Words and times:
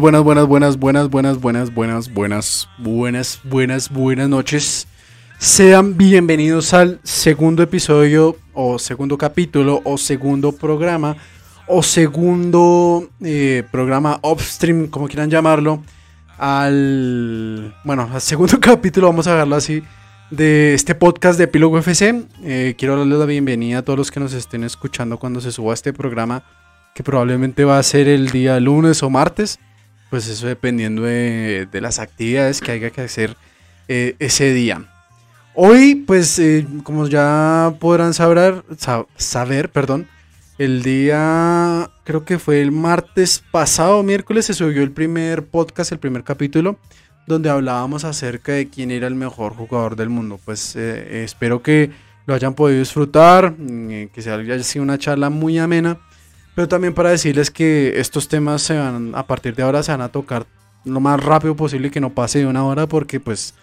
Buenas, 0.00 0.22
buenas, 0.22 0.46
buenas, 0.46 0.78
buenas, 0.78 1.10
buenas, 1.10 1.40
buenas, 1.40 1.74
buenas, 1.74 2.14
buenas, 2.14 2.68
buenas, 2.78 3.40
buenas, 3.44 3.90
buenas, 3.90 4.28
noches. 4.30 4.86
Sean 5.38 5.98
bienvenidos 5.98 6.72
al 6.72 7.00
segundo 7.02 7.62
episodio 7.62 8.38
o 8.54 8.78
segundo 8.78 9.18
capítulo 9.18 9.82
o 9.84 9.98
segundo 9.98 10.52
programa 10.52 11.18
o 11.66 11.82
segundo 11.82 13.10
eh, 13.22 13.62
programa 13.70 14.18
upstream, 14.22 14.86
como 14.86 15.06
quieran 15.06 15.28
llamarlo, 15.28 15.82
al, 16.38 17.74
bueno, 17.84 18.08
al 18.10 18.22
segundo 18.22 18.58
capítulo, 18.58 19.08
vamos 19.08 19.26
a 19.26 19.34
verlo 19.34 19.54
así, 19.54 19.82
de 20.30 20.72
este 20.72 20.94
podcast 20.94 21.36
de 21.36 21.44
Epílogo 21.44 21.76
FC. 21.76 22.24
Eh, 22.42 22.74
quiero 22.78 22.96
darles 22.96 23.18
la 23.18 23.26
bienvenida 23.26 23.80
a 23.80 23.82
todos 23.82 23.98
los 23.98 24.10
que 24.10 24.18
nos 24.18 24.32
estén 24.32 24.64
escuchando 24.64 25.18
cuando 25.18 25.42
se 25.42 25.52
suba 25.52 25.74
este 25.74 25.92
programa, 25.92 26.42
que 26.94 27.02
probablemente 27.02 27.66
va 27.66 27.78
a 27.78 27.82
ser 27.82 28.08
el 28.08 28.30
día 28.30 28.58
lunes 28.60 29.02
o 29.02 29.10
martes, 29.10 29.60
pues 30.10 30.28
eso 30.28 30.46
dependiendo 30.46 31.02
de, 31.02 31.68
las 31.72 31.98
actividades 31.98 32.60
que 32.60 32.72
haya 32.72 32.90
que 32.90 33.00
hacer 33.00 33.36
eh, 33.88 34.16
ese 34.18 34.52
día. 34.52 34.84
Hoy, 35.54 35.94
pues, 35.94 36.38
eh, 36.38 36.66
como 36.84 37.06
ya 37.08 37.74
podrán 37.80 38.14
saber, 38.14 38.64
saber, 39.16 39.70
perdón, 39.70 40.08
el 40.58 40.82
día, 40.82 41.90
creo 42.04 42.24
que 42.24 42.38
fue 42.38 42.60
el 42.60 42.70
martes 42.70 43.42
pasado, 43.50 44.02
miércoles, 44.02 44.46
se 44.46 44.54
subió 44.54 44.82
el 44.82 44.90
primer 44.90 45.46
podcast, 45.46 45.90
el 45.92 45.98
primer 45.98 46.22
capítulo, 46.22 46.78
donde 47.26 47.48
hablábamos 47.48 48.04
acerca 48.04 48.52
de 48.52 48.68
quién 48.68 48.90
era 48.90 49.06
el 49.06 49.14
mejor 49.14 49.54
jugador 49.54 49.96
del 49.96 50.10
mundo. 50.10 50.38
Pues 50.44 50.76
eh, 50.76 51.24
espero 51.24 51.62
que 51.62 51.90
lo 52.26 52.34
hayan 52.34 52.54
podido 52.54 52.78
disfrutar, 52.78 53.54
mm, 53.56 54.08
que 54.08 54.22
sea, 54.22 54.34
haya 54.34 54.62
sido 54.62 54.82
una 54.82 54.98
charla 54.98 55.30
muy 55.30 55.58
amena, 55.58 55.98
pero 56.54 56.68
también 56.68 56.94
para 56.94 57.10
decirles 57.10 57.50
que 57.50 58.00
estos 58.00 58.28
temas 58.28 58.62
se 58.62 58.78
van, 58.78 59.14
a 59.14 59.26
partir 59.26 59.54
de 59.54 59.62
ahora 59.62 59.82
se 59.82 59.92
van 59.92 60.02
a 60.02 60.08
tocar 60.08 60.46
lo 60.84 61.00
más 61.00 61.22
rápido 61.22 61.56
posible 61.56 61.88
y 61.88 61.90
que 61.90 62.00
no 62.00 62.14
pase 62.14 62.40
de 62.40 62.46
una 62.46 62.64
hora, 62.64 62.86
porque 62.86 63.20
pues 63.20 63.54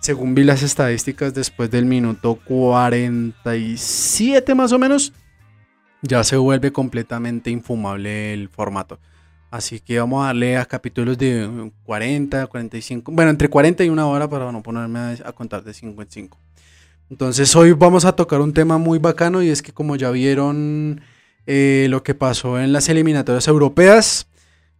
según 0.00 0.34
vi 0.34 0.44
las 0.44 0.62
estadísticas, 0.62 1.34
después 1.34 1.70
del 1.70 1.84
minuto 1.84 2.38
47 2.44 4.54
más 4.54 4.72
o 4.72 4.78
menos, 4.78 5.12
ya 6.02 6.24
se 6.24 6.36
vuelve 6.36 6.72
completamente 6.72 7.50
infumable 7.50 8.32
el 8.32 8.48
formato. 8.48 8.98
Así 9.50 9.80
que 9.80 9.98
vamos 9.98 10.22
a 10.22 10.28
darle 10.28 10.56
a 10.56 10.64
capítulos 10.64 11.18
de 11.18 11.72
40, 11.84 12.46
45, 12.46 13.12
bueno, 13.12 13.30
entre 13.30 13.48
40 13.48 13.84
y 13.84 13.88
una 13.88 14.06
hora 14.06 14.30
para 14.30 14.50
no 14.52 14.62
ponerme 14.62 15.18
a, 15.24 15.32
contar 15.32 15.64
de 15.64 15.74
55. 15.74 16.38
Entonces 17.10 17.54
hoy 17.56 17.72
vamos 17.72 18.04
a 18.04 18.12
tocar 18.12 18.40
un 18.40 18.54
tema 18.54 18.78
muy 18.78 18.98
bacano 18.98 19.42
y 19.42 19.48
es 19.48 19.60
que 19.60 19.72
como 19.72 19.96
ya 19.96 20.10
vieron 20.12 21.00
eh, 21.52 21.88
lo 21.88 22.04
que 22.04 22.14
pasó 22.14 22.60
en 22.60 22.72
las 22.72 22.88
eliminatorias 22.88 23.48
europeas, 23.48 24.28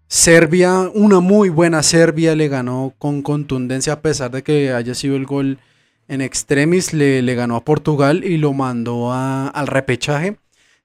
Serbia, 0.07 0.89
una 0.95 1.19
muy 1.19 1.49
buena 1.49 1.83
Serbia, 1.83 2.37
le 2.37 2.47
ganó 2.47 2.95
con 2.97 3.23
contundencia 3.23 3.95
a 3.95 4.01
pesar 4.03 4.31
de 4.31 4.45
que 4.45 4.73
haya 4.73 4.95
sido 4.95 5.17
el 5.17 5.27
gol 5.27 5.59
en 6.07 6.21
extremis, 6.21 6.93
le, 6.93 7.23
le 7.23 7.35
ganó 7.35 7.57
a 7.57 7.65
Portugal 7.65 8.23
y 8.23 8.37
lo 8.37 8.53
mandó 8.53 9.13
al 9.13 9.67
repechaje. 9.67 10.37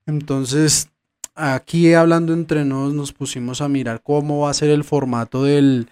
Entonces, 0.08 0.90
aquí 1.36 1.94
hablando 1.94 2.34
entre 2.34 2.66
nos, 2.66 2.92
nos 2.96 3.14
pusimos 3.14 3.62
a 3.62 3.70
mirar 3.70 4.02
cómo 4.02 4.40
va 4.40 4.50
a 4.50 4.56
ser 4.56 4.72
el 4.72 4.84
formato 4.84 5.44
del, 5.44 5.88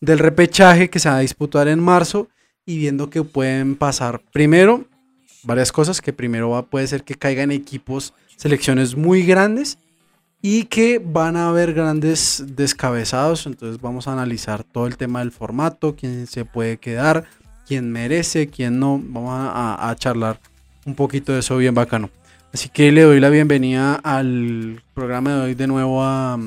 del 0.00 0.18
repechaje 0.18 0.90
que 0.90 0.98
se 0.98 1.08
va 1.08 1.18
a 1.18 1.20
disputar 1.20 1.68
en 1.68 1.78
marzo 1.78 2.26
y 2.64 2.78
viendo 2.78 3.10
que 3.10 3.22
pueden 3.22 3.76
pasar 3.76 4.20
primero 4.32 4.86
varias 5.44 5.70
cosas, 5.70 6.00
que 6.00 6.12
primero 6.12 6.50
va, 6.50 6.62
puede 6.62 6.88
ser 6.88 7.04
que 7.04 7.14
caigan 7.14 7.52
equipos, 7.52 8.12
selecciones 8.36 8.96
muy 8.96 9.24
grandes 9.24 9.78
y 10.40 10.64
que 10.64 11.00
van 11.04 11.36
a 11.36 11.48
haber 11.48 11.74
grandes 11.74 12.44
descabezados. 12.46 13.46
Entonces 13.46 13.80
vamos 13.80 14.06
a 14.06 14.12
analizar 14.12 14.62
todo 14.62 14.86
el 14.86 14.96
tema 14.96 15.20
del 15.20 15.32
formato, 15.32 15.96
quién 15.96 16.26
se 16.26 16.44
puede 16.44 16.76
quedar, 16.76 17.24
quién 17.66 17.90
merece, 17.90 18.48
quién 18.48 18.78
no. 18.78 19.00
Vamos 19.02 19.32
a, 19.32 19.94
charlar 19.98 20.38
un 20.84 20.94
poquito 20.94 21.32
de 21.32 21.40
eso 21.40 21.56
bien 21.56 21.74
bacano. 21.74 22.10
Así 22.52 22.68
que 22.68 22.92
le 22.92 23.02
doy 23.02 23.20
la 23.20 23.28
bienvenida 23.28 23.96
al 23.96 24.82
programa 24.94 25.34
de 25.34 25.40
hoy 25.40 25.54
de 25.54 25.66
nuevo 25.66 26.02
a, 26.02 26.38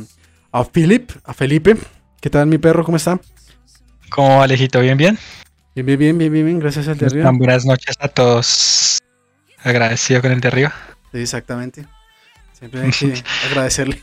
a 0.52 0.66
Philip, 0.66 1.12
a 1.26 1.34
Felipe. 1.34 1.76
¿Qué 2.22 2.30
tal 2.30 2.48
mi 2.48 2.58
perro? 2.58 2.84
¿Cómo 2.84 2.98
está? 2.98 3.20
¿Cómo 4.10 4.38
va 4.38 4.44
Alejito? 4.44 4.80
¿Bien, 4.80 4.98
bien? 4.98 5.20
Bien, 5.76 5.86
bien, 5.86 6.18
bien, 6.18 6.18
bien, 6.18 6.46
bien, 6.46 6.60
Gracias 6.60 6.88
al 6.88 6.98
de 6.98 7.06
arriba. 7.06 7.32
Buenas 7.32 7.66
noches 7.66 7.96
a 8.00 8.08
todos. 8.08 8.98
Agradecido 9.64 10.22
con 10.22 10.32
el 10.32 10.42
de 10.42 10.48
arriba. 10.48 10.74
Sí, 11.12 11.20
exactamente. 11.20 11.86
Siempre 12.54 12.82
hay 12.82 12.92
que 12.92 13.24
agradecerle. 13.50 14.02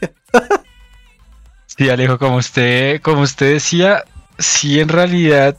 sí, 1.66 1.88
Alejo, 1.88 2.18
como 2.18 2.36
usted, 2.36 3.00
como 3.02 3.22
usted 3.22 3.54
decía, 3.54 4.04
sí 4.38 4.80
en 4.80 4.88
realidad 4.88 5.56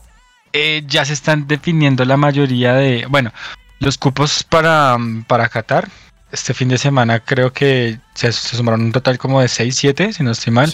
eh, 0.53 0.83
ya 0.87 1.05
se 1.05 1.13
están 1.13 1.47
definiendo 1.47 2.05
la 2.05 2.17
mayoría 2.17 2.73
de, 2.73 3.05
bueno, 3.07 3.31
los 3.79 3.97
cupos 3.97 4.43
para, 4.43 4.97
para 5.27 5.49
Qatar. 5.49 5.87
Este 6.31 6.53
fin 6.53 6.67
de 6.67 6.77
semana 6.77 7.19
creo 7.19 7.53
que 7.53 7.99
se, 8.13 8.31
sumaron 8.31 8.81
un 8.81 8.91
total 8.91 9.17
como 9.17 9.41
de 9.41 9.47
6, 9.47 9.75
7, 9.75 10.13
si 10.13 10.23
no 10.23 10.31
estoy 10.31 10.51
mal. 10.51 10.71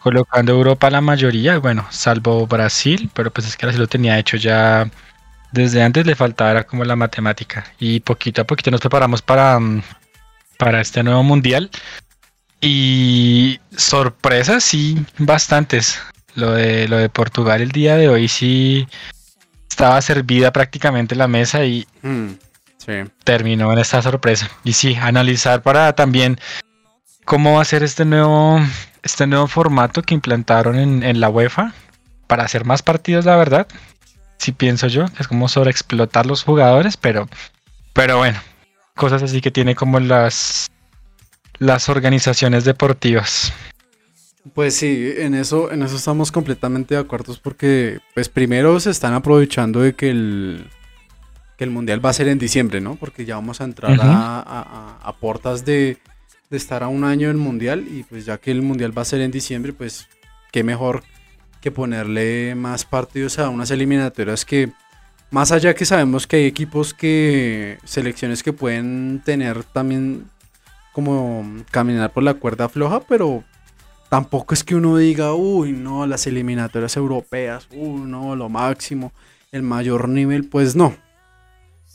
Colocando 0.00 0.52
Europa 0.52 0.90
la 0.90 1.00
mayoría, 1.00 1.58
bueno, 1.58 1.86
salvo 1.90 2.46
Brasil, 2.46 3.10
pero 3.14 3.30
pues 3.30 3.46
es 3.46 3.56
que 3.56 3.66
Brasil 3.66 3.80
lo 3.80 3.88
tenía 3.88 4.18
hecho 4.18 4.36
ya 4.36 4.90
desde 5.52 5.82
antes, 5.82 6.06
le 6.06 6.14
faltaba 6.14 6.64
como 6.64 6.84
la 6.84 6.96
matemática. 6.96 7.64
Y 7.78 8.00
poquito 8.00 8.42
a 8.42 8.44
poquito 8.44 8.70
nos 8.70 8.80
preparamos 8.80 9.22
para, 9.22 9.58
para 10.58 10.82
este 10.82 11.02
nuevo 11.02 11.22
mundial. 11.22 11.70
Y 12.60 13.60
sorpresas, 13.74 14.62
sí, 14.64 15.02
bastantes. 15.16 16.00
Lo 16.34 16.52
de, 16.52 16.86
lo 16.88 16.98
de 16.98 17.08
Portugal 17.08 17.62
el 17.62 17.72
día 17.72 17.96
de 17.96 18.08
hoy 18.08 18.28
sí 18.28 18.86
estaba 19.68 20.00
servida 20.02 20.52
prácticamente 20.52 21.16
la 21.16 21.26
mesa 21.26 21.64
y 21.64 21.86
mm, 22.02 22.28
terminó 23.24 23.72
en 23.72 23.78
esta 23.78 24.02
sorpresa. 24.02 24.50
Y 24.64 24.72
sí, 24.74 24.96
analizar 24.96 25.62
para 25.62 25.94
también 25.94 26.38
cómo 27.24 27.54
va 27.54 27.62
a 27.62 27.64
ser 27.64 27.82
este 27.82 28.04
nuevo, 28.04 28.60
este 29.02 29.26
nuevo 29.26 29.46
formato 29.46 30.02
que 30.02 30.14
implantaron 30.14 30.78
en, 30.78 31.02
en 31.02 31.20
la 31.20 31.30
UEFA 31.30 31.72
para 32.26 32.44
hacer 32.44 32.64
más 32.64 32.82
partidos, 32.82 33.24
la 33.24 33.36
verdad. 33.36 33.66
Sí 34.38 34.52
pienso 34.52 34.86
yo, 34.86 35.06
es 35.18 35.26
como 35.26 35.48
sobreexplotar 35.48 36.26
los 36.26 36.44
jugadores, 36.44 36.96
pero, 36.96 37.28
pero 37.92 38.18
bueno, 38.18 38.38
cosas 38.98 39.22
así 39.22 39.40
que 39.40 39.50
tiene 39.50 39.74
como 39.74 39.98
las, 40.00 40.70
las 41.58 41.88
organizaciones 41.88 42.64
deportivas. 42.64 43.52
Pues 44.54 44.74
sí, 44.74 45.12
en 45.16 45.34
eso, 45.34 45.72
en 45.72 45.82
eso 45.82 45.96
estamos 45.96 46.32
completamente 46.32 46.94
de 46.94 47.00
acuerdo 47.00 47.34
porque, 47.42 48.00
pues 48.14 48.28
primero 48.28 48.78
se 48.80 48.90
están 48.90 49.14
aprovechando 49.14 49.80
de 49.80 49.94
que 49.94 50.10
el, 50.10 50.66
que 51.56 51.64
el 51.64 51.70
mundial 51.70 52.04
va 52.04 52.10
a 52.10 52.14
ser 52.14 52.28
en 52.28 52.38
diciembre, 52.38 52.80
¿no? 52.80 52.96
Porque 52.96 53.24
ya 53.24 53.36
vamos 53.36 53.60
a 53.60 53.64
entrar 53.64 53.98
a, 54.00 54.98
a, 55.02 55.12
portas 55.16 55.64
de, 55.64 55.98
de, 56.50 56.56
estar 56.56 56.82
a 56.82 56.88
un 56.88 57.04
año 57.04 57.28
del 57.28 57.36
mundial 57.36 57.86
y 57.90 58.04
pues 58.04 58.24
ya 58.24 58.38
que 58.38 58.50
el 58.50 58.62
mundial 58.62 58.96
va 58.96 59.02
a 59.02 59.06
ser 59.06 59.20
en 59.20 59.30
diciembre, 59.30 59.72
pues 59.72 60.08
qué 60.50 60.64
mejor 60.64 61.02
que 61.60 61.70
ponerle 61.70 62.54
más 62.54 62.84
partidos 62.84 63.38
a 63.38 63.48
unas 63.48 63.70
eliminatorias 63.70 64.44
que 64.44 64.72
más 65.30 65.52
allá 65.52 65.74
que 65.74 65.84
sabemos 65.84 66.26
que 66.26 66.36
hay 66.36 66.46
equipos 66.46 66.94
que, 66.94 67.78
selecciones 67.84 68.42
que 68.42 68.52
pueden 68.52 69.20
tener 69.24 69.62
también 69.64 70.26
como 70.92 71.46
caminar 71.70 72.12
por 72.12 72.22
la 72.22 72.34
cuerda 72.34 72.68
floja, 72.68 73.00
pero 73.00 73.44
tampoco 74.08 74.54
es 74.54 74.64
que 74.64 74.74
uno 74.74 74.96
diga, 74.96 75.34
uy, 75.34 75.72
no, 75.72 76.06
las 76.06 76.26
eliminatorias 76.26 76.96
europeas, 76.96 77.68
uy, 77.72 78.00
no, 78.00 78.34
lo 78.34 78.48
máximo, 78.48 79.12
el 79.52 79.62
mayor 79.62 80.08
nivel, 80.08 80.48
pues 80.48 80.74
no. 80.74 80.94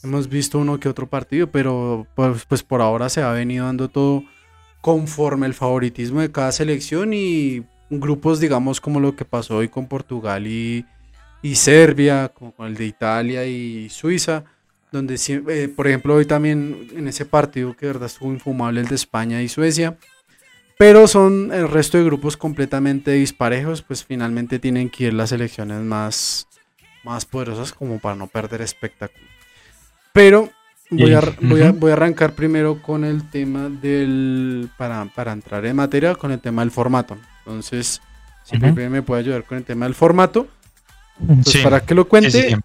Hemos 0.03 0.29
visto 0.29 0.59
uno 0.59 0.79
que 0.79 0.89
otro 0.89 1.07
partido, 1.07 1.47
pero 1.47 2.05
pues, 2.15 2.45
pues 2.45 2.61
por 2.61 2.81
ahora 2.81 3.09
se 3.09 3.21
ha 3.23 3.31
venido 3.31 3.65
dando 3.65 3.89
todo 3.89 4.23
conforme 4.81 5.47
el 5.47 5.53
favoritismo 5.53 6.19
de 6.21 6.31
cada 6.31 6.51
selección 6.51 7.13
y 7.13 7.63
grupos, 7.89 8.39
digamos, 8.39 8.81
como 8.81 8.99
lo 8.99 9.15
que 9.15 9.25
pasó 9.25 9.57
hoy 9.57 9.69
con 9.69 9.87
Portugal 9.87 10.45
y, 10.45 10.85
y 11.43 11.55
Serbia, 11.55 12.29
como 12.29 12.53
con 12.53 12.67
el 12.67 12.75
de 12.75 12.85
Italia 12.85 13.45
y 13.45 13.89
Suiza, 13.89 14.45
donde, 14.93 15.19
eh, 15.49 15.67
por 15.67 15.87
ejemplo, 15.87 16.15
hoy 16.15 16.25
también 16.25 16.87
en 16.95 17.07
ese 17.07 17.25
partido 17.25 17.75
que 17.75 17.85
de 17.85 17.93
verdad 17.93 18.07
estuvo 18.07 18.31
infumable 18.31 18.79
el 18.79 18.87
de 18.87 18.95
España 18.95 19.41
y 19.41 19.49
Suecia, 19.49 19.97
pero 20.77 21.05
son 21.05 21.51
el 21.51 21.67
resto 21.67 21.97
de 21.97 22.05
grupos 22.05 22.37
completamente 22.37 23.11
disparejos, 23.11 23.81
pues 23.81 24.05
finalmente 24.05 24.57
tienen 24.57 24.89
que 24.89 25.05
ir 25.05 25.13
las 25.13 25.33
elecciones 25.33 25.81
más, 25.81 26.47
más 27.03 27.25
poderosas 27.25 27.73
como 27.73 27.99
para 27.99 28.15
no 28.15 28.27
perder 28.27 28.61
espectáculo. 28.61 29.25
Pero 30.13 30.49
voy 30.91 31.13
a, 31.13 31.21
voy, 31.41 31.89
a, 31.91 31.93
arrancar 31.93 32.33
primero 32.33 32.81
con 32.81 33.03
el 33.03 33.29
tema 33.29 33.67
del, 33.67 34.69
para, 34.77 35.05
para 35.13 35.33
entrar 35.33 35.65
en 35.65 35.75
materia, 35.75 36.15
con 36.15 36.31
el 36.31 36.39
tema 36.39 36.61
del 36.61 36.71
formato. 36.71 37.17
Entonces, 37.39 38.01
si 38.43 38.57
me 38.57 39.01
puede 39.01 39.21
ayudar 39.21 39.43
con 39.43 39.57
el 39.57 39.65
tema 39.65 39.85
del 39.85 39.95
formato, 39.95 40.47
pues 41.43 41.57
para 41.57 41.81
que 41.81 41.95
lo 41.95 42.07
cuente, 42.07 42.57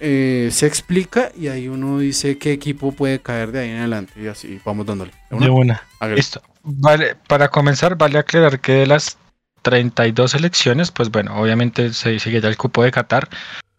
eh, 0.00 0.48
se 0.52 0.66
explica 0.66 1.30
y 1.36 1.48
ahí 1.48 1.68
uno 1.68 1.98
dice 1.98 2.38
qué 2.38 2.52
equipo 2.52 2.92
puede 2.92 3.20
caer 3.20 3.52
de 3.52 3.60
ahí 3.60 3.70
en 3.70 3.78
adelante 3.78 4.12
y 4.20 4.26
así 4.26 4.60
vamos 4.64 4.86
dándole. 4.86 5.12
De 5.30 5.48
una. 5.48 5.82
Listo. 6.14 6.42
Vale, 6.62 7.16
para 7.28 7.48
comenzar, 7.48 7.96
vale 7.96 8.18
aclarar 8.18 8.60
que 8.60 8.72
de 8.72 8.86
las 8.86 9.18
32 9.62 10.32
selecciones, 10.32 10.90
pues 10.90 11.10
bueno, 11.10 11.40
obviamente 11.40 11.92
se 11.92 12.18
sigue 12.18 12.40
ya 12.40 12.48
el 12.48 12.56
cupo 12.56 12.82
de 12.82 12.90
Qatar. 12.90 13.28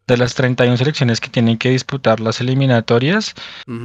De 0.08 0.16
las 0.16 0.36
31 0.36 0.78
selecciones 0.78 1.20
que 1.20 1.28
tienen 1.28 1.58
que 1.58 1.70
disputar 1.70 2.22
las 2.22 2.40
eliminatorias, 2.40 3.34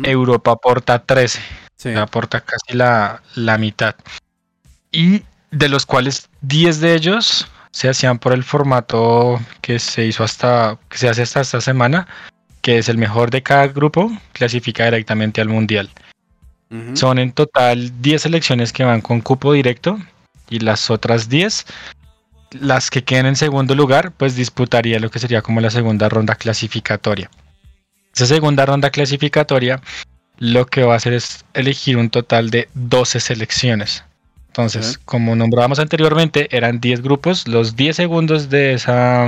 Europa 0.05 0.53
aporta 0.53 1.01
13, 1.05 1.41
aporta 1.97 2.41
casi 2.43 2.77
la, 2.77 3.23
la 3.35 3.59
mitad. 3.59 3.97
Y 4.93 5.25
de 5.51 5.69
los 5.69 5.85
cuales 5.85 6.29
10 6.43 6.81
de 6.81 6.95
ellos 6.95 7.49
se 7.73 7.89
hacían 7.89 8.19
por 8.19 8.33
el 8.33 8.45
formato 8.45 9.41
que 9.61 9.79
se 9.79 10.07
hizo 10.07 10.23
hasta, 10.25 10.79
que 10.89 10.99
se 10.99 11.09
hace 11.09 11.23
hasta 11.23 11.41
esta 11.41 11.61
semana, 11.61 12.07
que 12.61 12.79
es 12.79 12.89
el 12.89 12.99
mejor 12.99 13.31
de 13.31 13.43
cada 13.43 13.67
grupo, 13.69 14.11
clasifica 14.33 14.85
directamente 14.85 15.41
al 15.41 15.49
mundial. 15.49 15.91
Son 16.95 17.19
en 17.19 17.33
total 17.33 18.01
10 18.01 18.23
selecciones 18.23 18.73
que 18.73 18.85
van 18.85 19.03
con 19.03 19.21
cupo 19.21 19.53
directo 19.53 19.99
y 20.49 20.61
las 20.61 20.91
otras 20.91 21.29
10, 21.29 21.67
las 22.61 22.91
que 22.91 23.05
queden 23.05 23.27
en 23.27 23.37
segundo 23.37 23.75
lugar, 23.75 24.13
pues 24.13 24.37
disputaría 24.37 24.99
lo 24.99 25.11
que 25.11 25.19
sería 25.19 25.43
como 25.43 25.61
la 25.61 25.71
segunda 25.71 26.09
ronda 26.09 26.35
clasificatoria. 26.35 27.31
Esa 28.15 28.27
segunda 28.27 28.65
ronda 28.65 28.89
clasificatoria 28.89 29.83
lo 30.39 30.67
que 30.67 30.83
va 30.83 30.95
a 30.95 30.97
hacer 30.97 31.13
es 31.13 31.45
elegir 31.53 31.99
un 31.99 32.09
total 32.09 32.49
de 32.49 32.69
12 32.75 33.21
selecciones. 33.21 34.05
Entonces, 34.53 34.99
como 35.07 35.35
nombrábamos 35.35 35.79
anteriormente, 35.79 36.55
eran 36.55 36.79
10 36.79 37.01
grupos. 37.01 37.49
Los 37.49 37.75
10 37.75 37.97
segundos 37.97 38.51
de 38.51 38.75
esa 38.75 39.27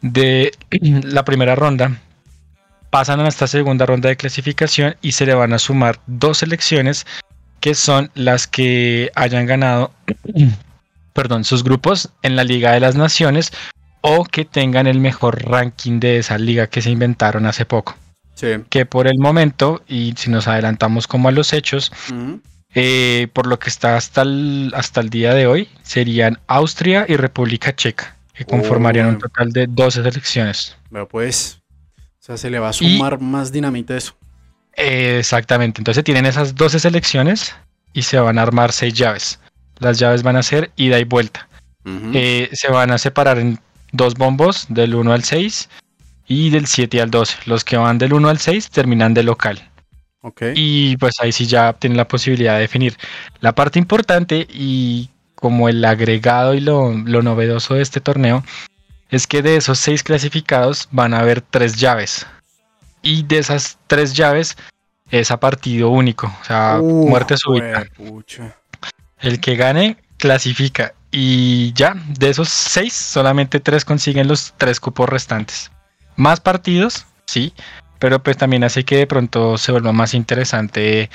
de 0.00 0.52
la 1.04 1.26
primera 1.26 1.54
ronda 1.54 2.00
pasan 2.88 3.20
a 3.20 3.28
esta 3.28 3.46
segunda 3.46 3.84
ronda 3.84 4.08
de 4.08 4.16
clasificación 4.16 4.96
y 5.02 5.12
se 5.12 5.26
le 5.26 5.34
van 5.34 5.52
a 5.52 5.58
sumar 5.58 6.00
dos 6.06 6.38
selecciones 6.38 7.06
que 7.60 7.74
son 7.74 8.10
las 8.14 8.46
que 8.46 9.12
hayan 9.14 9.44
ganado 9.44 9.92
perdón, 11.12 11.44
sus 11.44 11.62
grupos 11.62 12.08
en 12.22 12.36
la 12.36 12.44
Liga 12.44 12.72
de 12.72 12.80
las 12.80 12.96
Naciones 12.96 13.52
o 14.00 14.24
que 14.24 14.46
tengan 14.46 14.86
el 14.86 14.98
mejor 14.98 15.44
ranking 15.44 16.00
de 16.00 16.16
esa 16.16 16.38
liga 16.38 16.68
que 16.68 16.80
se 16.80 16.88
inventaron 16.88 17.44
hace 17.44 17.66
poco. 17.66 17.96
Que 18.70 18.86
por 18.86 19.06
el 19.06 19.18
momento, 19.18 19.82
y 19.86 20.14
si 20.16 20.30
nos 20.30 20.48
adelantamos 20.48 21.06
como 21.06 21.28
a 21.28 21.32
los 21.32 21.52
hechos, 21.52 21.92
eh, 22.74 23.28
por 23.32 23.46
lo 23.46 23.58
que 23.58 23.68
está 23.68 23.96
hasta 23.96 24.22
el, 24.22 24.72
hasta 24.74 25.00
el 25.00 25.10
día 25.10 25.34
de 25.34 25.46
hoy, 25.46 25.68
serían 25.82 26.38
Austria 26.46 27.04
y 27.08 27.16
República 27.16 27.74
Checa, 27.74 28.16
que 28.34 28.44
conformarían 28.44 29.06
un 29.08 29.18
total 29.18 29.52
de 29.52 29.66
12 29.66 30.02
selecciones. 30.02 30.76
Pero 30.90 31.08
pues, 31.08 31.60
o 31.98 32.22
sea, 32.22 32.36
se 32.36 32.50
le 32.50 32.58
va 32.58 32.68
a 32.68 32.72
sumar 32.72 33.20
más 33.20 33.50
dinamita 33.52 33.96
eso. 33.96 34.14
exactamente, 34.74 35.80
entonces 35.80 36.04
tienen 36.04 36.26
esas 36.26 36.54
12 36.54 36.80
selecciones 36.80 37.54
y 37.92 38.02
se 38.02 38.18
van 38.18 38.38
a 38.38 38.42
armar 38.42 38.72
6 38.72 38.94
llaves. 38.94 39.40
Las 39.78 39.98
llaves 39.98 40.22
van 40.22 40.36
a 40.36 40.42
ser 40.42 40.70
ida 40.76 40.98
y 40.98 41.04
vuelta. 41.04 41.48
Eh, 42.12 42.50
se 42.52 42.70
van 42.70 42.90
a 42.90 42.98
separar 42.98 43.38
en 43.38 43.58
dos 43.92 44.14
bombos 44.14 44.66
del 44.68 44.94
1 44.94 45.12
al 45.12 45.24
6 45.24 45.68
y 46.26 46.50
del 46.50 46.66
7 46.66 47.00
al 47.00 47.10
12. 47.10 47.38
Los 47.46 47.64
que 47.64 47.76
van 47.76 47.98
del 47.98 48.12
1 48.12 48.28
al 48.28 48.38
6 48.38 48.70
terminan 48.70 49.14
de 49.14 49.22
local. 49.22 49.60
Y 50.54 50.96
pues 50.98 51.14
ahí 51.20 51.32
sí 51.32 51.46
ya 51.46 51.72
tienen 51.72 51.96
la 51.96 52.08
posibilidad 52.08 52.54
de 52.54 52.60
definir. 52.60 52.96
La 53.40 53.54
parte 53.54 53.78
importante 53.78 54.46
y 54.50 55.10
como 55.34 55.68
el 55.68 55.84
agregado 55.84 56.54
y 56.54 56.60
lo, 56.60 56.92
novedoso 56.92 57.74
de 57.74 57.82
este 57.82 58.00
torneo 58.00 58.44
es 59.08 59.26
que 59.26 59.42
de 59.42 59.56
esos 59.56 59.78
seis 59.78 60.02
clasificados 60.02 60.88
van 60.90 61.14
a 61.14 61.20
haber 61.20 61.40
tres 61.40 61.76
llaves. 61.76 62.26
Y 63.02 63.22
de 63.22 63.38
esas 63.38 63.78
tres 63.86 64.12
llaves 64.12 64.56
es 65.10 65.30
a 65.30 65.40
partido 65.40 65.88
único, 65.88 66.26
o 66.40 66.44
sea, 66.44 66.78
muerte 66.80 67.36
súbita. 67.36 67.86
El 69.18 69.40
que 69.40 69.56
gane 69.56 69.96
clasifica. 70.18 70.92
Y 71.10 71.72
ya, 71.72 71.94
de 72.18 72.28
esos 72.28 72.50
seis, 72.50 72.92
solamente 72.92 73.58
tres 73.58 73.84
consiguen 73.84 74.28
los 74.28 74.54
tres 74.58 74.78
cupos 74.78 75.08
restantes. 75.08 75.72
Más 76.14 76.38
partidos, 76.38 77.06
sí, 77.26 77.52
pero 78.00 78.20
pues 78.22 78.36
también 78.36 78.64
hace 78.64 78.84
que 78.84 78.96
de 78.96 79.06
pronto 79.06 79.56
se 79.58 79.70
vuelva 79.70 79.92
más 79.92 80.14
interesante 80.14 81.08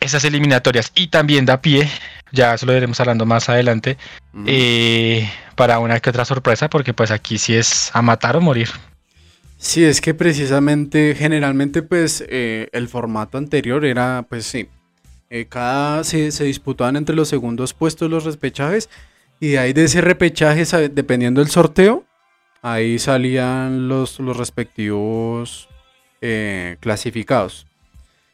esas 0.00 0.24
eliminatorias 0.24 0.92
y 0.94 1.06
también 1.06 1.46
da 1.46 1.62
pie, 1.62 1.88
ya 2.32 2.54
eso 2.54 2.66
lo 2.66 2.76
iremos 2.76 3.00
hablando 3.00 3.24
más 3.24 3.48
adelante, 3.48 3.96
eh, 4.44 5.30
para 5.54 5.78
una 5.78 6.00
que 6.00 6.10
otra 6.10 6.26
sorpresa, 6.26 6.68
porque 6.68 6.92
pues 6.92 7.10
aquí 7.10 7.38
sí 7.38 7.54
es 7.54 7.90
a 7.94 8.02
matar 8.02 8.36
o 8.36 8.40
morir. 8.40 8.68
Sí, 9.56 9.84
es 9.84 10.02
que 10.02 10.12
precisamente, 10.12 11.14
generalmente 11.16 11.82
pues 11.82 12.22
eh, 12.28 12.68
el 12.72 12.88
formato 12.88 13.38
anterior 13.38 13.84
era 13.84 14.26
pues 14.28 14.44
sí, 14.44 14.68
eh, 15.30 15.46
cada 15.48 16.04
se, 16.04 16.30
se, 16.30 16.44
disputaban 16.44 16.96
entre 16.96 17.16
los 17.16 17.28
segundos 17.28 17.72
puestos 17.72 18.10
los 18.10 18.24
repechajes 18.24 18.90
y 19.40 19.48
de 19.48 19.58
ahí 19.58 19.72
de 19.72 19.84
ese 19.84 20.00
repechaje, 20.00 20.64
dependiendo 20.88 21.40
del 21.40 21.50
sorteo, 21.50 22.04
ahí 22.66 22.98
salían 22.98 23.86
los, 23.86 24.18
los 24.18 24.36
respectivos 24.36 25.68
eh, 26.20 26.76
clasificados. 26.80 27.66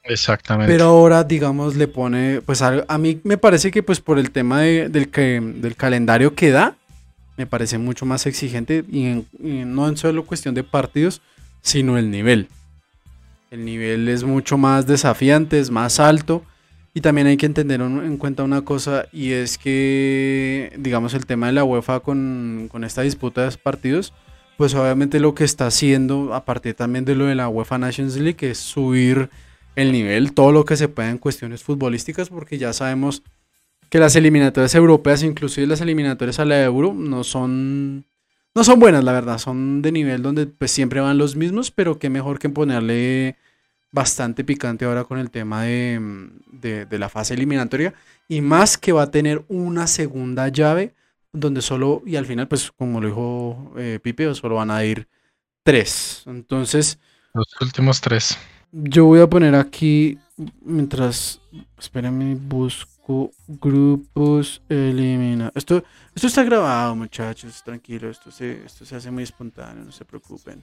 Exactamente. 0.05 0.73
Pero 0.73 0.87
ahora, 0.87 1.23
digamos, 1.23 1.77
le 1.77 1.87
pone, 1.87 2.41
pues 2.41 2.63
a, 2.63 2.99
mí 2.99 3.21
me 3.25 3.37
parece 3.37 3.71
que 3.71 3.83
pues 3.83 4.01
por 4.01 4.19
el 4.19 4.31
tema 4.31 4.63
del, 4.63 5.11
que, 5.11 5.41
del 5.41 5.77
calendario 5.77 6.35
que 6.35 6.51
da, 6.51 6.77
me 7.37 7.47
parece 7.47 7.77
mucho 7.77 8.07
más 8.07 8.27
exigente 8.27 8.85
y, 8.91 9.25
no 9.39 9.87
en 9.87 9.97
solo 9.97 10.25
cuestión 10.25 10.55
de 10.55 10.65
partidos, 10.65 11.21
sino 11.61 11.99
el 11.99 12.11
nivel. 12.11 12.49
El 13.51 13.67
nivel 13.67 14.09
es 14.09 14.25
mucho 14.25 14.57
más 14.57 14.87
desafiante, 14.87 15.61
es 15.61 15.71
más 15.71 16.01
alto. 16.01 16.43
Y 16.95 17.01
también 17.01 17.27
hay 17.27 17.39
que 17.39 17.47
entender 17.47 17.81
en 17.81 18.19
cuenta 18.19 18.43
una 18.43 18.63
cosa 18.63 19.07
y 19.13 19.33
es 19.33 19.57
que, 19.57 20.73
digamos, 20.79 21.15
el 21.15 21.25
tema 21.25 21.47
de 21.47 21.53
la 21.53 21.65
UEFA 21.65 22.01
con, 22.01 22.69
con 22.71 22.85
esta 22.85 23.01
disputa 23.01 23.49
de 23.49 23.57
partidos, 23.57 24.13
pues 24.59 24.75
obviamente 24.75 25.19
lo 25.19 25.35
que 25.35 25.45
está 25.45 25.67
haciendo, 25.67 26.35
aparte 26.35 26.75
también 26.75 27.07
de 27.07 27.15
lo 27.15 27.25
de 27.25 27.35
la 27.35 27.49
UEFA 27.49 27.79
Nations 27.79 28.17
League, 28.17 28.51
es 28.51 28.59
subir 28.59 29.31
el 29.75 29.91
nivel, 29.91 30.35
todo 30.35 30.53
lo 30.53 30.67
que 30.67 30.77
se 30.77 30.89
pueda 30.89 31.09
en 31.09 31.17
cuestiones 31.17 31.63
futbolísticas, 31.63 32.29
porque 32.29 32.59
ya 32.59 32.75
sabemos 32.75 33.23
que 33.89 33.99
las 33.99 34.15
eliminatorias 34.17 34.75
europeas, 34.75 35.23
inclusive 35.23 35.67
las 35.67 35.81
eliminatorias 35.81 36.39
a 36.39 36.45
la 36.45 36.63
Euro, 36.63 36.93
no 36.95 37.25
son, 37.25 38.05
no 38.55 38.65
son 38.65 38.81
buenas, 38.81 39.03
la 39.03 39.13
verdad, 39.13 39.39
son 39.39 39.83
de 39.83 39.93
nivel 39.93 40.23
donde 40.23 40.47
pues 40.47 40.71
siempre 40.71 41.01
van 41.01 41.19
los 41.19 41.37
mismos, 41.37 41.71
pero 41.71 41.99
qué 41.99 42.11
mejor 42.11 42.39
que 42.39 42.51
ponerle 42.51 43.37
bastante 43.93 44.43
picante 44.43 44.87
ahora 44.87 45.05
con 45.05 45.19
el 45.19 45.31
tema 45.31 45.65
de, 45.65 46.01
de, 46.51 46.99
la 46.99 47.09
fase 47.09 47.35
eliminatoria. 47.35 47.95
Y 48.27 48.41
más 48.41 48.79
que 48.79 48.93
va 48.93 49.03
a 49.03 49.11
tener 49.11 49.45
una 49.49 49.87
segunda 49.87 50.49
llave 50.49 50.95
donde 51.33 51.63
solo, 51.63 52.03
y 52.05 52.17
al 52.17 52.27
final, 52.27 52.49
pues 52.49 52.73
como 52.73 53.01
lo 53.01 53.07
dijo 53.07 53.73
eh, 53.77 53.99
Pipe, 54.03 54.35
solo 54.35 54.57
van 54.57 54.71
a 54.71 54.85
ir 54.85 55.09
tres. 55.63 56.25
Entonces... 56.27 56.99
Los 57.35 57.49
últimos 57.61 58.01
tres. 58.01 58.37
Yo 58.73 59.05
voy 59.05 59.21
a 59.21 59.29
poner 59.29 59.55
aquí, 59.55 60.19
mientras, 60.63 61.41
espérenme, 61.79 62.35
busco 62.35 63.31
grupos, 63.47 64.63
elimina. 64.69 65.51
Esto, 65.55 65.83
esto 66.15 66.27
está 66.27 66.43
grabado, 66.43 66.95
muchachos, 66.97 67.63
tranquilo, 67.63 68.11
esto 68.11 68.31
se, 68.31 68.65
esto 68.65 68.85
se 68.85 68.97
hace 68.97 69.11
muy 69.11 69.23
espontáneo, 69.23 69.85
no 69.85 69.93
se 69.93 70.05
preocupen. 70.05 70.63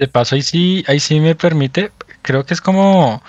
De 0.00 0.08
paso, 0.08 0.34
ahí 0.34 0.40
sí, 0.40 0.82
ahí 0.88 0.98
sí 0.98 1.20
me 1.20 1.34
permite, 1.34 1.92
creo 2.22 2.46
que 2.46 2.54
es 2.54 2.62
como 2.62 3.22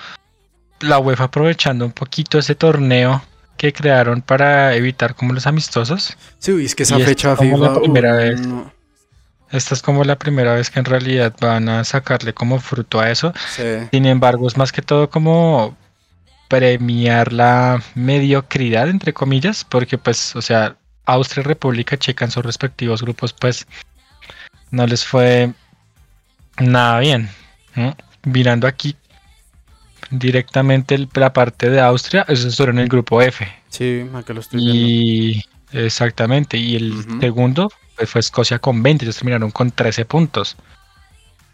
la 0.80 1.00
UEFA 1.00 1.25
aprovechando 1.25 1.86
un 1.86 1.92
poquito 1.92 2.40
ese 2.40 2.56
torneo 2.56 3.22
que 3.58 3.74
crearon 3.74 4.22
para 4.22 4.74
evitar 4.74 5.13
como 5.13 5.34
los 5.34 5.48
amistosos. 5.48 6.16
Sí, 6.40 6.54
es 6.63 6.74
que 6.74 6.84
esa 6.84 6.98
fecha 7.00 7.36
FIFA, 7.36 7.58
la 7.58 7.74
primera 7.74 8.13
vez. 8.13 8.40
Esta 9.50 9.75
es 9.75 9.82
como 9.82 10.06
la 10.06 10.18
primera 10.18 10.54
vez 10.54 10.70
que 10.70 10.80
en 10.80 10.86
realidad 10.86 11.36
van 11.42 11.68
a 11.68 11.84
sacarle 11.84 12.34
como 12.34 12.58
fruto 12.62 13.01
a 13.01 13.12
eso. 13.12 13.34
Sin 13.92 14.06
embargo, 14.06 14.48
es 14.48 14.56
más 14.56 14.72
que 14.72 14.82
todo 14.82 15.10
como 15.10 15.75
premiar 16.48 17.34
la 17.34 17.84
mediocridad, 17.96 18.88
entre 18.88 19.12
comillas, 19.12 19.66
porque 19.66 19.98
pues, 19.98 20.38
o 20.38 20.42
sea, 20.42 20.78
Austria 21.04 21.42
y 21.42 21.48
República 21.48 21.98
Checa 21.98 22.24
en 22.24 22.32
sus 22.32 22.46
respectivos 22.46 23.01
grupos, 23.01 23.34
pues 23.34 23.68
no 24.72 24.88
les 24.88 25.06
fue 25.06 25.51
Nada 26.58 27.00
bien. 27.00 27.29
Mirando 28.24 28.67
aquí 28.67 28.96
directamente 30.10 31.08
la 31.13 31.34
parte 31.34 31.70
de 31.70 31.79
Austria, 31.79 32.25
eso 32.27 32.48
es 32.48 32.60
en 32.60 32.79
el 32.79 32.89
grupo 32.89 33.22
F. 33.22 33.48
Sí, 33.70 34.05
acá 34.13 34.34
lo 34.34 34.41
estoy 34.41 34.62
y, 34.62 35.43
Exactamente. 35.74 36.58
Y 36.58 36.75
el 36.75 37.05
segundo 37.20 37.72
pues, 37.96 38.10
fue 38.10 38.20
Escocia 38.20 38.60
con 38.60 38.84
20. 38.84 39.05
Ellos 39.05 39.17
terminaron 39.17 39.51
con 39.51 39.72
13 39.72 40.05
puntos. 40.05 40.58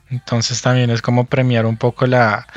Entonces 0.10 0.62
también 0.62 0.90
es 0.90 1.02
como 1.02 1.26
premiar 1.26 1.66
un 1.66 1.78
poco 1.78 2.08
la, 2.08 2.48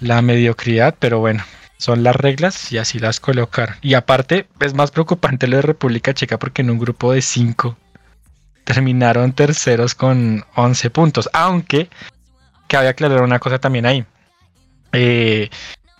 la 0.00 0.22
mediocridad, 0.22 0.94
pero 0.98 1.18
bueno, 1.20 1.44
son 1.76 2.02
las 2.02 2.16
reglas 2.16 2.72
y 2.72 2.78
así 2.78 2.98
las 2.98 3.20
colocar. 3.20 3.76
Y 3.82 3.94
aparte, 3.94 4.48
es 4.60 4.74
más 4.74 4.90
preocupante 4.90 5.46
lo 5.46 5.56
de 5.56 5.62
República 5.62 6.14
Checa 6.14 6.38
porque 6.38 6.62
en 6.62 6.70
un 6.70 6.78
grupo 6.78 7.12
de 7.12 7.22
5 7.22 7.76
terminaron 8.68 9.32
terceros 9.32 9.94
con 9.94 10.44
11 10.54 10.90
puntos. 10.90 11.30
Aunque 11.32 11.88
cabe 12.66 12.88
aclarar 12.88 13.22
una 13.22 13.38
cosa 13.38 13.58
también 13.58 13.86
ahí. 13.86 14.04
Eh, 14.92 15.48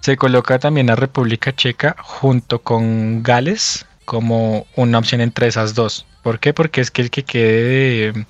se 0.00 0.18
coloca 0.18 0.58
también 0.58 0.90
a 0.90 0.94
República 0.94 1.56
Checa 1.56 1.96
junto 1.98 2.60
con 2.60 3.22
Gales 3.22 3.86
como 4.04 4.66
una 4.76 4.98
opción 4.98 5.22
entre 5.22 5.46
esas 5.46 5.74
dos. 5.74 6.04
¿Por 6.22 6.40
qué? 6.40 6.52
Porque 6.52 6.82
es 6.82 6.90
que 6.90 7.00
el 7.00 7.10
que 7.10 7.24
quede 7.24 7.62
de, 8.12 8.26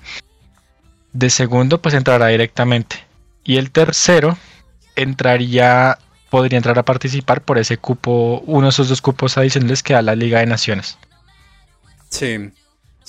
de 1.11 1.29
segundo 1.29 1.81
pues 1.81 1.93
entrará 1.93 2.27
directamente. 2.27 2.95
Y 3.43 3.57
el 3.57 3.71
tercero 3.71 4.37
entraría, 4.95 5.97
podría 6.29 6.55
entrar 6.55 6.79
a 6.79 6.85
participar 6.85 7.41
por 7.41 7.57
ese 7.57 7.75
cupo, 7.75 8.41
uno 8.45 8.67
de 8.67 8.69
esos 8.69 8.87
dos 8.87 9.01
cupos 9.01 9.37
adicionales 9.37 9.83
que 9.83 9.95
da 9.95 10.01
la 10.01 10.15
Liga 10.15 10.39
de 10.39 10.45
Naciones. 10.45 10.97
Sí, 12.09 12.51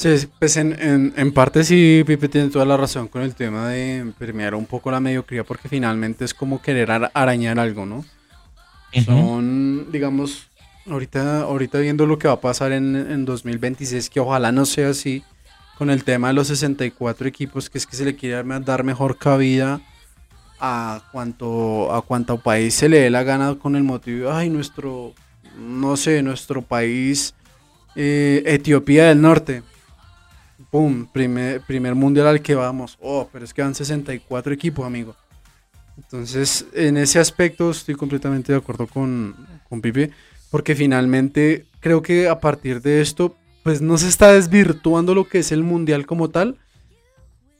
sí 0.01 0.29
pues 0.39 0.57
en, 0.57 1.13
en, 1.15 1.33
parte 1.33 1.63
sí, 1.63 2.03
Pipe 2.07 2.29
tiene 2.29 2.49
toda 2.49 2.65
la 2.65 2.77
razón 2.77 3.09
con 3.09 3.23
el 3.23 3.35
tema 3.35 3.69
de 3.69 4.13
premiar 4.19 4.55
un 4.55 4.65
poco 4.65 4.91
la 4.91 5.01
mediocridad, 5.01 5.45
porque 5.45 5.69
finalmente 5.69 6.25
es 6.25 6.33
como 6.33 6.63
querer 6.63 6.91
arañar 7.13 7.59
algo, 7.59 7.85
¿no? 7.85 8.05
Son, 9.05 9.93
digamos, 9.93 10.49
ahorita, 10.89 11.43
ahorita 11.43 11.79
viendo 11.79 12.07
lo 12.07 12.19
que 12.19 12.29
va 12.29 12.35
a 12.35 12.41
pasar 12.41 12.73
en, 12.73 12.97
en 12.97 13.25
2026, 13.25 14.11
que 14.11 14.21
ojalá 14.21 14.51
no 14.51 14.65
sea 14.65 14.89
así, 14.89 15.23
con 15.79 15.91
el 15.91 16.03
tema 16.03 16.29
de 16.29 16.35
los 16.35 16.49
64 16.49 17.29
equipos, 17.29 17.71
que 17.71 17.79
es 17.79 17.87
que 17.87 17.97
se 17.97 18.05
le 18.05 18.17
quiere 18.17 18.43
dar 18.61 18.85
mejor 18.85 19.19
cabida 19.19 19.81
a 20.61 21.03
cuanto 21.11 21.93
a 21.93 22.03
cuanto 22.03 22.39
país 22.39 22.75
se 22.75 22.89
le 22.89 23.01
dé 23.01 23.11
la 23.11 23.23
gana 23.23 23.55
con 23.55 23.77
el 23.77 23.83
motivo, 23.83 24.31
ay, 24.31 24.51
nuestro, 24.51 25.15
no 25.59 25.97
sé, 25.97 26.23
nuestro 26.23 26.63
país, 26.63 27.35
eh, 27.97 28.43
Etiopía 28.47 29.07
del 29.07 29.21
Norte. 29.21 29.63
Pum, 30.71 31.07
primer, 31.07 31.61
primer 31.63 31.95
mundial 31.95 32.27
al 32.27 32.43
que 32.43 32.55
vamos. 32.55 32.97
Oh, 33.01 33.29
pero 33.33 33.45
es 33.45 33.53
que 33.53 33.63
van 33.63 33.75
64 33.75 34.53
equipos, 34.53 34.87
amigo. 34.87 35.17
Entonces, 35.97 36.67
en 36.73 36.97
ese 36.97 37.19
aspecto 37.19 37.71
estoy 37.71 37.95
completamente 37.95 38.53
de 38.53 38.59
acuerdo 38.59 38.87
con, 38.87 39.35
con 39.69 39.81
Pipe, 39.81 40.11
porque 40.51 40.75
finalmente 40.75 41.67
creo 41.81 42.03
que 42.03 42.29
a 42.29 42.41
partir 42.41 42.81
de 42.81 43.01
esto, 43.01 43.37
pues 43.63 43.83
no 43.83 43.99
se 43.99 44.09
está 44.09 44.33
desvirtuando 44.33 45.15
lo 45.15 45.29
que 45.29 45.41
es 45.41 45.53
el 45.53 45.63
mundial 45.63 46.07
como 46.07 46.31
tal, 46.31 46.57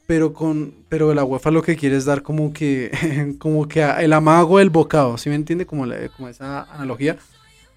pero 0.07 0.33
con 0.33 0.73
pero 0.89 1.13
la 1.13 1.23
UEFA 1.23 1.51
lo 1.51 1.61
que 1.61 1.75
quiere 1.75 1.95
es 1.95 2.05
dar 2.05 2.21
como 2.21 2.51
que 2.51 3.35
como 3.39 3.67
que 3.67 3.81
el 3.81 4.13
amago 4.13 4.57
del 4.57 4.69
bocado, 4.69 5.17
¿sí 5.17 5.29
me 5.29 5.35
entiende? 5.35 5.65
Como, 5.65 5.85
como 6.17 6.27
esa 6.27 6.63
analogía 6.63 7.17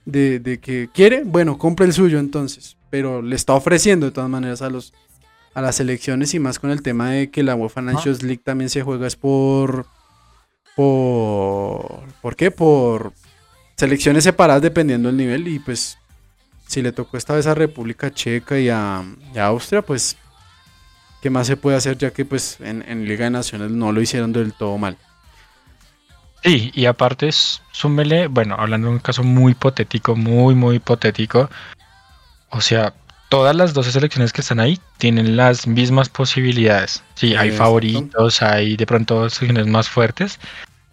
de, 0.04 0.58
que 0.60 0.88
quiere, 0.92 1.22
bueno, 1.24 1.58
compre 1.58 1.86
el 1.86 1.92
suyo 1.92 2.18
entonces, 2.18 2.76
pero 2.90 3.22
le 3.22 3.36
está 3.36 3.54
ofreciendo 3.54 4.06
de 4.06 4.12
todas 4.12 4.30
maneras 4.30 4.62
a 4.62 4.70
los 4.70 4.92
a 5.54 5.60
las 5.62 5.80
elecciones 5.80 6.34
y 6.34 6.38
más 6.38 6.58
con 6.58 6.70
el 6.70 6.82
tema 6.82 7.10
de 7.10 7.30
que 7.30 7.42
la 7.42 7.54
UEFA 7.54 7.80
Nations 7.80 8.22
League 8.22 8.42
también 8.44 8.68
se 8.68 8.82
juega 8.82 9.06
es 9.06 9.16
por 9.16 9.86
por 10.76 12.02
¿por 12.20 12.36
qué? 12.36 12.50
Por 12.50 13.12
selecciones 13.76 14.24
separadas 14.24 14.62
dependiendo 14.62 15.08
del 15.08 15.16
nivel 15.16 15.48
y 15.48 15.58
pues 15.58 15.98
si 16.66 16.82
le 16.82 16.92
tocó 16.92 17.16
esta 17.16 17.34
vez 17.34 17.46
a 17.46 17.54
República 17.54 18.12
Checa 18.12 18.58
y 18.58 18.68
a, 18.68 19.04
y 19.34 19.38
a 19.38 19.46
Austria, 19.46 19.82
pues 19.82 20.16
qué 21.20 21.30
más 21.30 21.46
se 21.46 21.56
puede 21.56 21.76
hacer 21.76 21.96
ya 21.96 22.10
que 22.10 22.24
pues 22.24 22.58
en, 22.60 23.06
Liga 23.06 23.24
de 23.24 23.30
Naciones 23.30 23.70
no 23.70 23.92
lo 23.92 24.00
hicieron 24.00 24.32
del 24.32 24.52
todo 24.52 24.76
mal. 24.76 24.96
Sí, 26.42 26.70
y 26.74 26.84
aparte 26.84 27.30
súmele, 27.32 28.26
bueno, 28.26 28.56
hablando 28.58 28.88
de 28.88 28.94
un 28.94 28.98
caso 28.98 29.22
muy 29.22 29.52
hipotético, 29.52 30.16
muy, 30.16 30.54
muy 30.54 30.76
hipotético, 30.76 31.48
o 32.50 32.60
sea, 32.60 32.92
todas 33.28 33.54
las 33.56 33.74
12 33.74 33.92
selecciones 33.92 34.32
que 34.32 34.40
están 34.40 34.60
ahí 34.60 34.78
tienen 34.98 35.36
las 35.36 35.66
mismas 35.66 36.08
posibilidades. 36.08 37.02
Sí, 37.14 37.34
hay 37.34 37.50
favoritos, 37.50 38.42
hay 38.42 38.76
de 38.76 38.86
pronto 38.86 39.28
selecciones 39.30 39.66
más 39.66 39.88
fuertes, 39.88 40.38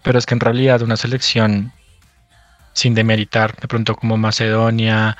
pero 0.03 0.17
es 0.17 0.25
que 0.25 0.33
en 0.33 0.39
realidad 0.39 0.81
una 0.81 0.97
selección 0.97 1.71
sin 2.73 2.95
demeritar, 2.95 3.55
de 3.57 3.67
pronto 3.67 3.95
como 3.95 4.17
Macedonia 4.17 5.17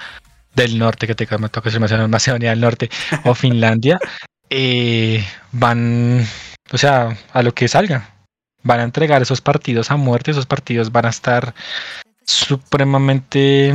del 0.56 0.78
Norte, 0.78 1.08
que 1.08 1.16
te 1.16 1.28
me 1.38 1.50
toca 1.50 1.70
decir 1.70 1.80
Macedonia 1.80 2.50
del 2.50 2.62
Norte, 2.62 2.90
o 3.26 3.36
Finlandia, 3.36 4.00
eh, 4.50 5.26
van, 5.52 6.26
o 6.72 6.78
sea, 6.78 7.18
a 7.34 7.44
lo 7.44 7.54
que 7.54 7.68
salga. 7.68 8.10
Van 8.64 8.80
a 8.80 8.84
entregar 8.84 9.22
esos 9.22 9.42
partidos 9.42 9.92
a 9.92 9.96
muerte, 9.96 10.32
esos 10.32 10.46
partidos 10.46 10.92
van 10.92 11.06
a 11.06 11.10
estar 11.10 11.56
supremamente 12.26 13.74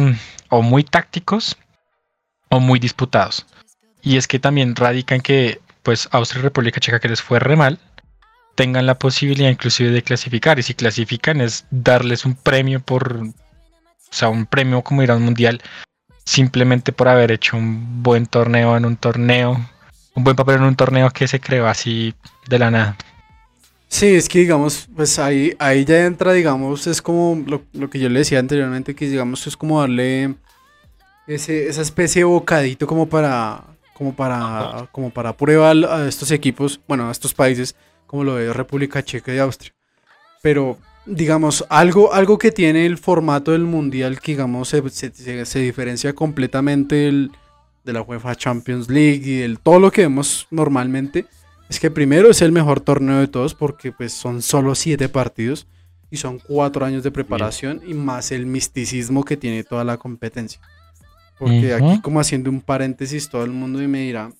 o 0.48 0.62
muy 0.62 0.84
tácticos 0.84 1.56
o 2.48 2.60
muy 2.60 2.78
disputados. 2.78 3.46
Y 4.02 4.16
es 4.16 4.28
que 4.28 4.38
también 4.38 4.76
radica 4.76 5.14
en 5.14 5.20
que, 5.20 5.60
pues, 5.82 6.08
Austria 6.12 6.40
y 6.40 6.42
República 6.42 6.80
Checa, 6.80 7.00
que 7.00 7.08
les 7.08 7.22
fue 7.22 7.38
re 7.38 7.56
mal, 7.56 7.78
tengan 8.54 8.86
la 8.86 8.98
posibilidad 8.98 9.50
inclusive 9.50 9.90
de 9.90 10.02
clasificar. 10.02 10.58
Y 10.58 10.62
si 10.62 10.74
clasifican 10.74 11.40
es 11.40 11.66
darles 11.70 12.24
un 12.24 12.34
premio 12.34 12.80
por, 12.80 13.16
o 13.16 13.32
sea, 14.10 14.28
un 14.28 14.46
premio 14.46 14.82
como 14.82 15.02
ir 15.02 15.10
a 15.10 15.16
un 15.16 15.24
mundial, 15.24 15.60
simplemente 16.24 16.92
por 16.92 17.08
haber 17.08 17.32
hecho 17.32 17.56
un 17.56 18.02
buen 18.02 18.26
torneo 18.26 18.76
en 18.76 18.84
un 18.84 18.96
torneo 18.96 19.60
un 20.16 20.24
buen 20.24 20.34
papel 20.34 20.56
en 20.56 20.62
un 20.64 20.76
torneo 20.76 21.10
que 21.10 21.28
se 21.28 21.38
creó 21.38 21.68
así 21.68 22.14
de 22.48 22.58
la 22.58 22.70
nada. 22.70 22.96
Sí, 23.88 24.06
es 24.06 24.28
que 24.28 24.40
digamos, 24.40 24.88
pues 24.96 25.18
ahí, 25.18 25.54
ahí 25.58 25.84
ya 25.84 26.06
entra, 26.06 26.32
digamos, 26.32 26.86
es 26.86 27.00
como 27.00 27.44
lo, 27.46 27.90
que 27.90 28.00
yo 28.00 28.08
le 28.08 28.20
decía 28.20 28.40
anteriormente, 28.40 28.96
que 28.96 29.08
digamos 29.08 29.46
es 29.46 29.56
como 29.56 29.80
darle 29.80 30.34
ese, 31.26 31.68
esa 31.68 31.82
especie 31.82 32.20
de 32.20 32.24
bocadito 32.24 32.86
como 32.86 33.08
para, 33.08 33.64
como 33.94 34.14
para, 34.14 34.88
como 34.92 35.10
para 35.10 35.36
prueba 35.36 35.70
a 35.70 36.08
estos 36.08 36.30
equipos, 36.30 36.80
bueno, 36.86 37.08
a 37.08 37.12
estos 37.12 37.34
países, 37.34 37.74
como 38.06 38.24
lo 38.24 38.36
de 38.36 38.52
República 38.52 39.02
Checa 39.02 39.34
y 39.34 39.38
Austria. 39.38 39.72
Pero, 40.42 40.78
digamos, 41.04 41.64
algo, 41.68 42.12
algo 42.12 42.38
que 42.38 42.52
tiene 42.52 42.86
el 42.86 42.98
formato 42.98 43.52
del 43.52 43.64
mundial 43.64 44.20
que, 44.20 44.32
digamos, 44.32 44.68
se, 44.68 44.82
se 45.44 45.58
diferencia 45.58 46.14
completamente 46.14 47.08
el 47.08 47.30
de 47.86 47.92
la 47.92 48.02
UEFA 48.02 48.34
Champions 48.34 48.90
League 48.90 49.22
y 49.24 49.38
del 49.38 49.60
todo 49.60 49.78
lo 49.78 49.90
que 49.92 50.02
vemos 50.02 50.48
normalmente, 50.50 51.24
es 51.70 51.80
que 51.80 51.90
primero 51.90 52.30
es 52.30 52.42
el 52.42 52.52
mejor 52.52 52.80
torneo 52.80 53.20
de 53.20 53.28
todos 53.28 53.54
porque 53.54 53.92
pues 53.92 54.12
son 54.12 54.42
solo 54.42 54.74
siete 54.74 55.08
partidos 55.08 55.66
y 56.10 56.16
son 56.16 56.38
cuatro 56.38 56.84
años 56.84 57.02
de 57.02 57.10
preparación 57.10 57.80
y 57.86 57.94
más 57.94 58.32
el 58.32 58.46
misticismo 58.46 59.24
que 59.24 59.36
tiene 59.36 59.64
toda 59.64 59.84
la 59.84 59.96
competencia. 59.96 60.60
Porque 61.38 61.74
aquí 61.74 62.00
como 62.00 62.20
haciendo 62.20 62.50
un 62.50 62.60
paréntesis 62.60 63.28
todo 63.28 63.44
el 63.44 63.50
mundo 63.50 63.78
me 63.80 64.00
dirá, 64.00 64.32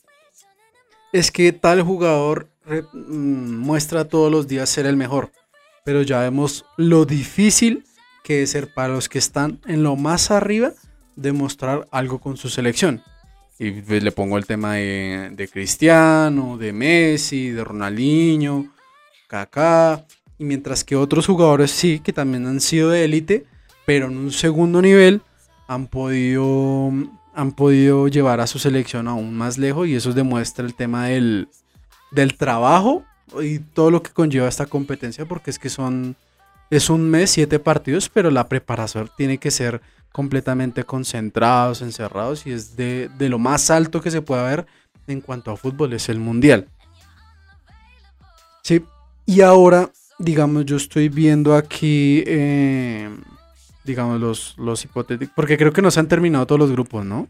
es 1.12 1.30
que 1.30 1.52
tal 1.52 1.82
jugador 1.82 2.48
mm, 2.94 3.56
muestra 3.58 4.06
todos 4.06 4.30
los 4.30 4.48
días 4.48 4.68
ser 4.68 4.86
el 4.86 4.96
mejor, 4.96 5.30
pero 5.84 6.02
ya 6.02 6.20
vemos 6.20 6.64
lo 6.76 7.04
difícil 7.04 7.84
que 8.24 8.42
es 8.42 8.50
ser 8.50 8.72
para 8.72 8.94
los 8.94 9.08
que 9.08 9.18
están 9.18 9.60
en 9.66 9.82
lo 9.82 9.94
más 9.94 10.30
arriba 10.30 10.72
demostrar 11.14 11.86
algo 11.90 12.18
con 12.18 12.36
su 12.36 12.48
selección. 12.48 13.02
Y 13.58 13.70
pues, 13.70 14.02
le 14.02 14.12
pongo 14.12 14.36
el 14.36 14.46
tema 14.46 14.74
de, 14.74 15.48
Cristiano, 15.52 16.58
de 16.58 16.72
Messi, 16.72 17.50
de 17.50 17.64
Ronaldinho, 17.64 18.66
Kaká. 19.28 20.04
Y 20.38 20.44
mientras 20.44 20.84
que 20.84 20.96
otros 20.96 21.26
jugadores 21.26 21.70
sí, 21.70 22.00
que 22.00 22.12
también 22.12 22.46
han 22.46 22.60
sido 22.60 22.90
de 22.90 23.04
élite, 23.04 23.46
pero 23.86 24.06
en 24.06 24.18
un 24.18 24.32
segundo 24.32 24.82
nivel 24.82 25.22
han 25.68 25.87
podido, 25.87 26.92
han 27.35 27.52
podido 27.52 28.08
llevar 28.08 28.40
a 28.40 28.46
su 28.46 28.58
selección 28.58 29.08
aún 29.08 29.35
más 29.35 29.58
lejos. 29.58 29.88
Y 29.88 29.94
eso 29.94 30.12
demuestra 30.12 30.64
el 30.64 30.75
tema 30.75 31.06
del, 31.06 31.49
del 32.11 32.37
trabajo 32.37 33.04
y 33.40 33.58
todo 33.58 33.90
lo 33.90 34.02
que 34.02 34.12
conlleva 34.12 34.49
esta 34.49 34.66
competencia, 34.66 35.26
porque 35.26 35.50
es 35.50 35.58
que 35.58 35.68
son, 35.68 36.16
es 36.70 36.90
un 36.90 37.08
mes, 37.11 37.30
siete 37.30 37.58
partidos, 37.58 38.08
pero 38.08 38.30
la 38.30 38.49
preparación 38.49 39.11
tiene 39.16 39.38
que 39.38 39.50
ser 39.50 39.80
completamente 40.12 40.85
concentrados, 40.85 41.82
encerrados 41.82 42.46
y 42.46 42.52
es 42.52 42.76
de, 42.76 43.11
lo 43.18 43.38
más 43.38 43.70
alto 43.70 44.00
que 44.00 44.11
se 44.11 44.23
puede 44.23 44.44
ver 44.44 44.66
en 45.06 45.20
cuanto 45.20 45.50
a 45.50 45.56
fútbol, 45.56 45.92
es 45.92 46.08
el 46.08 46.18
mundial. 46.18 46.68
Sí, 48.62 48.82
y 49.26 49.42
ahora, 49.42 49.90
digamos, 50.18 50.64
yo 50.64 50.76
estoy 50.76 51.08
viendo 51.08 51.54
aquí, 51.54 52.25
eh, 52.26 53.11
digamos, 53.86 54.20
los, 54.20 54.54
los 54.58 54.84
hipotéticos, 54.84 55.32
porque 55.34 55.56
creo 55.56 55.72
que 55.72 55.82
no 55.82 55.90
se 55.90 56.00
han 56.00 56.08
terminado 56.08 56.46
todos 56.46 56.58
los 56.58 56.70
grupos, 56.70 57.04
¿no? 57.04 57.28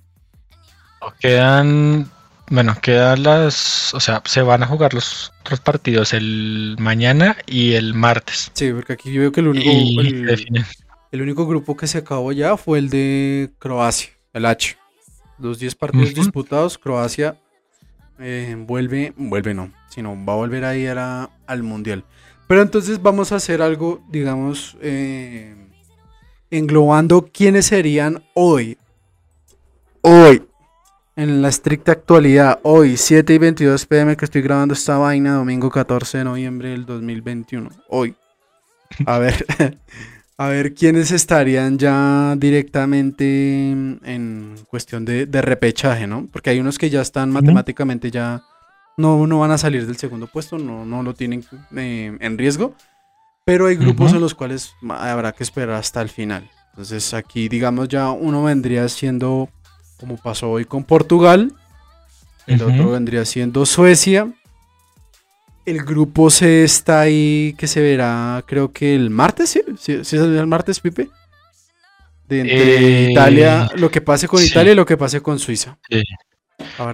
Quedan, 1.21 2.11
bueno, 2.51 2.75
quedan 2.83 3.23
las, 3.23 3.95
o 3.95 4.01
sea, 4.01 4.23
se 4.25 4.43
van 4.43 4.63
a 4.63 4.67
jugar 4.67 4.95
los 4.95 5.33
otros 5.41 5.61
partidos 5.61 6.13
el 6.13 6.77
mañana 6.81 7.37
y 7.47 7.75
el 7.75 7.95
martes. 7.95 8.51
Sí, 8.55 8.73
porque 8.73 8.95
aquí 8.95 9.13
yo 9.13 9.21
veo 9.21 9.33
que 9.33 9.41
el 9.41 9.49
único... 9.49 9.71
El 11.13 11.23
único 11.23 11.47
grupo 11.47 11.77
que 11.77 11.87
se 11.87 11.99
acabó 11.99 12.33
ya 12.33 12.57
fue 12.57 12.79
el 12.79 12.91
de 12.91 13.51
Croacia, 13.59 14.11
el 14.33 14.45
H. 14.45 14.77
Los 15.39 15.59
10 15.59 15.75
partidos 15.77 16.15
disputados, 16.15 16.79
Croacia 16.79 17.39
eh, 18.19 18.55
vuelve, 18.59 19.13
vuelve 19.17 19.55
no, 19.55 19.73
sino 19.89 20.17
va 20.27 20.33
a 20.33 20.37
volver 20.37 20.65
a 20.65 20.77
ir 20.77 20.99
al 20.99 21.63
Mundial. 21.63 22.05
Pero 22.47 22.63
entonces 22.63 23.03
vamos 23.03 23.33
a 23.33 23.37
hacer 23.37 23.63
algo, 23.63 24.05
digamos, 24.09 24.77
eh, 24.81 25.55
englobando 26.51 27.29
quiénes 27.33 27.67
serían 27.67 28.23
hoy. 28.35 28.79
Hoy, 30.03 30.43
en 31.17 31.43
la 31.43 31.49
estricta 31.49 31.93
actualidad, 31.93 32.61
hoy, 32.63 32.97
7 32.97 33.35
y 33.35 33.39
22 33.39 33.87
pm 33.87 34.17
que 34.17 34.25
estoy 34.25 34.43
grabando 34.43 34.75
esta 34.75 34.99
vaina, 34.99 35.35
domingo 35.35 35.71
14 35.71 36.19
de 36.19 36.25
noviembre 36.25 36.71
del 36.71 36.87
2021. 36.87 37.71
Hoy. 37.89 38.15
A 39.05 39.19
ver, 39.19 39.45
A 40.39 40.49
ver 40.49 40.75
quiénes 40.75 41.13
estarían 41.13 41.79
ya 41.79 42.35
directamente 42.37 43.71
en 43.71 44.55
cuestión 44.69 45.07
de, 45.07 45.27
repechaje, 45.41 46.07
¿no? 46.07 46.29
Porque 46.31 46.51
hay 46.51 46.61
unos 46.61 46.77
que 46.77 46.91
ya 46.91 47.01
están 47.01 47.31
matemáticamente 47.31 48.11
ya 48.11 48.43
no, 48.99 49.27
no 49.27 49.39
van 49.39 49.51
a 49.51 49.59
salir 49.59 49.87
del 49.87 49.97
segundo 49.97 50.27
puesto, 50.27 50.59
no, 50.59 50.85
no 50.85 51.03
lo 51.03 51.15
tienen 51.15 51.43
eh, 51.75 52.15
en 52.21 52.37
riesgo. 52.37 52.75
Pero 53.47 53.67
hay 53.67 53.77
grupos 53.77 54.13
en 54.13 54.21
los 54.21 54.35
cuales 54.35 54.75
habrá 54.89 55.31
que 55.31 55.45
esperar 55.45 55.77
hasta 55.77 56.03
el 56.03 56.09
final. 56.09 56.51
Entonces 56.71 57.15
aquí, 57.15 57.49
digamos, 57.49 57.87
ya 57.87 58.11
uno 58.11 58.43
vendría 58.43 58.89
siendo, 58.89 59.49
como 59.99 60.17
pasó 60.17 60.51
hoy 60.51 60.65
con 60.65 60.83
Portugal, 60.83 61.53
el 62.49 62.61
otro 62.61 62.91
vendría 62.91 63.25
siendo 63.25 63.65
Suecia. 63.65 64.29
El 65.65 65.85
grupo 65.85 66.29
C 66.29 66.65
está 66.65 67.03
ahí, 67.03 67.55
que 67.57 67.69
se 67.69 67.81
verá, 67.81 68.43
creo 68.49 68.73
que 68.73 68.97
el 68.97 69.11
martes, 69.11 69.51
¿sí? 69.51 69.63
¿Sí, 69.79 69.93
es 69.93 70.13
el 70.13 70.47
martes, 70.49 70.81
Pipe? 70.81 71.09
De 72.29 72.41
entre 72.41 73.07
eh, 73.07 73.11
Italia, 73.13 73.71
lo 73.77 73.93
que 73.93 74.01
pase 74.01 74.27
con 74.27 74.43
Italia 74.43 74.73
y 74.73 74.77
lo 74.77 74.87
que 74.87 74.97
pase 74.97 75.21
con 75.21 75.39
Suiza. 75.39 75.79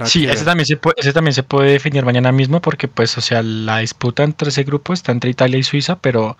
Sí. 0.04 0.26
ese 0.26 0.44
también, 0.44 0.66
se 0.66 0.76
puede, 0.76 0.94
ese 0.98 1.12
también 1.12 1.34
se 1.34 1.42
puede 1.42 1.72
definir 1.72 2.04
mañana 2.04 2.32
mismo 2.32 2.60
porque, 2.60 2.88
pues, 2.88 3.16
o 3.18 3.20
sea, 3.20 3.42
la 3.42 3.78
disputa 3.78 4.22
entre 4.22 4.48
ese 4.48 4.64
grupo 4.64 4.92
está 4.92 5.12
entre 5.12 5.30
Italia 5.30 5.58
y 5.58 5.62
Suiza, 5.62 5.96
pero 5.96 6.36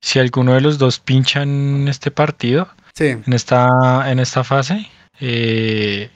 si 0.00 0.18
alguno 0.18 0.54
de 0.54 0.60
los 0.60 0.78
dos 0.78 0.98
pinchan 0.98 1.86
este 1.88 2.10
partido, 2.10 2.68
en, 2.98 3.32
esta, 3.32 3.68
en 4.10 4.18
esta 4.18 4.44
fase. 4.44 4.88
Eh, 5.20 6.10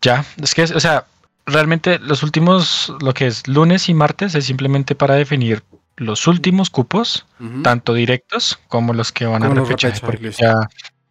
ya, 0.00 0.24
es 0.42 0.54
que, 0.54 0.62
o 0.62 0.80
sea, 0.80 1.06
realmente 1.46 1.98
los 1.98 2.22
últimos, 2.22 2.92
lo 3.00 3.14
que 3.14 3.26
es 3.26 3.46
lunes 3.48 3.88
y 3.88 3.94
martes, 3.94 4.34
es 4.34 4.44
simplemente 4.44 4.94
para 4.94 5.14
definir 5.14 5.62
los 5.96 6.26
últimos 6.26 6.68
cupos, 6.70 7.26
tanto 7.62 7.94
directos 7.94 8.58
como 8.68 8.92
los 8.92 9.12
que 9.12 9.26
van 9.26 9.42
a 9.42 9.48
refechar. 9.48 9.98
Porque 10.00 10.30
ya, 10.30 10.54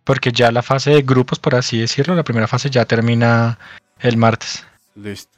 porque 0.04 0.32
ya 0.32 0.52
la 0.52 0.62
fase 0.62 0.92
de 0.92 1.02
grupos, 1.02 1.40
por 1.40 1.56
así 1.56 1.80
decirlo, 1.80 2.16
la 2.16 2.24
primera 2.24 2.48
fase 2.48 2.70
ya 2.70 2.86
termina 2.86 3.58
el 4.00 4.18
martes. 4.18 4.64
Listo. 4.96 5.38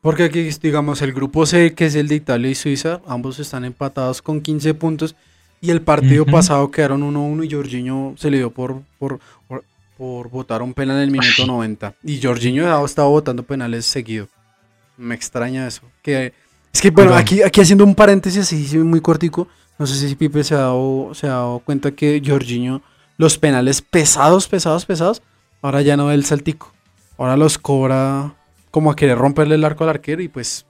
Porque 0.00 0.24
aquí, 0.24 0.50
digamos, 0.60 1.00
el 1.00 1.12
grupo 1.12 1.46
C, 1.46 1.74
que 1.74 1.86
es 1.86 1.94
el 1.94 2.08
de 2.08 2.16
Italia 2.16 2.50
y 2.50 2.56
Suiza, 2.56 3.00
ambos 3.06 3.38
están 3.38 3.64
empatados 3.64 4.20
con 4.20 4.40
15 4.40 4.74
puntos 4.74 5.14
y 5.60 5.70
el 5.70 5.80
partido 5.80 6.26
pasado 6.26 6.72
quedaron 6.72 7.02
1-1 7.02 7.46
y 7.46 7.54
Jorginho 7.54 8.14
se 8.18 8.28
le 8.28 8.38
dio 8.38 8.50
por, 8.50 8.82
por, 8.98 9.20
por, 9.96 10.28
votar 10.28 10.60
un 10.60 10.74
penal 10.74 10.96
en 10.96 11.04
el 11.04 11.10
minuto 11.12 11.46
90. 11.46 11.94
Y 12.02 12.20
Jorginho 12.20 12.66
ha 12.66 12.84
estado 12.84 13.10
votando 13.10 13.44
penales 13.44 13.86
seguido. 13.86 14.26
Me 14.96 15.14
extraña 15.14 15.68
eso. 15.68 15.82
Que, 16.02 16.32
es 16.72 16.80
que, 16.80 16.90
bueno, 16.90 17.14
aquí, 17.14 17.42
aquí 17.42 17.60
haciendo 17.60 17.84
un 17.84 17.94
paréntesis 17.94 18.42
así 18.42 18.76
muy 18.78 19.00
cortico, 19.00 19.46
no 19.78 19.86
sé 19.86 20.08
si 20.08 20.16
Pipe 20.16 20.42
se 20.42 20.54
ha 20.54 20.58
dado, 20.58 21.12
se 21.14 21.28
ha 21.28 21.30
dado 21.30 21.60
cuenta 21.60 21.92
que 21.92 22.20
Jorginho, 22.26 22.82
los 23.18 23.38
penales 23.38 23.82
pesados, 23.82 24.48
pesados, 24.48 24.84
pesados, 24.84 25.22
ahora 25.60 25.82
ya 25.82 25.96
no 25.96 26.06
ve 26.06 26.14
el 26.14 26.24
saltico. 26.24 26.72
Ahora 27.22 27.36
los 27.36 27.56
cobra 27.56 28.34
como 28.72 28.90
a 28.90 28.96
querer 28.96 29.16
romperle 29.16 29.54
el 29.54 29.62
arco 29.62 29.84
al 29.84 29.90
arquero 29.90 30.22
y 30.22 30.28
pues 30.28 30.66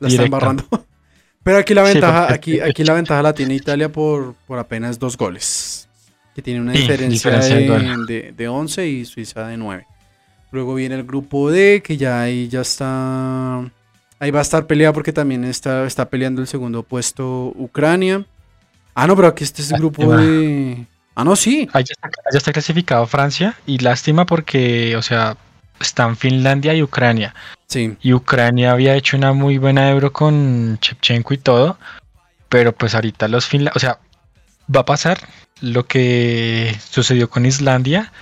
la 0.00 0.08
está 0.08 0.24
embarrando. 0.24 0.66
Pero 1.44 1.58
aquí 1.58 1.74
la 1.74 1.84
ventaja, 1.84 2.32
aquí, 2.32 2.58
aquí 2.58 2.82
la 2.82 2.94
ventaja 2.94 3.22
la 3.22 3.32
tiene 3.32 3.54
Italia 3.54 3.92
por, 3.92 4.34
por 4.48 4.58
apenas 4.58 4.98
dos 4.98 5.16
goles. 5.16 5.88
Que 6.34 6.42
tiene 6.42 6.60
una 6.60 6.72
diferencia, 6.72 7.30
de, 7.30 8.34
de, 8.36 8.48
11 8.48 8.88
y 8.88 9.04
Suiza 9.04 9.46
de 9.46 9.56
9. 9.56 9.86
Luego 10.50 10.74
viene 10.74 10.96
el 10.96 11.04
grupo 11.04 11.52
D, 11.52 11.80
que 11.84 11.96
ya 11.96 12.22
ahí 12.22 12.48
ya 12.48 12.62
está. 12.62 13.58
Ahí 14.18 14.32
va 14.32 14.40
a 14.40 14.42
estar 14.42 14.66
peleado 14.66 14.92
porque 14.92 15.12
también 15.12 15.44
está, 15.44 15.86
está 15.86 16.10
peleando 16.10 16.40
el 16.40 16.48
segundo 16.48 16.82
puesto 16.82 17.52
Ucrania. 17.54 18.26
Ah, 18.92 19.06
no, 19.06 19.14
pero 19.14 19.28
aquí 19.28 19.44
este 19.44 19.62
es 19.62 19.70
el 19.70 19.78
grupo 19.78 20.16
de. 20.16 20.84
Ah, 21.14 21.22
no, 21.22 21.36
sí. 21.36 21.68
Ahí 21.72 21.84
ya 21.84 21.92
está, 21.92 22.10
ya 22.32 22.38
está 22.38 22.52
clasificado 22.52 23.06
Francia. 23.06 23.56
Y 23.68 23.78
lástima 23.78 24.26
porque, 24.26 24.96
o 24.96 25.02
sea, 25.02 25.36
están 25.80 26.16
Finlandia 26.16 26.74
y 26.74 26.82
Ucrania. 26.82 27.34
Sí. 27.66 27.96
Y 28.00 28.12
Ucrania 28.12 28.72
había 28.72 28.94
hecho 28.94 29.16
una 29.16 29.32
muy 29.32 29.58
buena 29.58 29.90
euro 29.90 30.12
con 30.12 30.78
Chepchenko 30.80 31.34
y 31.34 31.38
todo. 31.38 31.78
Pero 32.48 32.72
pues 32.72 32.94
ahorita 32.94 33.28
los 33.28 33.46
finlandeses, 33.46 33.76
o 33.76 33.80
sea, 33.80 33.98
va 34.74 34.80
a 34.80 34.84
pasar 34.84 35.18
lo 35.60 35.86
que 35.86 36.76
sucedió 36.88 37.28
con 37.28 37.46
Islandia 37.46 38.12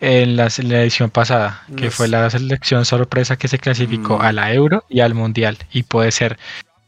en 0.00 0.36
la, 0.36 0.46
edición 0.46 1.08
pasada, 1.10 1.64
que 1.76 1.90
fue 1.90 2.08
la 2.08 2.28
selección 2.28 2.84
sorpresa 2.84 3.36
que 3.36 3.48
se 3.48 3.58
clasificó 3.58 4.18
mm. 4.18 4.22
a 4.22 4.32
la 4.32 4.52
euro 4.52 4.84
y 4.88 5.00
al 5.00 5.14
mundial. 5.14 5.56
Y 5.72 5.84
puede 5.84 6.10
ser, 6.12 6.38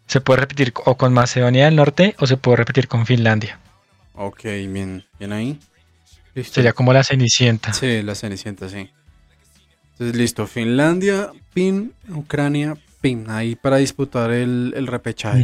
se 0.07 0.21
puede 0.21 0.40
repetir 0.40 0.75
o 0.85 0.97
con 0.97 1.14
Macedonia 1.14 1.64
del 1.66 1.77
Norte 1.77 2.14
o 2.19 2.27
se 2.27 2.37
puede 2.37 2.59
repetir 2.59 2.88
con 2.88 3.07
Finlandia. 3.07 3.59
Ok, 4.14 4.45
bien, 4.45 5.05
bien 5.19 5.33
ahí. 5.33 5.59
Sería 6.45 6.75
como 6.75 6.92
la 6.92 7.05
Cenicienta. 7.05 7.73
Sí, 7.73 8.03
la 8.03 8.14
Cenicienta, 8.14 8.69
sí. 8.69 8.90
Entonces, 9.98 10.16
listo. 10.16 10.46
Finlandia, 10.46 11.32
PIN, 11.54 11.92
Ucrania, 12.14 12.76
PIN. 13.00 13.30
Ahí 13.30 13.54
para 13.54 13.78
disputar 13.78 14.30
el, 14.30 14.74
el 14.76 14.87
repechaje, 14.87 15.42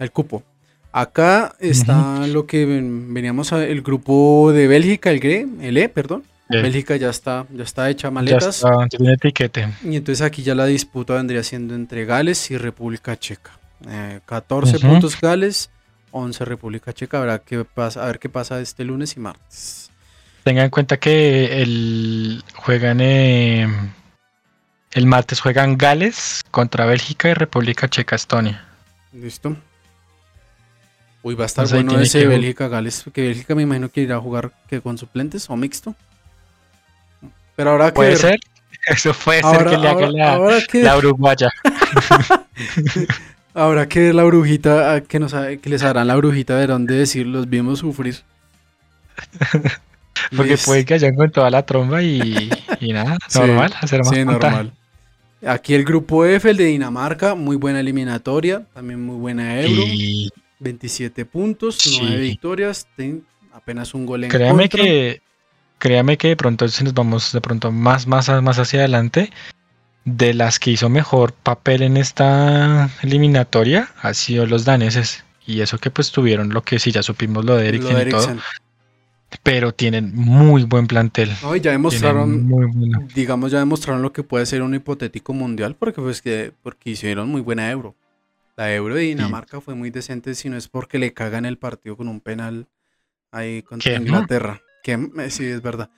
el 0.00 0.10
cupo. 0.10 0.42
Acá 0.90 1.54
está 1.60 2.26
lo 2.26 2.46
que 2.46 2.64
veníamos 2.64 3.52
a, 3.52 3.64
el 3.64 3.82
grupo 3.82 4.50
de 4.52 4.66
Bélgica, 4.66 5.10
el 5.10 5.20
GRE, 5.20 5.46
el 5.60 5.76
E, 5.76 5.88
perdón. 5.88 6.24
Bélgica 6.48 6.96
ya 6.96 7.10
está, 7.10 7.46
ya 7.52 7.64
está 7.64 7.90
hecha 7.90 8.10
maletas. 8.10 8.62
Ya 8.62 8.68
está, 8.68 8.86
tiene 8.88 9.12
etiquete. 9.12 9.68
Y 9.84 9.96
entonces 9.96 10.22
aquí 10.22 10.42
ya 10.42 10.54
la 10.54 10.66
disputa 10.66 11.14
vendría 11.14 11.42
siendo 11.42 11.74
entre 11.74 12.04
Gales 12.06 12.50
y 12.50 12.56
República 12.56 13.16
Checa. 13.16 13.58
14 14.24 14.76
eh, 14.76 14.80
puntos 14.80 15.20
Gales, 15.20 15.70
11 16.12 16.44
República 16.44 16.92
Checa. 16.92 17.18
Habrá 17.18 17.40
que 17.40 17.64
pasa, 17.64 18.02
a 18.02 18.06
ver 18.06 18.18
qué 18.18 18.28
pasa 18.28 18.60
este 18.60 18.84
lunes 18.84 19.16
y 19.16 19.20
martes. 19.20 19.90
Tenga 20.46 20.62
en 20.62 20.70
cuenta 20.70 20.98
que 20.98 21.60
el 21.60 22.44
juegan 22.54 23.00
eh, 23.00 23.66
el 24.92 25.06
martes 25.06 25.40
juegan 25.40 25.76
Gales 25.76 26.44
contra 26.52 26.86
Bélgica 26.86 27.28
y 27.28 27.34
República 27.34 27.88
Checa 27.88 28.14
Estonia. 28.14 28.64
Listo. 29.12 29.56
Uy, 31.24 31.34
va 31.34 31.42
a 31.42 31.46
estar 31.46 31.68
bueno 31.68 31.98
ese 31.98 32.28
Bélgica 32.28 32.68
Gales, 32.68 33.02
que 33.12 33.22
Bélgica 33.22 33.56
me 33.56 33.62
imagino 33.62 33.88
que 33.88 34.02
irá 34.02 34.14
a 34.14 34.20
jugar 34.20 34.52
que 34.68 34.80
con 34.80 34.96
suplentes 34.96 35.50
o 35.50 35.56
mixto. 35.56 35.96
Pero 37.56 37.70
ahora 37.70 37.86
que 37.86 37.94
puede 37.94 38.14
ser. 38.14 38.38
Eso 38.86 39.14
puede 39.14 39.42
ser 39.42 39.66
que 39.66 39.76
le 39.78 39.88
haga 39.88 40.08
la, 40.12 40.60
la 40.74 40.96
uruguaya. 40.96 41.50
Ahora 43.52 43.88
que 43.88 44.12
la 44.12 44.22
brujita, 44.22 45.00
que, 45.00 45.18
nos, 45.18 45.32
que 45.32 45.68
les 45.68 45.82
harán 45.82 46.06
la 46.06 46.14
brujita, 46.14 46.54
de 46.54 46.68
dónde 46.68 46.94
decir, 46.94 47.26
los 47.26 47.50
vimos 47.50 47.80
sufrir. 47.80 48.22
Porque 50.36 50.56
puede 50.56 50.84
que 50.84 50.94
hayan 50.94 51.14
con 51.14 51.30
toda 51.30 51.50
la 51.50 51.64
tromba 51.64 52.02
y, 52.02 52.50
nada, 52.92 53.18
normal, 53.34 53.74
hacer 53.80 54.00
más. 54.00 54.08
Sí, 54.10 54.24
normal. 54.24 54.72
Aquí 55.46 55.74
el 55.74 55.84
grupo 55.84 56.24
F, 56.24 56.48
el 56.48 56.56
de 56.56 56.64
Dinamarca, 56.64 57.34
muy 57.34 57.56
buena 57.56 57.80
eliminatoria, 57.80 58.66
también 58.74 59.04
muy 59.04 59.16
buena 59.16 59.60
Euro. 59.60 59.82
27 60.58 61.26
puntos, 61.26 61.78
9 62.00 62.16
victorias, 62.18 62.88
apenas 63.52 63.92
un 63.94 64.06
gol 64.06 64.24
en 64.24 64.30
créame 64.30 64.68
Que, 64.70 65.20
créame 65.78 66.16
que 66.16 66.28
de 66.28 66.36
pronto 66.36 66.66
si 66.68 66.82
nos 66.82 66.94
vamos 66.94 67.32
de 67.32 67.40
pronto 67.42 67.70
más, 67.70 68.06
más, 68.06 68.30
más 68.42 68.58
hacia 68.58 68.80
adelante, 68.80 69.30
de 70.06 70.34
las 70.34 70.58
que 70.58 70.70
hizo 70.70 70.88
mejor 70.88 71.32
papel 71.32 71.82
en 71.82 71.96
esta 71.96 72.88
eliminatoria, 73.02 73.90
ha 74.00 74.14
sido 74.14 74.46
los 74.46 74.64
daneses. 74.64 75.24
Y 75.46 75.60
eso 75.60 75.78
que 75.78 75.90
pues 75.90 76.10
tuvieron 76.10 76.48
lo 76.50 76.62
que 76.62 76.78
sí 76.78 76.90
ya 76.90 77.02
supimos 77.02 77.44
lo 77.44 77.56
de 77.56 77.68
Eriksen 77.68 78.08
y 78.08 78.10
todo 78.10 78.36
pero 79.42 79.72
tienen 79.72 80.14
muy 80.14 80.64
buen 80.64 80.86
plantel. 80.86 81.30
No, 81.42 81.56
ya 81.56 81.72
demostraron, 81.72 83.08
digamos, 83.14 83.52
ya 83.52 83.58
demostraron 83.58 84.02
lo 84.02 84.12
que 84.12 84.22
puede 84.22 84.46
ser 84.46 84.62
un 84.62 84.74
hipotético 84.74 85.32
mundial, 85.32 85.76
porque 85.76 86.00
pues 86.00 86.22
que, 86.22 86.52
porque 86.62 86.90
hicieron 86.90 87.28
muy 87.28 87.40
buena 87.40 87.70
Euro. 87.70 87.94
La 88.56 88.74
Euro 88.74 88.94
de 88.94 89.02
Dinamarca 89.02 89.60
fue 89.60 89.74
muy 89.74 89.90
decente, 89.90 90.34
si 90.34 90.48
no 90.48 90.56
es 90.56 90.68
porque 90.68 90.98
le 90.98 91.12
cagan 91.12 91.44
el 91.44 91.58
partido 91.58 91.96
con 91.96 92.08
un 92.08 92.20
penal 92.20 92.66
ahí 93.30 93.62
contra 93.62 93.94
Inglaterra. 93.96 94.62
Que 94.82 94.98
sí, 95.28 95.44
es 95.44 95.60
verdad. 95.60 95.90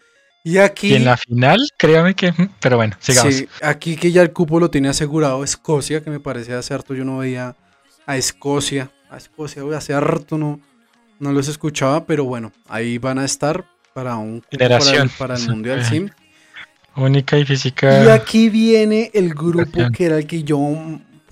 Y 0.44 0.58
aquí. 0.58 0.94
en 0.94 1.04
la 1.04 1.16
final, 1.16 1.60
créame 1.76 2.14
que. 2.14 2.32
Pero 2.60 2.76
bueno, 2.76 2.96
sigamos. 2.98 3.34
Sí, 3.34 3.48
aquí 3.62 3.96
que 3.96 4.10
ya 4.10 4.22
el 4.22 4.32
cupo 4.32 4.58
lo 4.58 4.70
tiene 4.70 4.88
asegurado 4.88 5.44
Escocia, 5.44 6.02
que 6.02 6.10
me 6.10 6.20
parece 6.20 6.54
hace 6.54 6.74
harto 6.74 6.94
yo 6.94 7.04
no 7.04 7.18
veía 7.18 7.54
a 8.06 8.16
Escocia. 8.16 8.90
A 9.10 9.18
Escocia, 9.18 9.62
hace 9.76 9.94
harto 9.94 10.38
no, 10.38 10.60
no 11.18 11.32
los 11.32 11.48
escuchaba, 11.48 12.06
pero 12.06 12.24
bueno, 12.24 12.52
ahí 12.68 12.98
van 12.98 13.18
a 13.18 13.24
estar 13.24 13.64
para 13.92 14.16
un 14.16 14.42
para 15.18 15.34
el, 15.34 15.48
Mundial 15.48 15.84
Sim. 15.84 16.08
Única 16.96 17.38
y 17.38 17.44
física. 17.44 18.04
Y 18.04 18.08
aquí 18.08 18.48
viene 18.48 19.10
el 19.14 19.34
grupo 19.34 19.90
que 19.92 20.04
era 20.04 20.18
el 20.18 20.26
que 20.26 20.42
yo, 20.42 20.58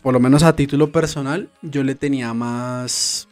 por 0.03 0.13
lo 0.13 0.21
menos 0.21 0.43
a 0.43 0.55
título 0.55 0.93
personal, 0.93 1.49
yo 1.63 1.83
le 1.83 1.95
tenía 1.95 2.33
más, 2.35 3.29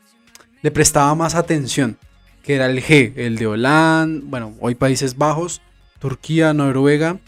le 0.62 0.70
prestaba 0.70 1.14
más 1.14 1.34
atención, 1.34 1.96
que 2.42 2.56
era 2.56 2.66
el 2.66 2.82
G, 2.82 3.12
el 3.16 3.36
de 3.36 3.46
Holanda, 3.46 4.20
bueno, 4.24 4.54
hoy 4.60 4.74
Países 4.74 5.16
Bajos, 5.16 5.62
Turquía, 5.98 6.52
Noruega, 6.52 7.18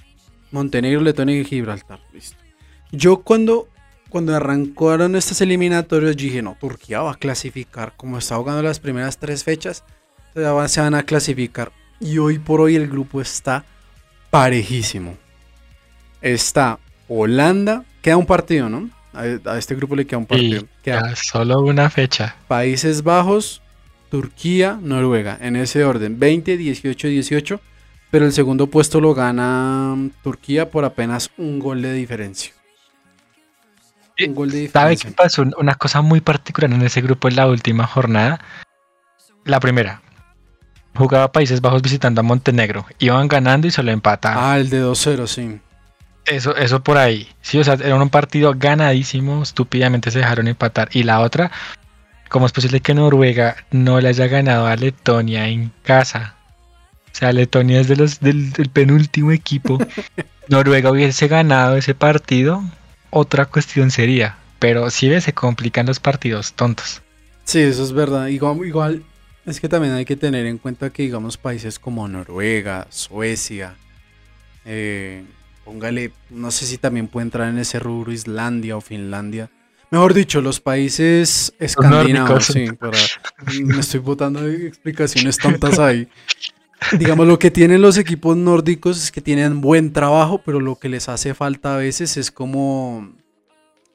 Montenegro, 0.51 1.01
Letonia 1.01 1.41
y 1.41 1.45
Gibraltar. 1.45 2.01
Listo. 2.12 2.37
Yo 2.93 3.19
cuando 3.19 3.69
cuando 4.09 4.35
arrancaron 4.35 5.16
estas 5.16 5.40
eliminatorias, 5.40 6.16
dije, 6.16 6.42
no, 6.42 6.57
Turquía 6.61 7.01
va 7.01 7.12
a 7.12 7.16
clasificar. 7.16 7.95
Como 7.97 8.19
está 8.19 8.37
jugando 8.37 8.62
las 8.62 8.81
primeras 8.81 9.19
tres 9.19 9.45
fechas, 9.45 9.85
se 10.35 10.81
van 10.81 10.95
a 10.95 11.03
clasificar. 11.03 11.73
Y 12.01 12.19
hoy 12.19 12.38
por 12.38 12.61
hoy 12.61 12.77
el 12.77 12.88
grupo 12.88 13.21
está 13.21 13.64
parejísimo. 14.31 15.16
Está 16.21 16.79
Holanda, 17.09 17.85
queda 18.03 18.16
un 18.16 18.27
partido, 18.27 18.69
¿no? 18.69 18.90
A, 19.12 19.57
este 19.57 19.75
grupo 19.75 19.97
le 19.97 20.07
queda 20.07 20.19
un 20.19 20.27
partido. 20.27 20.64
queda 20.83 21.16
solo 21.16 21.61
una 21.61 21.88
fecha. 21.88 22.37
Países 22.49 23.03
Bajos, 23.03 23.62
Turquía, 24.11 24.79
Noruega, 24.81 25.38
en 25.40 25.57
ese 25.57 25.85
orden, 25.85 26.19
20, 26.19 26.57
18, 26.57 27.09
18, 27.09 27.61
pero 28.11 28.27
el 28.27 28.33
segundo 28.33 28.66
puesto 28.66 29.01
lo 29.01 29.14
gana 29.14 29.95
mm, 29.97 30.11
Turquía 30.23 30.71
por 30.71 30.85
apenas 30.85 31.31
un 31.38 31.59
gol 31.59 31.83
de 31.83 31.92
diferencia. 31.92 32.53
Un 34.18 34.35
gol 34.35 34.50
de 34.50 34.61
diferencia. 34.61 34.81
¿Sabe 34.81 34.96
qué 34.96 35.11
pasó? 35.11 35.44
Una 35.59 35.74
cosa 35.74 36.00
muy 36.02 36.20
particular 36.20 36.72
en 36.72 36.83
ese 36.83 37.00
grupo 37.00 37.29
en 37.29 37.37
la 37.37 37.46
última 37.46 37.87
jornada. 37.87 38.40
La 39.44 39.61
primera, 39.61 40.00
jugaba 40.96 41.31
Países 41.33 41.61
Bajos 41.61 41.83
visitando 41.83 42.20
a 42.20 42.24
Montenegro. 42.24 42.87
Iban 42.98 43.29
ganando 43.29 43.66
y 43.66 43.70
se 43.70 43.83
lo 43.83 43.92
empataban. 43.92 44.38
Ah, 44.40 44.59
el 44.59 44.70
de 44.70 44.83
2-0, 44.83 45.26
sí. 45.26 45.61
Eso, 46.24 46.57
eso 46.57 46.83
por 46.83 46.98
ahí. 46.98 47.29
Sí, 47.40 47.59
o 47.59 47.64
sea, 47.64 47.74
era 47.74 47.94
un 47.94 48.11
partido 48.11 48.52
ganadísimo, 48.57 49.42
estúpidamente 49.42 50.11
se 50.11 50.18
dejaron 50.18 50.48
empatar. 50.48 50.88
Y 50.92 51.05
la 51.05 51.20
otra, 51.20 51.52
¿cómo 52.29 52.46
es 52.46 52.52
posible 52.52 52.81
que 52.81 52.94
Noruega 52.94 53.57
no 53.70 54.00
le 54.00 54.09
haya 54.09 54.26
ganado 54.26 54.66
a 54.66 54.74
Letonia 54.74 55.46
en 55.48 55.72
casa? 55.85 56.35
O 57.12 57.18
sea, 57.18 57.33
Letonia 57.33 57.81
es 57.81 57.88
de 57.88 57.96
los, 57.96 58.20
del, 58.20 58.52
penúltimo 58.72 59.31
equipo. 59.31 59.79
Noruega 60.48 60.90
hubiese 60.90 61.29
ganado 61.29 61.76
ese 61.76 61.94
partido, 61.94 62.62
otra 63.11 63.47
cuestión 63.47 63.90
sería. 63.90 64.38
Pero 64.59 64.90
si 64.90 65.21
se 65.21 65.33
complican 65.33 65.87
los 65.87 66.01
partidos 66.01 66.53
tontos. 66.55 67.03
Sí, 67.45 67.61
eso 67.61 67.83
es 67.85 67.92
verdad. 67.92 68.29
Igual, 68.29 68.66
igual 68.66 69.03
es 69.45 69.61
que 69.61 69.69
también 69.69 69.95
hay 69.95 70.05
que 70.05 70.16
tener 70.16 70.47
en 70.47 70.59
cuenta 70.59 70.90
que, 70.90 71.05
digamos, 71.05 71.37
países 71.37 71.79
como 71.79 72.09
Noruega, 72.09 72.87
Suecia, 72.90 73.77
eh, 74.64 75.25
póngale, 75.64 76.12
no 76.31 76.51
sé 76.51 76.66
si 76.66 76.79
también 76.79 77.07
puede 77.07 77.27
entrar 77.27 77.49
en 77.49 77.59
ese 77.59 77.79
rubro 77.79 78.12
Islandia 78.12 78.77
o 78.77 78.81
Finlandia. 78.81 79.51
Mejor 79.90 80.14
dicho, 80.14 80.40
los 80.40 80.61
países 80.61 81.55
escandinavos, 81.61 82.47
sí, 82.47 82.66
me 83.62 83.79
estoy 83.79 84.01
botando 84.01 84.45
explicaciones 84.49 85.38
tontas 85.38 85.79
ahí. 85.79 86.09
Digamos, 86.99 87.27
lo 87.27 87.39
que 87.39 87.51
tienen 87.51 87.83
los 87.83 87.99
equipos 87.99 88.37
nórdicos 88.37 89.03
es 89.03 89.11
que 89.11 89.21
tienen 89.21 89.61
buen 89.61 89.93
trabajo, 89.93 90.41
pero 90.45 90.61
lo 90.61 90.77
que 90.77 90.89
les 90.89 91.09
hace 91.09 91.35
falta 91.35 91.75
a 91.75 91.79
veces 91.79 92.17
es 92.17 92.31
como 92.31 93.12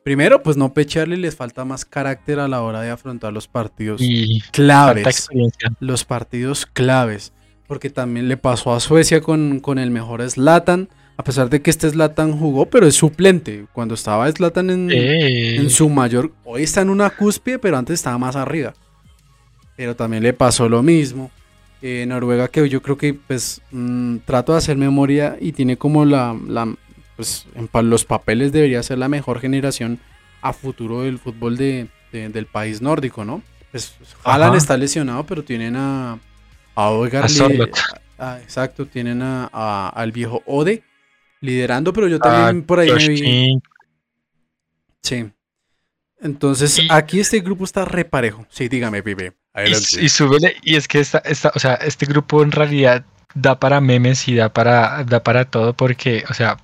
Primero, 0.04 0.42
pues 0.42 0.58
no 0.58 0.74
pecharle, 0.74 1.16
les 1.16 1.36
falta 1.36 1.64
más 1.64 1.86
carácter 1.86 2.40
a 2.40 2.48
la 2.48 2.64
hora 2.64 2.82
de 2.82 2.90
afrontar 2.90 3.32
los 3.34 3.48
partidos 3.48 4.02
claves. 4.52 5.30
Los 5.80 6.04
partidos 6.06 6.66
claves. 6.66 7.34
Porque 7.68 7.90
también 7.92 8.28
le 8.28 8.36
pasó 8.36 8.74
a 8.74 8.80
Suecia 8.80 9.22
con, 9.22 9.60
con 9.60 9.78
el 9.78 9.92
mejor 9.92 10.28
Slatan. 10.28 10.90
A 11.18 11.24
pesar 11.24 11.52
de 11.52 11.62
que 11.62 11.70
este 11.70 11.88
Slatan 11.88 12.36
jugó, 12.38 12.66
pero 12.66 12.88
es 12.88 12.96
suplente. 12.96 13.68
Cuando 13.74 13.94
estaba 13.94 14.30
Slatan 14.32 14.72
en, 14.72 14.92
en 14.92 15.70
su 15.70 15.88
mayor. 15.88 16.32
Hoy 16.44 16.64
está 16.64 16.82
en 16.82 16.90
una 16.90 17.12
cúspide, 17.12 17.60
pero 17.60 17.78
antes 17.78 17.96
estaba 17.96 18.18
más 18.18 18.36
arriba. 18.36 18.74
Pero 19.78 19.96
también 19.96 20.24
le 20.24 20.34
pasó 20.34 20.68
lo 20.68 20.82
mismo. 20.82 21.30
Eh, 21.82 22.06
Noruega, 22.08 22.48
que 22.48 22.70
yo 22.70 22.82
creo 22.82 22.98
que 22.98 23.14
pues 23.16 23.62
mm, 23.72 24.18
trato 24.26 24.52
de 24.52 24.60
hacer 24.60 24.78
memoria 24.78 25.38
y 25.40 25.52
tiene 25.54 25.78
como 25.78 26.06
la, 26.06 26.38
la 26.48 26.72
pues 27.16 27.48
en 27.56 27.90
los 27.90 28.06
papeles 28.06 28.52
debería 28.52 28.84
ser 28.84 29.00
la 29.00 29.08
mejor 29.10 29.40
generación 29.40 30.00
a 30.42 30.54
futuro 30.54 31.02
del 31.02 31.18
fútbol 31.18 31.58
de, 31.58 31.88
del 32.12 32.46
país 32.46 32.82
nórdico, 32.82 33.26
¿no? 33.26 33.42
Pues 33.72 33.96
Haaland 34.24 34.56
está 34.56 34.78
lesionado, 34.78 35.26
pero 35.26 35.44
tienen 35.44 35.76
a, 35.76 36.20
a 36.76 36.90
Odegaard. 36.90 37.32
exacto, 38.42 38.86
tienen 38.86 39.22
a, 39.22 39.90
al 39.90 40.12
viejo 40.12 40.44
Ode 40.46 40.84
liderando, 41.40 41.94
pero 41.94 42.08
yo 42.08 42.20
también 42.20 42.64
por 42.64 42.80
ahí 42.80 42.92
me 42.92 43.08
vi. 43.10 43.62
Sí. 45.02 45.32
Entonces, 46.20 46.80
aquí 46.90 47.20
este 47.20 47.40
grupo 47.40 47.64
está 47.64 47.86
reparejo. 47.86 48.46
Sí, 48.50 48.68
dígame, 48.68 49.02
Pipe. 49.02 49.34
Y, 49.56 50.06
y, 50.06 50.10
y 50.64 50.76
es 50.76 50.88
que 50.88 51.00
esta, 51.00 51.20
esta, 51.20 51.52
o 51.54 51.60
sea, 51.60 51.76
este 51.76 52.06
grupo 52.06 52.42
en 52.42 52.52
realidad 52.52 53.04
da 53.34 53.60
para 53.60 53.82
memes 53.82 54.28
y 54.28 54.36
da 54.36 54.50
para, 54.50 55.04
da 55.04 55.24
para 55.24 55.46
todo 55.46 55.74
porque, 55.74 56.24
o 56.30 56.34
sea, 56.34 56.58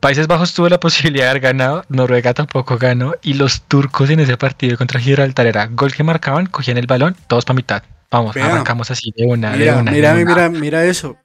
Países 0.00 0.26
Bajos 0.26 0.52
tuvo 0.52 0.68
la 0.68 0.80
posibilidad 0.80 1.26
de 1.26 1.30
haber 1.30 1.42
ganado, 1.42 1.84
Noruega 1.88 2.34
tampoco 2.34 2.76
ganó, 2.76 3.14
y 3.22 3.34
los 3.34 3.62
turcos 3.62 4.10
en 4.10 4.20
ese 4.20 4.36
partido 4.36 4.76
contra 4.76 5.00
Gibraltar 5.00 5.46
era 5.46 5.66
gol 5.66 5.92
que 5.92 6.02
marcaban, 6.02 6.46
cogían 6.46 6.78
el 6.78 6.86
balón, 6.86 7.16
todos 7.28 7.44
para 7.44 7.56
mitad. 7.56 7.82
Vamos, 8.10 8.36
arrancamos 8.36 8.90
así 8.90 9.12
de 9.16 9.24
una, 9.24 9.52
mira, 9.52 9.74
de 9.74 9.80
una. 9.80 9.90
Mira, 9.92 10.14
mira, 10.14 10.48
mira 10.50 10.84
eso. 10.84 11.16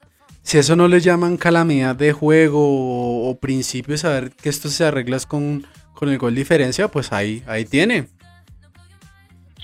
Si 0.41 0.57
eso 0.57 0.77
no 0.77 0.87
le 0.87 1.01
llaman 1.01 1.35
calamidad 1.35 1.95
de 1.95 2.13
juego 2.13 3.29
o, 3.29 3.37
principio 3.39 3.93
de 3.93 3.97
saber 3.97 4.31
que 4.31 4.47
esto 4.47 4.69
se 4.69 4.85
arregla 4.85 5.19
con, 5.27 5.67
con 5.93 6.07
el 6.07 6.17
gol 6.17 6.35
diferencia, 6.35 6.87
pues 6.87 7.11
ahí, 7.11 7.43
ahí 7.47 7.65
tiene. 7.65 8.07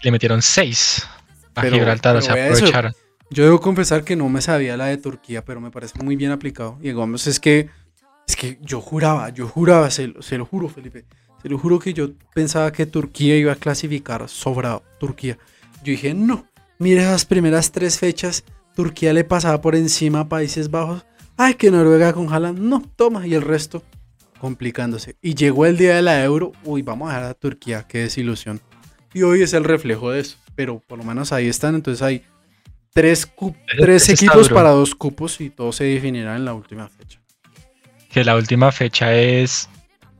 Le 0.04 0.12
metieron 0.12 0.42
seis 0.42 1.08
a 1.56 1.64
Gibraltar, 1.64 2.16
o 2.16 2.22
sea, 2.22 2.34
aprovecharon. 2.34 2.94
yo 3.30 3.44
debo 3.44 3.60
confesar 3.60 4.04
que 4.04 4.16
no 4.16 4.30
me 4.30 4.42
sabía 4.42 4.78
la 4.78 4.86
de 4.86 4.98
Turquía, 4.98 5.44
pero 5.44 5.60
me 5.60 5.72
parece 5.72 6.02
muy 6.04 6.16
bien 6.16 6.32
aplicado. 6.32 6.78
Y 6.82 6.90
digamos, 6.90 7.26
es 7.26 7.40
que 7.40 7.70
es 8.28 8.36
que 8.36 8.58
yo 8.62 8.82
juraba, 8.82 9.30
yo 9.30 9.48
juraba, 9.48 9.90
se, 9.92 10.08
lo 10.08 10.46
juro, 10.46 10.70
Felipe. 10.70 11.06
Se 11.42 11.50
lo 11.50 11.58
juro 11.58 11.80
que 11.80 11.94
yo 11.94 12.12
pensaba 12.34 12.72
que 12.72 12.86
Turquía 12.86 13.38
iba 13.38 13.52
a 13.52 13.56
clasificar 13.56 14.30
sobrado. 14.30 14.84
Turquía. 15.00 15.38
Yo 15.84 15.92
dije, 15.92 16.14
no. 16.14 16.48
Mire 16.80 17.02
esas 17.02 17.26
primeras 17.26 17.72
tres 17.72 18.00
fechas. 18.00 18.46
Turquía 18.76 19.14
le 19.14 19.24
pasaba 19.24 19.62
por 19.62 19.76
encima 19.76 20.22
a 20.22 20.30
Países 20.30 20.72
Bajos. 20.72 21.06
Ay, 21.36 21.56
que 21.56 21.70
Noruega 21.70 22.14
con 22.14 22.32
Haaland. 22.32 22.60
No, 22.60 22.82
toma. 22.96 23.28
Y 23.28 23.34
el 23.34 23.42
resto 23.42 23.84
complicándose. 24.40 25.16
Y 25.22 25.36
llegó 25.36 25.66
el 25.66 25.78
día 25.78 25.96
de 25.96 26.02
la 26.02 26.24
Euro. 26.24 26.54
Uy, 26.64 26.82
vamos 26.82 27.10
a 27.10 27.16
dejar 27.16 27.30
a 27.30 27.34
Turquía. 27.34 27.86
Qué 27.88 28.00
desilusión. 28.00 28.62
Y 29.14 29.24
hoy 29.24 29.42
es 29.42 29.54
el 29.54 29.64
reflejo 29.64 30.12
de 30.12 30.22
eso. 30.22 30.38
Pero 30.56 30.80
por 30.80 30.98
lo 30.98 31.04
menos 31.04 31.32
ahí 31.32 31.48
están. 31.48 31.76
Entonces 31.76 32.02
hay 32.02 32.24
tres, 32.94 33.30
tres 33.78 34.10
equipos 34.10 34.50
para 34.50 34.70
dos 34.70 34.96
cupos 34.96 35.42
y 35.42 35.50
todo 35.50 35.72
se 35.72 35.86
definirá 35.86 36.36
en 36.36 36.46
la 36.46 36.54
última 36.54 36.88
fecha 36.88 37.24
que 38.14 38.24
la 38.24 38.36
última 38.36 38.72
fecha 38.72 39.14
es 39.14 39.68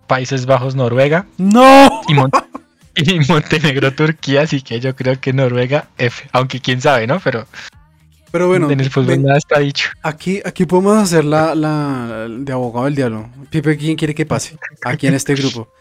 Países 0.08 0.46
Bajos, 0.46 0.76
Noruega. 0.76 1.28
¡No! 1.38 2.02
Y, 2.08 3.20
Montenegro, 3.30 3.94
Turquía, 3.94 4.42
así 4.42 4.62
que 4.62 4.80
yo 4.80 4.96
creo 4.96 5.22
que 5.22 5.32
Noruega 5.32 5.88
F, 5.98 6.28
aunque 6.32 6.60
quién 6.60 6.82
sabe, 6.82 7.06
¿no? 7.06 7.20
Pero, 7.20 7.46
pero 8.32 8.48
bueno, 8.48 8.70
en 8.72 8.80
el 8.80 8.90
fútbol 8.90 9.22
nada 9.22 9.38
está 9.38 9.60
dicho. 9.60 9.90
Aquí, 10.02 10.42
aquí 10.44 10.66
podemos 10.66 10.98
hacer 10.98 11.24
la, 11.24 11.54
la 11.54 12.28
de 12.28 12.52
abogado 12.52 12.86
del 12.86 12.96
diablo. 12.96 13.30
Pipe, 13.52 13.78
¿quién 13.78 13.96
quiere 13.96 14.16
que 14.16 14.26
pase? 14.26 14.58
Aquí 14.84 15.06
en 15.06 15.14
este 15.14 15.36
grupo. 15.36 15.72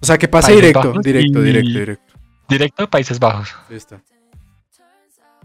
O 0.00 0.06
sea, 0.06 0.16
que 0.16 0.28
pase 0.28 0.52
directo, 0.52 0.94
directo, 1.02 1.42
directo, 1.42 1.78
directo. 1.78 2.03
Directo 2.48 2.84
a 2.84 2.90
Países 2.90 3.18
Bajos. 3.18 3.54
Listo. 3.68 4.00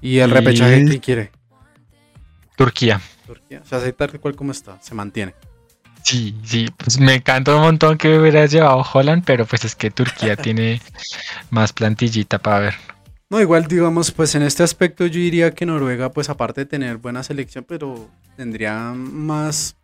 ¿Y 0.02 0.20
el 0.20 0.32
repechaje 0.32 0.86
quién 0.86 1.00
quiere? 1.00 1.32
Turquía. 2.56 3.02
Turquía. 3.26 3.62
O 3.64 3.66
sea, 3.66 3.78
aceptar 3.78 4.20
cual 4.20 4.36
como 4.36 4.52
está, 4.52 4.82
se 4.82 4.94
mantiene. 4.96 5.34
Sí, 6.04 6.36
sí, 6.44 6.68
pues 6.78 7.00
me 7.00 7.16
encanta 7.16 7.56
un 7.56 7.62
montón 7.62 7.98
que 7.98 8.18
hubieras 8.18 8.52
llevado 8.52 8.84
Holland, 8.94 9.24
pero 9.26 9.46
pues 9.46 9.66
es 9.66 9.76
que 9.76 9.92
Turquía 9.92 10.36
tiene 10.38 10.82
más 11.50 11.74
plantillita 11.74 12.40
para 12.40 12.60
ver. 12.60 12.76
No, 13.30 13.40
igual 13.40 13.68
digamos, 13.68 14.12
pues 14.12 14.34
en 14.34 14.42
este 14.42 14.64
aspecto 14.64 15.06
yo 15.06 15.20
diría 15.20 15.52
que 15.52 15.66
Noruega, 15.66 16.12
pues 16.12 16.30
aparte 16.30 16.62
de 16.62 16.66
tener 16.66 16.98
buena 16.98 17.22
selección, 17.22 17.64
pero 17.68 18.10
tendría 18.36 18.92
más, 18.96 19.76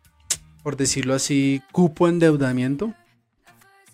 por 0.64 0.76
decirlo 0.76 1.14
así, 1.14 1.62
cupo 1.70 2.08
endeudamiento. 2.08 2.92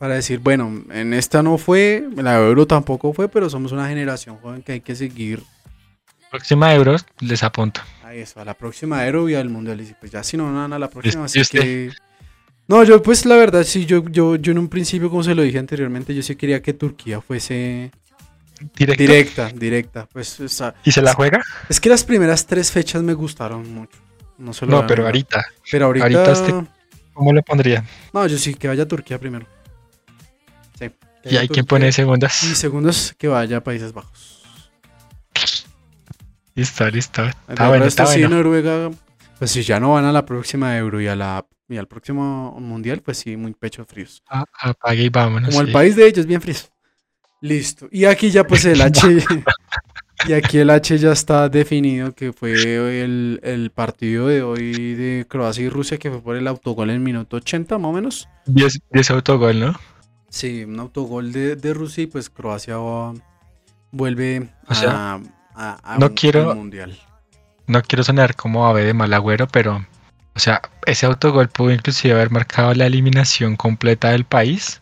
Para 0.02 0.16
decir, 0.16 0.40
bueno, 0.40 0.82
en 0.90 1.14
esta 1.14 1.44
no 1.44 1.58
fue, 1.58 2.04
la 2.16 2.36
Euro 2.36 2.66
tampoco 2.66 3.12
fue, 3.12 3.28
pero 3.28 3.48
somos 3.48 3.70
una 3.70 3.86
generación 3.86 4.36
joven 4.38 4.60
que 4.60 4.72
hay 4.72 4.80
que 4.80 4.96
seguir. 4.96 5.44
Próxima 6.28 6.74
Euro 6.74 6.96
les 7.20 7.44
apunto. 7.44 7.82
A 8.02 8.12
eso, 8.12 8.40
a 8.40 8.44
la 8.44 8.54
próxima 8.54 9.06
Euro 9.06 9.28
y 9.28 9.36
al 9.36 9.48
Mundial. 9.48 9.80
Y 9.80 9.94
pues 10.00 10.10
ya 10.10 10.24
si 10.24 10.36
no, 10.36 10.50
nada, 10.50 10.74
a 10.74 10.78
la 10.80 10.90
próxima. 10.90 11.26
Así 11.26 11.40
que 11.44 11.92
no, 12.66 12.82
yo 12.82 13.00
pues 13.00 13.24
la 13.26 13.36
verdad 13.36 13.62
sí, 13.62 13.86
yo, 13.86 14.02
yo, 14.08 14.34
yo 14.34 14.50
en 14.50 14.58
un 14.58 14.66
principio, 14.66 15.08
como 15.08 15.22
se 15.22 15.36
lo 15.36 15.42
dije 15.42 15.60
anteriormente, 15.60 16.12
yo 16.12 16.22
sí 16.24 16.34
quería 16.34 16.60
que 16.60 16.72
Turquía 16.72 17.20
fuese 17.20 17.92
directa, 18.74 19.50
directa. 19.54 20.08
Pues, 20.12 20.42
¿Y 20.84 20.90
se 20.90 21.00
la 21.00 21.14
juega? 21.14 21.44
Es 21.68 21.78
que 21.78 21.88
las 21.88 22.02
primeras 22.02 22.44
tres 22.44 22.72
fechas 22.72 23.04
me 23.04 23.14
gustaron 23.14 23.72
mucho. 23.72 23.96
No, 24.36 24.50
no 24.66 24.84
pero 24.84 25.06
ahorita. 25.06 25.44
Pero 25.70 25.86
ahorita... 25.86 26.32
Este, 26.32 26.52
¿Cómo 27.12 27.32
le 27.32 27.42
pondría? 27.44 27.84
No, 28.12 28.26
yo 28.26 28.36
sí, 28.36 28.54
que 28.54 28.66
vaya 28.66 28.82
a 28.82 28.88
Turquía 28.88 29.20
primero. 29.20 29.46
Sí. 30.82 31.30
¿Y 31.30 31.36
hay 31.36 31.48
quien 31.48 31.66
pone 31.66 31.92
segundas? 31.92 32.42
Y 32.42 32.54
segundos 32.54 33.14
que 33.16 33.28
vaya 33.28 33.58
a 33.58 33.64
Países 33.64 33.92
Bajos. 33.92 34.42
Listo, 36.54 36.88
listo. 36.90 37.24
Está 37.48 37.68
bueno, 37.68 37.84
está 37.84 38.06
sí, 38.06 38.20
Noruega, 38.22 38.90
pues 39.38 39.50
si 39.50 39.62
ya 39.62 39.80
no 39.80 39.92
van 39.92 40.04
a 40.04 40.12
la 40.12 40.26
próxima 40.26 40.76
Euro 40.76 41.00
y 41.00 41.08
a 41.08 41.16
la 41.16 41.46
y 41.68 41.78
al 41.78 41.88
próximo 41.88 42.54
mundial, 42.60 43.00
pues 43.00 43.18
sí, 43.18 43.36
muy 43.36 43.54
pecho 43.54 43.84
fríos. 43.86 44.22
Ah, 44.28 44.44
apague 44.60 45.04
y 45.04 45.08
vámonos. 45.08 45.48
Como 45.48 45.62
el 45.62 45.72
país 45.72 45.96
de 45.96 46.06
ellos, 46.06 46.26
bien 46.26 46.42
frío. 46.42 46.56
Listo. 47.40 47.88
Y 47.90 48.04
aquí 48.04 48.30
ya 48.30 48.44
pues 48.44 48.64
el 48.66 48.80
H. 48.82 49.24
Y 50.28 50.34
aquí 50.34 50.58
el 50.58 50.70
H 50.70 50.98
ya 50.98 51.12
está 51.12 51.48
definido, 51.48 52.14
que 52.14 52.32
fue 52.32 52.52
el, 53.02 53.72
partido 53.74 54.28
de 54.28 54.42
hoy 54.42 54.94
de 54.94 55.26
Croacia 55.28 55.64
y 55.64 55.68
Rusia, 55.68 55.98
que 55.98 56.10
fue 56.10 56.20
por 56.20 56.36
el 56.36 56.46
autogol 56.46 56.90
en 56.90 56.96
el 56.96 57.00
minuto 57.00 57.38
80, 57.38 57.78
más 57.78 57.88
o 57.88 57.92
menos. 57.92 58.28
10, 58.46 59.10
autogol, 59.10 59.58
¿no? 59.58 59.80
Sí, 60.32 60.64
un 60.64 60.80
autogol 60.80 61.30
de, 61.32 61.74
Rusia 61.74 62.04
y 62.04 62.06
pues 62.06 62.30
Croacia 62.30 62.76
vuelve 63.90 64.48
a, 64.66 65.20
no 65.98 66.06
un, 66.06 66.14
quiero, 66.14 66.54
mundial. 66.54 66.98
No 67.66 67.82
quiero 67.82 68.02
sonar 68.02 68.34
como 68.34 68.66
ave 68.66 68.84
de 68.84 68.94
mal 68.94 69.12
agüero, 69.12 69.46
pero, 69.46 69.86
o 70.34 70.38
sea, 70.38 70.62
ese 70.86 71.04
autogol 71.04 71.50
pudo 71.50 71.70
inclusive 71.70 72.14
haber 72.14 72.30
marcado 72.30 72.72
la 72.72 72.86
eliminación 72.86 73.56
completa 73.56 74.08
del 74.08 74.24
país 74.24 74.80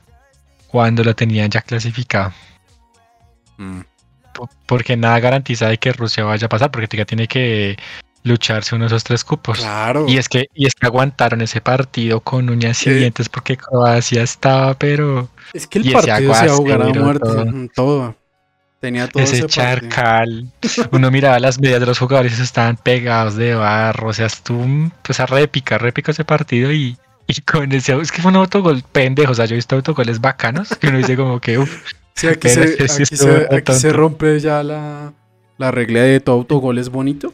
cuando 0.68 1.02
lo 1.02 1.16
tenían 1.16 1.50
ya 1.50 1.62
clasificado. 1.62 2.32
Mm 3.58 3.80
porque 4.66 4.96
nada 4.96 5.18
garantiza 5.20 5.68
de 5.68 5.78
que 5.78 5.92
Rusia 5.92 6.24
vaya 6.24 6.46
a 6.46 6.48
pasar, 6.48 6.70
porque 6.70 6.96
ya 6.96 7.04
tiene 7.04 7.28
que 7.28 7.76
lucharse 8.22 8.74
uno 8.74 8.84
de 8.84 8.88
esos 8.88 9.04
tres 9.04 9.24
cupos. 9.24 9.58
Claro. 9.58 10.06
Y 10.08 10.18
es 10.18 10.28
que, 10.28 10.46
y 10.54 10.66
es 10.66 10.74
que 10.74 10.86
aguantaron 10.86 11.40
ese 11.40 11.60
partido 11.60 12.20
con 12.20 12.50
uñas 12.50 12.86
y 12.86 12.90
dientes 12.90 13.28
porque 13.28 13.56
Croacia 13.56 14.22
estaba, 14.22 14.74
pero. 14.74 15.28
Es 15.52 15.66
que 15.66 15.78
el 15.78 15.92
partido 15.92 16.34
se 16.34 16.48
jugar 16.48 16.82
a 16.82 16.88
muerte, 16.88 17.70
todo. 17.74 18.16
Tenía 18.80 19.08
todo 19.08 19.22
ese, 19.22 19.46
charcal. 19.46 20.50
Uno 20.92 21.10
miraba 21.10 21.38
las 21.38 21.60
medias 21.60 21.80
de 21.80 21.86
los 21.86 21.98
jugadores 21.98 22.38
y 22.38 22.42
estaban 22.42 22.76
pegados 22.76 23.36
de 23.36 23.54
barro. 23.54 24.08
O 24.08 24.12
sea, 24.12 24.26
estuvo 24.26 24.90
pues 25.02 25.20
a 25.20 25.26
répica, 25.26 25.76
répica 25.76 26.12
ese 26.12 26.24
partido 26.24 26.72
y, 26.72 26.96
y 27.26 27.40
con 27.42 27.70
ese. 27.72 27.92
Es 28.00 28.10
que 28.10 28.22
fue 28.22 28.30
un 28.30 28.36
autogol 28.36 28.82
pendejo. 28.90 29.32
O 29.32 29.34
sea, 29.34 29.44
yo 29.44 29.54
he 29.54 29.56
visto 29.56 29.76
autogoles 29.76 30.20
bacanos 30.20 30.70
que 30.76 30.88
uno 30.88 30.96
dice 30.96 31.14
como 31.14 31.40
que, 31.40 31.58
uff, 31.58 31.92
Sí, 32.20 32.26
aquí, 32.26 32.50
se, 32.50 33.92
rompe 33.92 34.38
ya 34.40 34.62
la, 34.62 35.14
la 35.56 35.70
regla 35.70 36.02
de 36.02 36.20
tu 36.20 36.32
autogol 36.32 36.76
es 36.76 36.90
bonito. 36.90 37.32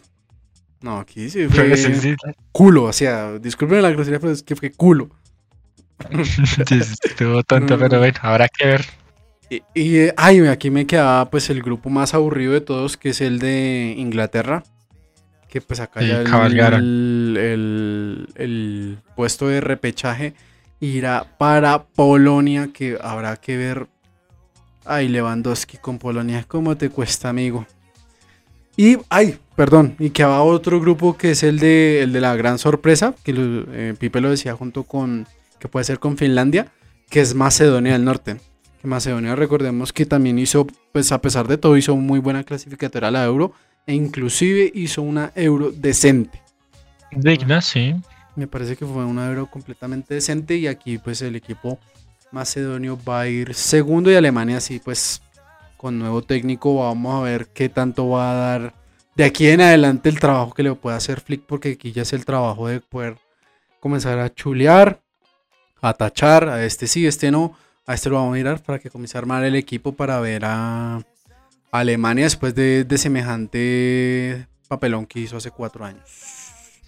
No, 0.80 0.98
aquí 0.98 1.30
sí 1.30 1.48
fue 1.48 1.74
culo, 2.52 2.84
o 2.84 2.92
sea, 2.92 3.38
disculpen 3.38 3.82
la 3.82 3.90
grosería, 3.90 4.20
pero 4.20 4.32
es 4.32 4.42
que 4.42 4.56
fue 4.56 4.72
culo. 4.72 5.10
estuvo 6.70 7.42
tonto, 7.42 7.78
pero 7.78 7.98
bueno, 7.98 8.18
habrá 8.22 8.48
que 8.48 8.66
ver. 8.66 8.84
Y, 9.74 10.08
ay, 10.16 10.40
aquí 10.46 10.70
me 10.70 10.86
quedaba 10.86 11.30
pues 11.30 11.50
el 11.50 11.62
grupo 11.62 11.88
más 11.88 12.14
aburrido 12.14 12.52
de 12.52 12.60
todos, 12.60 12.96
que 12.96 13.10
es 13.10 13.20
el 13.20 13.38
de 13.38 13.94
Inglaterra. 13.96 14.64
Que 15.48 15.60
pues 15.60 15.80
acá 15.80 16.02
ya 16.02 16.20
el, 16.20 17.36
el, 17.36 18.28
el, 18.34 18.98
puesto 19.14 19.48
de 19.48 19.60
repechaje 19.60 20.34
irá 20.80 21.24
para 21.38 21.84
Polonia, 21.84 22.70
que 22.74 22.98
habrá 23.00 23.36
que 23.36 23.56
ver 23.56 23.86
Ay, 24.88 25.08
Lewandowski 25.08 25.78
con 25.78 25.98
Polonia, 25.98 26.44
¿cómo 26.46 26.76
te 26.76 26.90
cuesta, 26.90 27.28
amigo? 27.28 27.66
Y, 28.76 28.98
ay, 29.08 29.36
perdón, 29.56 29.96
y 29.98 30.10
que 30.10 30.24
va 30.24 30.42
otro 30.42 30.80
grupo 30.80 31.16
que 31.16 31.32
es 31.32 31.42
el 31.42 31.58
de, 31.58 32.02
el 32.02 32.12
de 32.12 32.20
la 32.20 32.36
gran 32.36 32.58
sorpresa, 32.58 33.14
que 33.24 33.34
eh, 33.36 33.94
Pipe 33.98 34.20
lo 34.20 34.30
decía 34.30 34.54
junto 34.54 34.84
con, 34.84 35.26
que 35.58 35.66
puede 35.66 35.84
ser 35.84 35.98
con 35.98 36.16
Finlandia, 36.16 36.68
que 37.08 37.20
es 37.20 37.34
Macedonia 37.34 37.94
del 37.94 38.04
Norte. 38.04 38.36
Que 38.80 38.86
Macedonia, 38.86 39.34
recordemos 39.34 39.92
que 39.92 40.04
también 40.04 40.38
hizo, 40.38 40.66
pues 40.92 41.10
a 41.10 41.20
pesar 41.20 41.48
de 41.48 41.56
todo, 41.56 41.76
hizo 41.76 41.96
muy 41.96 42.20
buena 42.20 42.44
clasificatoria 42.44 43.08
a 43.08 43.12
la 43.12 43.24
Euro, 43.24 43.52
e 43.86 43.94
inclusive 43.94 44.70
hizo 44.74 45.00
una 45.02 45.32
Euro 45.34 45.72
decente. 45.72 46.42
Digna, 47.12 47.62
sí. 47.62 47.94
Me 48.34 48.46
parece 48.46 48.76
que 48.76 48.84
fue 48.84 49.04
una 49.04 49.26
Euro 49.26 49.46
completamente 49.46 50.12
decente 50.12 50.56
y 50.56 50.66
aquí 50.66 50.98
pues 50.98 51.22
el 51.22 51.36
equipo 51.36 51.78
Macedonio 52.32 52.98
va 53.08 53.20
a 53.20 53.28
ir 53.28 53.54
segundo 53.54 54.10
y 54.10 54.14
Alemania 54.14 54.60
sí, 54.60 54.80
pues 54.84 55.22
con 55.78 55.98
nuevo 55.98 56.20
técnico 56.20 56.74
vamos 56.74 57.14
a 57.14 57.24
ver 57.24 57.46
qué 57.54 57.70
tanto 57.70 58.10
va 58.10 58.30
a 58.30 58.34
dar 58.34 58.74
de 59.16 59.24
aquí 59.24 59.48
en 59.48 59.60
adelante 59.60 60.08
el 60.08 60.20
trabajo 60.20 60.52
que 60.52 60.62
le 60.62 60.74
puede 60.74 60.96
hacer 60.96 61.20
Flick, 61.20 61.42
porque 61.42 61.72
aquí 61.72 61.92
ya 61.92 62.02
es 62.02 62.12
el 62.12 62.24
trabajo 62.24 62.68
de 62.68 62.80
poder 62.80 63.16
comenzar 63.80 64.18
a 64.18 64.32
chulear, 64.32 65.00
a 65.80 65.94
tachar, 65.94 66.48
a 66.48 66.64
este 66.64 66.86
sí, 66.86 67.06
este 67.06 67.30
no, 67.30 67.56
a 67.86 67.94
este 67.94 68.10
lo 68.10 68.16
vamos 68.16 68.32
a 68.32 68.36
mirar 68.36 68.62
para 68.62 68.78
que 68.78 68.90
comience 68.90 69.16
a 69.16 69.20
armar 69.20 69.44
el 69.44 69.54
equipo 69.54 69.92
para 69.92 70.20
ver 70.20 70.44
a 70.44 71.02
Alemania 71.70 72.24
después 72.24 72.54
de, 72.54 72.86
semejante 72.96 74.46
papelón 74.68 75.06
que 75.06 75.20
hizo 75.20 75.36
hace 75.36 75.50
cuatro 75.50 75.84
años. 75.84 76.02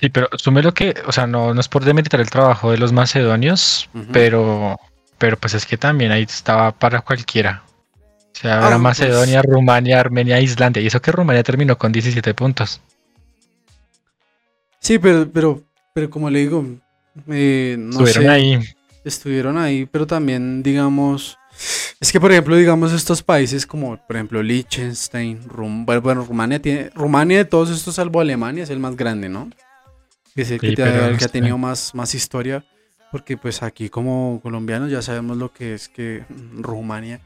Sí, 0.00 0.10
pero 0.10 0.28
sume 0.36 0.62
lo 0.62 0.72
que, 0.74 0.94
o 1.06 1.12
sea, 1.12 1.26
no, 1.26 1.54
no 1.54 1.60
es 1.60 1.68
por 1.68 1.84
demeritar 1.84 2.20
el 2.20 2.30
trabajo 2.30 2.70
de 2.70 2.78
los 2.78 2.92
macedonios, 2.92 3.88
pero 4.12 4.78
pero 5.18 5.36
pues 5.36 5.54
es 5.54 5.66
que 5.66 5.76
también 5.76 6.12
ahí 6.12 6.22
estaba 6.22 6.72
para 6.72 7.00
cualquiera. 7.00 7.62
O 8.38 8.40
sea, 8.40 8.68
ah, 8.68 8.78
Macedonia, 8.78 9.42
pues. 9.42 9.52
Rumania, 9.52 9.98
Armenia, 9.98 10.40
Islandia. 10.40 10.80
Y 10.80 10.86
eso 10.86 11.02
que 11.02 11.10
Rumania 11.10 11.42
terminó 11.42 11.76
con 11.76 11.90
17 11.90 12.34
puntos. 12.34 12.80
Sí, 14.78 15.00
pero, 15.00 15.28
pero, 15.28 15.64
pero 15.92 16.08
como 16.08 16.30
le 16.30 16.38
digo, 16.38 16.64
eh, 17.28 17.74
no 17.76 18.04
estuvieron 18.04 18.30
ahí. 18.30 18.58
Estuvieron 19.04 19.58
ahí, 19.58 19.86
pero 19.86 20.06
también, 20.06 20.62
digamos, 20.62 21.36
es 21.98 22.12
que 22.12 22.20
por 22.20 22.30
ejemplo, 22.30 22.54
digamos, 22.54 22.92
estos 22.92 23.24
países 23.24 23.66
como, 23.66 23.96
por 24.06 24.14
ejemplo, 24.14 24.40
Liechtenstein, 24.40 25.40
bueno, 25.84 26.24
Rumania 26.24 26.62
tiene, 26.62 26.90
Rumania 26.94 27.38
de 27.38 27.44
todos 27.44 27.70
estos, 27.70 27.96
salvo 27.96 28.20
Alemania, 28.20 28.62
es 28.62 28.70
el 28.70 28.78
más 28.78 28.94
grande, 28.96 29.28
¿no? 29.28 29.50
Es 30.36 30.52
el 30.52 30.60
que, 30.60 30.80
ha 30.80 31.28
tenido 31.28 31.58
más, 31.58 31.92
más 31.92 32.14
historia. 32.14 32.64
Porque 33.10 33.38
pues 33.38 33.62
aquí 33.62 33.88
como 33.88 34.38
colombianos 34.42 34.90
ya 34.90 35.00
sabemos 35.00 35.38
lo 35.38 35.50
que 35.50 35.72
es 35.72 35.88
que 35.88 36.24
Rumania 36.28 37.20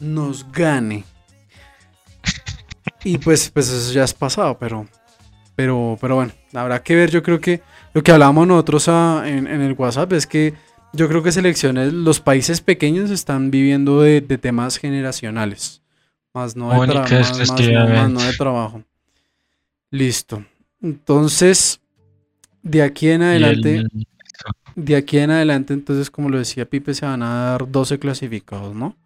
nos 0.00 0.50
gane. 0.52 1.04
Y 3.04 3.18
pues, 3.18 3.50
pues 3.50 3.70
eso 3.70 3.92
ya 3.92 4.04
es 4.04 4.14
pasado, 4.14 4.58
pero, 4.58 4.86
pero, 5.54 5.96
pero 6.00 6.16
bueno, 6.16 6.32
habrá 6.54 6.82
que 6.82 6.94
ver. 6.94 7.10
Yo 7.10 7.22
creo 7.22 7.40
que 7.40 7.62
lo 7.94 8.02
que 8.02 8.12
hablábamos 8.12 8.46
nosotros 8.46 8.88
en, 8.88 9.46
el 9.46 9.72
WhatsApp 9.74 10.12
es 10.12 10.26
que 10.26 10.54
yo 10.92 11.08
creo 11.08 11.22
que 11.22 11.32
selecciones, 11.32 11.92
los 11.92 12.20
países 12.20 12.60
pequeños 12.60 13.10
están 13.10 13.50
viviendo 13.50 14.00
de, 14.00 14.20
temas 14.20 14.78
generacionales, 14.78 15.82
más 16.32 16.56
no, 16.56 16.70
de 16.80 16.86
no 16.86 18.20
de 18.20 18.32
trabajo. 18.36 18.82
Listo. 19.90 20.44
Entonces, 20.82 21.80
de 22.62 22.82
aquí 22.82 23.10
en 23.10 23.22
adelante 23.22 23.86
de 24.78 24.94
aquí 24.94 25.18
en 25.18 25.32
adelante, 25.32 25.74
entonces, 25.74 26.08
como 26.08 26.28
lo 26.28 26.38
decía 26.38 26.68
Pipe, 26.68 26.94
se 26.94 27.04
van 27.04 27.22
a 27.22 27.50
dar 27.50 27.70
12 27.70 27.98
clasificados, 27.98 28.74
¿no? 28.76 28.96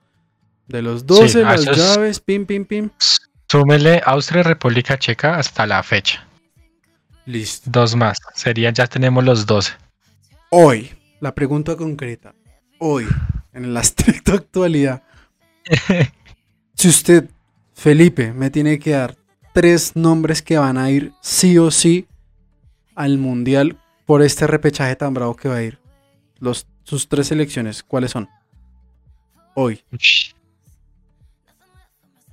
De 0.73 0.81
los 0.81 1.07
12, 1.07 1.43
las 1.43 1.67
llaves, 1.67 2.19
pim, 2.19 2.47
pim, 2.47 2.65
pim. 2.65 2.89
Súmele 3.47 4.01
Austria 4.07 4.43
República 4.43 4.99
Checa 4.99 5.37
hasta 5.37 5.67
la 5.67 5.83
fecha. 5.83 6.27
Listo. 7.27 7.69
Dos 7.71 7.95
más. 7.95 8.17
Serían, 8.35 8.73
ya 8.73 8.87
tenemos 8.87 9.23
los 9.23 9.45
12. 9.45 9.71
Hoy, 10.49 10.91
la 11.21 11.35
pregunta 11.35 11.77
concreta. 11.77 12.35
Hoy, 12.79 13.07
en 13.53 13.75
la 13.75 13.81
estricta 13.83 14.33
actualidad. 14.33 15.03
si 16.75 16.89
usted, 16.89 17.29
Felipe, 17.75 18.33
me 18.33 18.49
tiene 18.49 18.79
que 18.79 18.93
dar 18.93 19.15
tres 19.53 19.95
nombres 19.95 20.41
que 20.41 20.57
van 20.57 20.79
a 20.79 20.91
ir 20.91 21.13
sí 21.21 21.59
o 21.59 21.71
sí 21.71 22.07
al 22.95 23.19
Mundial 23.19 23.79
por 24.07 24.23
este 24.23 24.47
repechaje 24.47 24.97
tan 24.97 25.13
bravo 25.13 25.37
que 25.37 25.51
va 25.51 25.57
a 25.57 25.63
ir. 25.63 25.79
Los, 26.39 26.67
sus 26.85 27.11
tres 27.11 27.27
selecciones, 27.27 27.83
¿cuáles 27.83 28.13
son? 28.13 28.27
Hoy. 29.55 29.85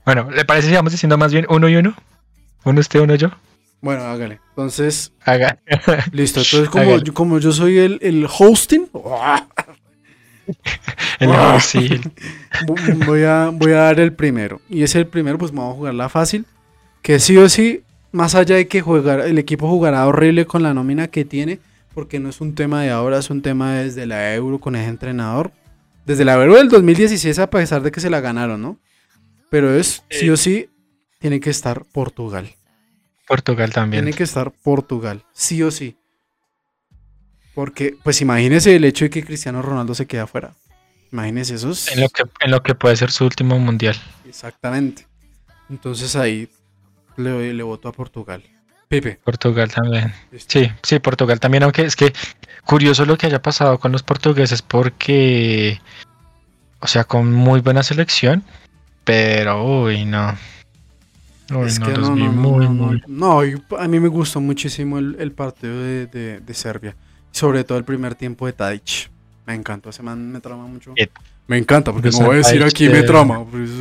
Bueno, 0.05 0.29
¿le 0.31 0.45
parece 0.45 0.69
si 0.69 0.75
vamos 0.75 0.91
diciendo 0.91 1.17
más 1.17 1.31
bien 1.31 1.45
uno 1.49 1.69
y 1.69 1.75
uno? 1.75 1.95
¿Uno 2.63 2.79
usted, 2.79 2.99
uno 2.99 3.15
yo? 3.15 3.29
Bueno, 3.81 4.03
hágale. 4.03 4.39
Entonces. 4.49 5.13
Haga. 5.23 5.59
Listo. 6.11 6.41
Entonces, 6.41 6.69
como, 6.73 6.97
yo, 6.97 7.13
como 7.13 7.39
yo 7.39 7.51
soy 7.51 7.77
el, 7.77 7.99
el 8.01 8.27
hosting. 8.27 8.89
el 11.19 11.29
hosting. 11.29 12.01
voy, 13.05 13.23
a, 13.23 13.49
voy 13.53 13.71
a 13.71 13.83
dar 13.83 13.99
el 13.99 14.13
primero. 14.13 14.61
Y 14.69 14.83
es 14.83 14.95
el 14.95 15.07
primero, 15.07 15.37
pues 15.37 15.51
vamos 15.51 15.73
a 15.73 15.77
jugar 15.77 15.93
la 15.93 16.09
fácil. 16.09 16.45
Que 17.01 17.19
sí 17.19 17.37
o 17.37 17.47
sí 17.47 17.83
más 18.11 18.35
allá 18.35 18.55
de 18.55 18.67
que 18.67 18.81
jugar, 18.81 19.21
el 19.21 19.37
equipo 19.37 19.67
jugará 19.67 20.07
horrible 20.07 20.45
con 20.45 20.63
la 20.63 20.73
nómina 20.73 21.07
que 21.07 21.25
tiene, 21.25 21.59
porque 21.93 22.19
no 22.19 22.29
es 22.29 22.41
un 22.41 22.55
tema 22.55 22.81
de 22.81 22.89
ahora, 22.89 23.19
es 23.19 23.29
un 23.29 23.41
tema 23.41 23.73
desde 23.73 24.05
la 24.05 24.33
Euro 24.33 24.59
con 24.59 24.75
ese 24.75 24.89
entrenador. 24.89 25.51
Desde 26.05 26.25
la 26.25 26.33
Euro 26.33 26.55
del 26.55 26.69
2016, 26.69 27.37
a 27.39 27.49
pesar 27.49 27.83
de 27.83 27.91
que 27.91 27.99
se 27.99 28.09
la 28.09 28.19
ganaron, 28.19 28.61
¿no? 28.61 28.77
Pero 29.49 29.73
es, 29.75 30.03
sí 30.09 30.29
o 30.29 30.37
sí, 30.37 30.69
tiene 31.19 31.39
que 31.39 31.49
estar 31.49 31.85
Portugal. 31.85 32.55
Portugal 33.27 33.71
también. 33.71 34.03
Tiene 34.03 34.17
que 34.17 34.23
estar 34.23 34.51
Portugal, 34.51 35.23
sí 35.33 35.61
o 35.63 35.71
sí. 35.71 35.97
Porque, 37.53 37.95
pues 38.03 38.21
imagínese 38.21 38.75
el 38.75 38.85
hecho 38.85 39.05
de 39.05 39.09
que 39.09 39.23
Cristiano 39.23 39.61
Ronaldo 39.61 39.93
se 39.93 40.07
quede 40.07 40.21
afuera. 40.21 40.53
Imagínese 41.11 41.55
eso. 41.55 41.73
En, 41.91 42.01
lo 42.01 42.09
que, 42.09 42.23
en 42.39 42.51
lo 42.51 42.63
que 42.63 42.75
puede 42.75 42.95
ser 42.95 43.11
su 43.11 43.25
último 43.25 43.57
mundial. 43.59 43.95
Exactamente. 44.27 45.07
Entonces 45.69 46.15
ahí 46.15 46.49
le, 47.17 47.53
le 47.53 47.63
votó 47.63 47.89
a 47.89 47.91
Portugal. 47.91 48.43
Pipe. 48.87 49.19
Portugal 49.23 49.71
también. 49.71 50.13
Sí, 50.47 50.71
sí, 50.81 50.99
Portugal 50.99 51.39
también, 51.39 51.63
aunque 51.63 51.83
es 51.83 51.95
que 51.95 52.11
curioso 52.65 53.05
lo 53.05 53.17
que 53.17 53.27
haya 53.27 53.41
pasado 53.41 53.79
con 53.79 53.91
los 53.91 54.01
portugueses 54.01 54.63
porque, 54.63 55.79
o 56.79 56.87
sea, 56.87 57.03
con 57.03 57.31
muy 57.31 57.61
buena 57.61 57.83
selección, 57.83 58.43
pero, 59.03 59.83
uy, 59.83 60.05
no. 60.05 60.37
es 61.65 61.79
que 61.79 61.91
no, 61.93 62.15
no, 62.15 62.31
muy, 62.31 62.67
muy... 62.67 63.03
no, 63.07 63.41
a 63.41 63.87
mí 63.87 63.99
me 63.99 64.07
gustó 64.07 64.39
muchísimo 64.39 64.99
el, 64.99 65.31
partido 65.31 65.81
de, 65.81 66.53
Serbia. 66.53 66.95
Sobre 67.31 67.63
todo 67.63 67.77
el 67.77 67.83
primer 67.83 68.15
tiempo 68.15 68.45
de 68.45 68.53
Tadic. 68.53 69.09
Me 69.45 69.55
encantó, 69.55 69.89
ese 69.89 70.03
man 70.03 70.31
me 70.31 70.39
trama 70.41 70.67
mucho. 70.67 70.93
Me 71.49 71.57
encanta, 71.57 71.91
porque 71.91 72.11
no 72.11 72.19
voy 72.19 72.35
a 72.35 72.37
decir 72.37 72.63
aquí 72.63 72.87
me 72.89 73.01
trama. 73.01 73.43
Pues, 73.49 73.71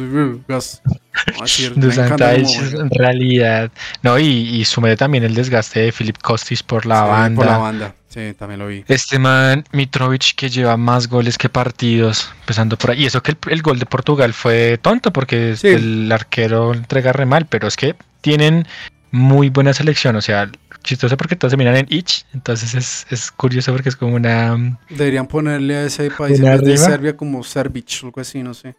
en 1.60 2.90
realidad. 2.90 3.70
No, 4.02 4.18
y, 4.18 4.24
y 4.24 4.64
sumé 4.64 4.96
también 4.96 5.22
el 5.24 5.34
desgaste 5.34 5.80
de 5.80 5.92
Philip 5.92 6.16
Costis 6.16 6.62
por 6.62 6.86
la 6.86 7.02
banda. 7.02 7.36
Por 7.36 7.44
la 7.44 7.58
banda, 7.58 7.94
sí, 8.08 8.32
también 8.38 8.60
lo 8.60 8.68
vi. 8.68 8.84
Este 8.88 9.18
man, 9.18 9.64
Mitrovic, 9.72 10.34
que 10.34 10.48
lleva 10.48 10.78
más 10.78 11.08
goles 11.08 11.36
que 11.36 11.50
partidos, 11.50 12.32
empezando 12.40 12.78
por 12.78 12.92
ahí. 12.92 13.02
Y 13.02 13.06
eso 13.06 13.22
que 13.22 13.36
el, 13.50 13.60
gol 13.60 13.78
de 13.78 13.84
Portugal 13.84 14.32
fue 14.32 14.78
tonto, 14.80 15.12
porque 15.12 15.54
el 15.62 16.10
arquero 16.10 16.72
entrega 16.72 17.12
re 17.12 17.26
mal, 17.26 17.44
pero 17.44 17.68
es 17.68 17.76
que 17.76 17.96
tienen 18.22 18.66
muy 19.10 19.50
buena 19.50 19.74
selección. 19.74 20.16
O 20.16 20.22
sea, 20.22 20.50
chistoso 20.82 21.16
porque 21.16 21.36
todos 21.36 21.52
se 21.52 21.56
miran 21.56 21.76
en 21.76 21.86
Ich, 21.88 22.24
entonces 22.32 22.74
es, 22.74 23.06
es, 23.10 23.30
curioso 23.30 23.72
porque 23.72 23.88
es 23.88 23.96
como 23.96 24.14
una... 24.14 24.56
Mm, 24.56 24.78
Deberían 24.90 25.26
ponerle 25.26 25.76
a 25.76 25.84
ese 25.84 26.10
país 26.10 26.40
de 26.40 26.76
Serbia 26.76 27.16
como 27.16 27.42
Serbich, 27.42 28.04
algo 28.04 28.20
así, 28.20 28.42
no 28.42 28.54
sé. 28.54 28.74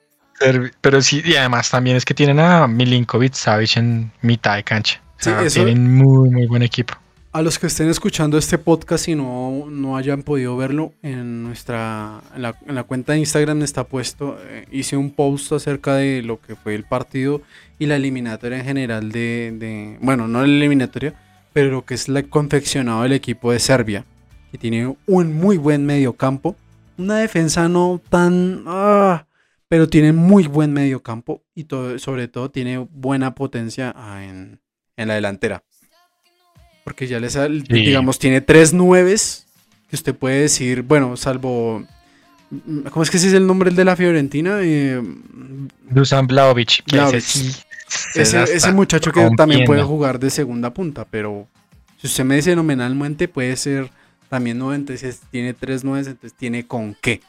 Pero 0.81 1.01
sí, 1.01 1.21
y 1.25 1.35
además 1.35 1.69
también 1.69 1.97
es 1.97 2.05
que 2.05 2.13
tienen 2.13 2.39
a 2.39 2.67
Milinkovic 2.67 3.33
Savic 3.33 3.77
en 3.77 4.12
mitad 4.21 4.55
de 4.55 4.63
cancha. 4.63 5.01
Sí, 5.17 5.31
tienen 5.53 5.93
muy, 5.95 6.29
muy 6.29 6.47
buen 6.47 6.62
equipo. 6.62 6.93
A 7.31 7.43
los 7.43 7.59
que 7.59 7.67
estén 7.67 7.89
escuchando 7.89 8.38
este 8.38 8.57
podcast 8.57 9.07
y 9.07 9.15
no, 9.15 9.67
no 9.69 9.97
hayan 9.97 10.23
podido 10.23 10.57
verlo, 10.57 10.93
en 11.03 11.43
nuestra 11.43 12.21
en 12.35 12.41
la, 12.41 12.83
cuenta 12.83 13.13
de 13.13 13.19
Instagram 13.19 13.62
está 13.62 13.83
puesto, 13.83 14.39
eh, 14.47 14.65
hice 14.71 14.97
un 14.97 15.12
post 15.12 15.51
acerca 15.51 15.93
de 15.93 16.23
lo 16.23 16.41
que 16.41 16.55
fue 16.55 16.73
el 16.73 16.85
partido 16.85 17.43
y 17.77 17.85
la 17.85 17.97
eliminatoria 17.97 18.57
en 18.57 18.65
general 18.65 19.12
de, 19.12 19.53
de 19.59 19.97
bueno, 20.01 20.27
no 20.27 20.39
la 20.41 20.47
eliminatoria, 20.47 21.13
pero 21.53 21.71
lo 21.71 21.85
que 21.85 21.95
es 21.95 22.07
el 22.07 22.29
confeccionado 22.29 23.03
del 23.03 23.13
equipo 23.13 23.51
de 23.51 23.59
Serbia, 23.59 24.05
que 24.51 24.57
tiene 24.57 24.95
un 25.05 25.33
muy 25.33 25.57
buen 25.57 25.85
medio 25.85 26.13
campo, 26.13 26.55
una 26.97 27.17
defensa 27.17 27.69
no 27.69 28.01
tan... 28.09 28.63
Ah, 28.67 29.25
pero 29.67 29.88
tiene 29.88 30.13
muy 30.13 30.47
buen 30.47 30.73
medio 30.73 31.01
campo 31.03 31.43
y 31.53 31.65
todo, 31.65 31.99
sobre 31.99 32.27
todo 32.27 32.49
tiene 32.49 32.79
buena 32.79 33.35
potencia 33.35 33.93
ah, 33.95 34.23
en, 34.23 34.59
la 34.97 35.13
delantera. 35.13 35.63
Porque 36.83 37.07
ya 37.07 37.19
les, 37.19 37.38
digamos, 37.67 38.17
tiene 38.17 38.41
tres 38.41 38.73
nueves 38.73 39.45
que 39.89 39.95
usted 39.95 40.15
puede 40.15 40.41
decir, 40.41 40.81
bueno, 40.81 41.15
salvo... 41.17 41.85
¿Cómo 42.91 43.03
es 43.03 43.12
que 43.12 43.17
ese 43.17 43.27
es 43.27 43.33
el 43.33 43.45
nombre 43.45 43.69
de 43.69 43.85
la 43.85 43.95
Fiorentina? 43.95 44.57
Eh, 44.63 44.99
Dusan 45.88 46.25
Blaovic. 46.25 46.81
Ese, 46.91 47.63
muchacho 48.73 49.12
que 49.12 49.30
también 49.36 49.65
puede 49.65 49.84
jugar 49.84 50.19
de 50.19 50.30
segunda 50.30 50.73
punta, 50.73 51.06
pero 51.10 51.47
si 51.97 52.08
usted 52.08 52.23
me 52.23 52.36
dice 52.36 52.56
nominalmente 52.56 53.28
puede 53.28 53.56
ser 53.56 53.89
también 54.30 54.60
nueve, 54.60 54.75
entonces 54.75 55.21
tiene 55.32 55.54
tres 55.54 55.84
nueve, 55.84 56.10
entonces 56.10 56.38
tiene 56.38 56.65
con 56.65 56.95
qué. 57.02 57.21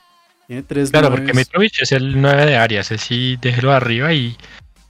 Tiene 0.47 0.63
tres 0.63 0.91
Claro, 0.91 1.11
porque 1.11 1.33
Mitrovic 1.33 1.81
es 1.81 1.93
el 1.93 2.21
9 2.21 2.45
de 2.45 2.57
Arias, 2.57 2.91
así 2.91 3.39
déjelo 3.41 3.73
arriba 3.73 4.13
y 4.13 4.37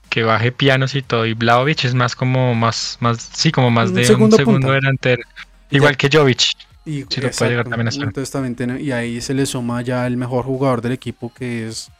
que 0.09 0.23
baje 0.23 0.51
pianos 0.51 0.93
y 0.95 1.01
todo. 1.01 1.25
Y 1.25 1.33
Blaovic 1.33 1.85
es 1.85 1.93
más 1.93 2.15
como 2.15 2.53
más, 2.53 2.97
más, 2.99 3.29
sí, 3.33 3.51
como 3.51 3.71
más 3.71 3.93
de 3.93 4.03
segundo 4.03 4.35
un 4.35 4.39
segundo 4.39 4.71
delantero. 4.71 5.23
Igual 5.69 5.97
que 5.97 6.09
Jovic. 6.11 6.53
Y, 6.83 7.01
Entonces 7.01 8.31
también 8.31 8.81
y 8.81 8.91
ahí 8.91 9.21
se 9.21 9.35
le 9.35 9.45
suma 9.45 9.81
ya 9.83 10.07
el 10.07 10.17
mejor 10.17 10.45
jugador 10.45 10.81
del 10.81 10.93
equipo 10.93 11.31
que 11.31 11.67
es 11.67 11.91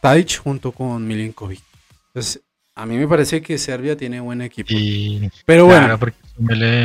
Tadic 0.00 0.38
junto 0.38 0.72
con 0.72 1.06
Milinkovic. 1.06 1.62
Entonces 2.08 2.42
a 2.76 2.86
mí 2.86 2.96
me 2.96 3.06
parece 3.06 3.40
que 3.40 3.56
Serbia 3.56 3.96
tiene 3.96 4.20
buen 4.20 4.42
equipo. 4.42 4.68
Pero 5.46 5.66
bueno. 5.66 5.98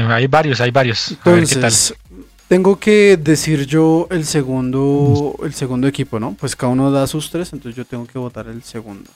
hay 0.10 0.28
varios, 0.28 0.62
hay 0.62 0.72
varios. 0.72 1.12
Entonces, 1.12 1.96
tengo 2.48 2.80
que 2.80 3.18
decir 3.18 3.66
yo 3.66 4.08
el 4.12 4.26
segundo, 4.26 5.36
el 5.44 5.54
segundo 5.54 5.88
equipo, 5.88 6.20
¿no? 6.20 6.36
Pues 6.40 6.56
cada 6.56 6.72
uno 6.74 6.92
da 6.92 7.08
sus 7.08 7.30
tres, 7.30 7.54
entonces 7.54 7.76
yo 7.76 7.86
tengo 7.86 8.06
que 8.06 8.20
votar 8.20 8.48
el 8.48 8.64
segundo. 8.64 9.10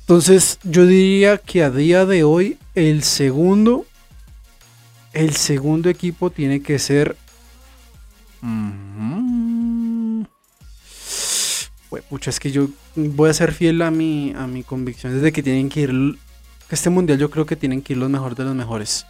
Entonces, 0.00 0.58
yo 0.62 0.86
diría 0.86 1.38
que 1.38 1.62
a 1.62 1.70
día 1.70 2.06
de 2.06 2.22
hoy, 2.24 2.58
el 2.74 3.02
segundo, 3.02 3.84
el 5.12 5.34
segundo 5.34 5.88
equipo 5.88 6.30
tiene 6.30 6.62
que 6.62 6.78
ser 6.78 7.16
pucha, 12.08 12.30
es 12.30 12.40
que 12.40 12.50
yo 12.50 12.68
voy 12.94 13.30
a 13.30 13.34
ser 13.34 13.52
fiel 13.52 13.82
a 13.82 13.90
mi, 13.90 14.32
a 14.36 14.46
mi 14.46 14.62
convicción 14.62 15.14
desde 15.14 15.32
que 15.32 15.42
tienen 15.42 15.68
que 15.68 15.80
ir, 15.80 16.18
este 16.70 16.90
mundial 16.90 17.18
yo 17.18 17.30
creo 17.30 17.46
que 17.46 17.56
tienen 17.56 17.82
que 17.82 17.94
ir 17.94 17.98
los 17.98 18.10
mejores 18.10 18.36
de 18.36 18.44
los 18.44 18.54
mejores. 18.54 19.06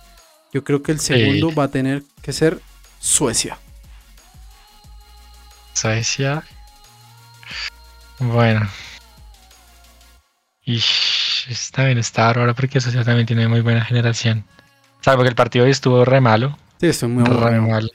Yo 0.52 0.64
creo 0.64 0.82
que 0.82 0.92
el 0.92 1.00
segundo 1.00 1.54
va 1.54 1.64
a 1.64 1.68
tener 1.68 2.02
que 2.22 2.32
ser 2.32 2.60
Suecia. 3.00 3.58
Suecia. 5.74 6.42
Bueno. 8.18 8.68
Y 10.64 10.82
está 11.48 11.84
bien 11.84 11.98
estar 11.98 12.38
ahora 12.38 12.54
porque 12.54 12.80
Suecia 12.80 13.04
también 13.04 13.26
tiene 13.26 13.46
muy 13.48 13.60
buena 13.60 13.84
generación. 13.84 14.44
Salvo 15.00 15.22
que 15.22 15.28
el 15.28 15.34
partido 15.34 15.64
hoy 15.64 15.70
estuvo 15.70 16.04
re 16.04 16.20
malo. 16.20 16.58
Sí, 16.80 16.88
estuvo 16.88 17.10
muy 17.10 17.24
re 17.24 17.60
malo. 17.60 17.88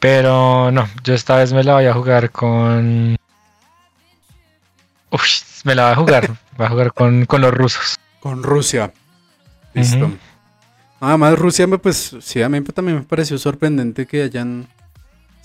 Pero 0.00 0.70
no, 0.70 0.88
yo 1.04 1.14
esta 1.14 1.36
vez 1.36 1.52
me 1.52 1.64
la 1.64 1.74
voy 1.74 1.86
a 1.86 1.94
jugar 1.94 2.30
con 2.30 3.15
me 5.64 5.74
la 5.74 5.84
va 5.84 5.90
a 5.92 5.96
jugar. 5.96 6.30
va 6.60 6.66
a 6.66 6.70
jugar 6.70 6.92
con, 6.92 7.26
los 7.28 7.54
rusos. 7.54 7.98
Con 8.20 8.42
Rusia. 8.42 8.92
Listo. 9.74 10.10
Nada 11.00 11.16
más 11.16 11.38
Rusia, 11.38 11.66
pues 11.68 12.16
sí, 12.20 12.42
a 12.42 12.48
mí 12.48 12.60
también 12.62 12.98
me 12.98 13.04
pareció 13.04 13.36
sorprendente 13.36 14.06
que 14.06 14.22
hayan 14.22 14.66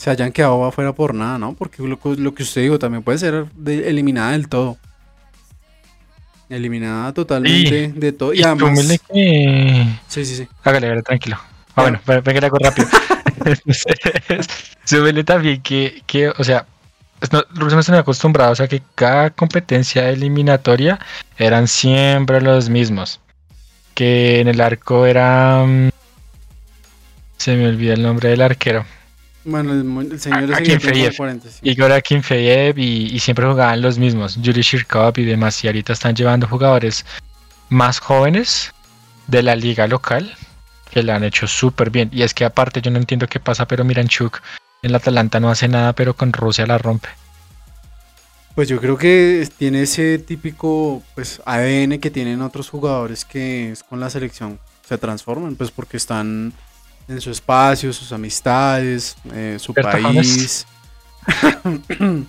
se 0.01 0.09
hayan 0.09 0.31
quedado 0.31 0.65
afuera 0.65 0.93
por 0.93 1.13
nada, 1.13 1.37
¿no? 1.37 1.53
Porque 1.53 1.83
lo, 1.83 1.99
que 1.99 2.41
usted 2.41 2.61
dijo 2.63 2.79
también 2.79 3.03
puede 3.03 3.19
ser 3.19 3.45
eliminada 3.63 4.31
del 4.31 4.47
todo. 4.47 4.77
Eliminada 6.49 7.13
totalmente 7.13 7.93
de 7.95 8.11
todo. 8.11 8.33
Y, 8.33 8.41
además. 8.41 8.79
Sí, 8.79 10.25
sí, 10.25 10.25
sí. 10.25 10.47
Hágale, 10.63 11.03
tranquilo. 11.03 11.37
Ah, 11.75 11.83
bueno, 11.83 12.01
venga, 12.23 12.49
rápido. 12.49 12.87
Súbele 14.85 15.23
también 15.23 15.61
que, 15.61 16.01
que, 16.07 16.29
o 16.29 16.43
sea, 16.43 16.65
no, 17.29 17.43
me 17.65 17.79
están 17.79 17.95
acostumbrados 17.95 18.59
a 18.61 18.67
que 18.67 18.81
cada 18.95 19.29
competencia 19.29 20.09
eliminatoria 20.09 20.99
eran 21.37 21.67
siempre 21.67 22.41
los 22.41 22.69
mismos. 22.69 23.19
Que 23.93 24.39
en 24.39 24.47
el 24.47 24.61
arco 24.61 25.05
era. 25.05 25.63
Mm, 25.65 25.89
se 27.37 27.55
me 27.55 27.67
olvida 27.67 27.93
el 27.93 28.01
nombre 28.01 28.29
del 28.29 28.41
arquero. 28.41 28.85
Bueno, 29.43 29.73
el, 29.73 30.19
señor 30.19 30.51
es 30.51 31.59
Igor 31.63 31.91
Akinfeyev 31.91 32.77
y, 32.77 33.07
y 33.15 33.19
siempre 33.19 33.45
jugaban 33.45 33.81
los 33.81 33.97
mismos. 33.97 34.37
Yuri 34.41 34.61
Shirkov 34.61 35.13
y 35.17 35.25
demás. 35.25 35.63
Y 35.63 35.67
ahorita 35.67 35.93
están 35.93 36.15
llevando 36.15 36.47
jugadores 36.47 37.05
más 37.69 37.99
jóvenes 37.99 38.71
de 39.27 39.43
la 39.43 39.55
liga 39.55 39.87
local 39.87 40.35
que 40.91 41.01
le 41.01 41.11
han 41.11 41.23
hecho 41.23 41.47
súper 41.47 41.89
bien. 41.89 42.09
Y 42.11 42.21
es 42.21 42.33
que 42.33 42.45
aparte 42.45 42.81
yo 42.81 42.91
no 42.91 42.97
entiendo 42.97 43.27
qué 43.27 43.39
pasa, 43.39 43.67
pero 43.67 43.83
Miranchuk 43.83 44.41
el 44.81 44.95
Atalanta 44.95 45.39
no 45.39 45.49
hace 45.49 45.67
nada, 45.67 45.93
pero 45.93 46.15
con 46.15 46.33
Rusia 46.33 46.65
la 46.65 46.77
rompe. 46.77 47.09
Pues 48.55 48.67
yo 48.67 48.79
creo 48.81 48.97
que 48.97 49.47
tiene 49.57 49.83
ese 49.83 50.19
típico 50.19 51.01
pues 51.15 51.41
ADN 51.45 51.99
que 51.99 52.11
tienen 52.11 52.41
otros 52.41 52.69
jugadores 52.69 53.23
que 53.23 53.71
es 53.71 53.83
con 53.83 53.99
la 53.99 54.09
selección 54.09 54.59
se 54.85 54.97
transforman, 54.97 55.55
pues 55.55 55.71
porque 55.71 55.95
están 55.95 56.51
en 57.07 57.21
su 57.21 57.31
espacio, 57.31 57.93
sus 57.93 58.11
amistades, 58.11 59.15
eh, 59.33 59.57
su 59.57 59.73
país. 59.73 60.65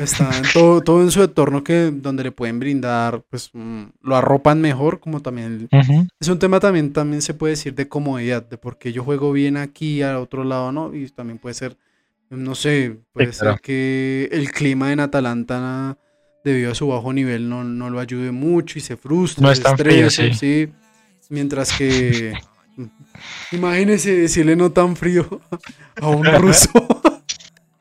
están 0.00 0.42
todo, 0.52 0.80
todo 0.80 1.02
en 1.02 1.10
su 1.10 1.22
entorno 1.22 1.62
que 1.62 1.90
donde 1.92 2.24
le 2.24 2.32
pueden 2.32 2.58
brindar, 2.58 3.22
pues 3.30 3.50
mm, 3.52 3.84
lo 4.02 4.16
arropan 4.16 4.60
mejor, 4.60 4.98
como 4.98 5.20
también 5.20 5.68
es 6.18 6.28
un 6.28 6.38
tema 6.38 6.58
también, 6.58 6.92
también 6.92 7.22
se 7.22 7.34
puede 7.34 7.52
decir 7.52 7.74
de 7.74 7.86
comodidad, 7.86 8.42
de 8.42 8.56
por 8.56 8.78
qué 8.78 8.92
yo 8.92 9.04
juego 9.04 9.30
bien 9.32 9.56
aquí 9.56 10.02
al 10.02 10.16
otro 10.16 10.42
lado, 10.42 10.72
¿no? 10.72 10.94
Y 10.94 11.08
también 11.10 11.38
puede 11.38 11.54
ser 11.54 11.76
no 12.36 12.54
sé, 12.54 12.98
puede 13.12 13.32
ser 13.32 13.60
que 13.60 14.28
el 14.32 14.50
clima 14.50 14.92
en 14.92 15.00
Atalanta, 15.00 15.96
debido 16.44 16.72
a 16.72 16.74
su 16.74 16.88
bajo 16.88 17.12
nivel, 17.12 17.48
no, 17.48 17.90
lo 17.90 18.00
ayude 18.00 18.30
mucho 18.32 18.78
y 18.78 18.82
se 18.82 18.96
frustra. 18.96 19.42
No 19.42 19.52
es 19.52 19.60
tan 19.62 19.76
frío, 19.76 20.10
sí. 20.10 20.70
Mientras 21.30 21.72
que, 21.76 22.34
imagínese 23.52 24.14
decirle 24.14 24.56
no 24.56 24.70
tan 24.70 24.96
frío 24.96 25.40
a 26.00 26.08
un 26.08 26.24
ruso. 26.24 26.70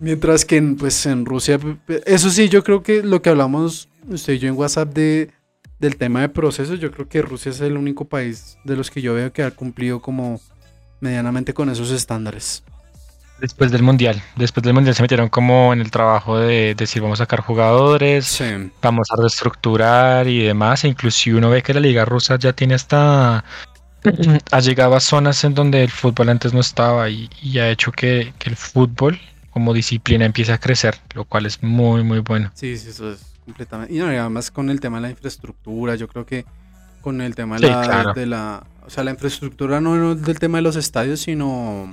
Mientras 0.00 0.44
que 0.44 0.60
pues, 0.78 1.06
en 1.06 1.24
Rusia, 1.24 1.60
eso 2.06 2.30
sí, 2.30 2.48
yo 2.48 2.64
creo 2.64 2.82
que 2.82 3.02
lo 3.04 3.22
que 3.22 3.30
hablamos 3.30 3.88
usted 4.08 4.32
y 4.32 4.38
yo 4.40 4.48
en 4.48 4.56
WhatsApp 4.56 4.92
de, 4.92 5.30
del 5.78 5.96
tema 5.96 6.22
de 6.22 6.28
procesos, 6.28 6.80
yo 6.80 6.90
creo 6.90 7.08
que 7.08 7.22
Rusia 7.22 7.50
es 7.50 7.60
el 7.60 7.76
único 7.76 8.04
país 8.04 8.58
de 8.64 8.74
los 8.74 8.90
que 8.90 9.00
yo 9.00 9.14
veo 9.14 9.32
que 9.32 9.44
ha 9.44 9.52
cumplido 9.52 10.02
como 10.02 10.40
medianamente 11.00 11.54
con 11.54 11.70
esos 11.70 11.92
estándares 11.92 12.64
Después 13.42 13.72
del 13.72 13.82
Mundial. 13.82 14.22
Después 14.36 14.62
del 14.62 14.72
Mundial 14.72 14.94
se 14.94 15.02
metieron 15.02 15.28
como 15.28 15.72
en 15.72 15.80
el 15.80 15.90
trabajo 15.90 16.38
de 16.38 16.76
decir 16.76 17.02
vamos 17.02 17.20
a 17.20 17.24
sacar 17.24 17.40
jugadores, 17.40 18.40
vamos 18.80 19.08
a 19.10 19.20
reestructurar 19.20 20.28
y 20.28 20.44
demás. 20.44 20.84
E 20.84 20.88
inclusive 20.88 21.38
uno 21.38 21.50
ve 21.50 21.60
que 21.60 21.74
la 21.74 21.80
liga 21.80 22.04
rusa 22.04 22.38
ya 22.38 22.52
tiene 22.52 22.74
hasta... 22.74 23.44
ha 24.52 24.60
llegado 24.60 24.94
a 24.94 25.00
zonas 25.00 25.42
en 25.42 25.54
donde 25.54 25.82
el 25.82 25.90
fútbol 25.90 26.28
antes 26.28 26.54
no 26.54 26.60
estaba 26.60 27.10
y, 27.10 27.28
ha 27.58 27.68
hecho 27.68 27.90
que, 27.90 28.32
el 28.44 28.54
fútbol 28.54 29.18
como 29.50 29.74
disciplina 29.74 30.24
empiece 30.24 30.52
a 30.52 30.58
crecer, 30.58 30.94
lo 31.14 31.24
cual 31.24 31.46
es 31.46 31.64
muy, 31.64 32.04
muy 32.04 32.20
bueno. 32.20 32.52
Sí, 32.54 32.78
sí, 32.78 32.90
eso 32.90 33.10
es 33.10 33.26
completamente... 33.44 33.92
Y 33.92 33.98
además 33.98 34.52
con 34.52 34.70
el 34.70 34.78
tema 34.78 34.98
de 34.98 35.02
la 35.02 35.10
infraestructura, 35.10 35.96
yo 35.96 36.06
creo 36.06 36.24
que 36.24 36.44
con 37.00 37.20
el 37.20 37.34
tema 37.34 37.58
de, 37.58 37.70
la, 37.70 38.12
de 38.14 38.26
la... 38.26 38.64
O 38.86 38.90
sea, 38.90 39.02
la 39.02 39.10
infraestructura 39.10 39.80
no 39.80 40.14
del 40.14 40.38
tema 40.38 40.58
de 40.58 40.62
los 40.62 40.76
estadios, 40.76 41.22
sino 41.22 41.92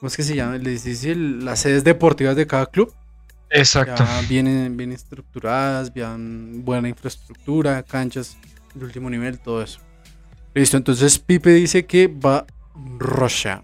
¿Cómo 0.00 0.08
es 0.08 0.16
que 0.16 0.22
se 0.22 0.34
llama? 0.34 0.56
Les 0.56 0.82
dice 0.82 1.14
las 1.14 1.60
sedes 1.60 1.84
deportivas 1.84 2.34
de 2.34 2.46
cada 2.46 2.64
club. 2.64 2.90
Exacto. 3.50 4.02
vienen 4.30 4.74
bien 4.74 4.92
estructuradas, 4.92 5.92
bien 5.92 6.64
buena 6.64 6.88
infraestructura, 6.88 7.82
canchas 7.82 8.38
de 8.74 8.82
último 8.86 9.10
nivel, 9.10 9.38
todo 9.38 9.62
eso. 9.62 9.80
Listo, 10.54 10.78
entonces 10.78 11.18
Pipe 11.18 11.50
dice 11.50 11.84
que 11.84 12.06
va 12.06 12.46
Rocha. 12.98 13.60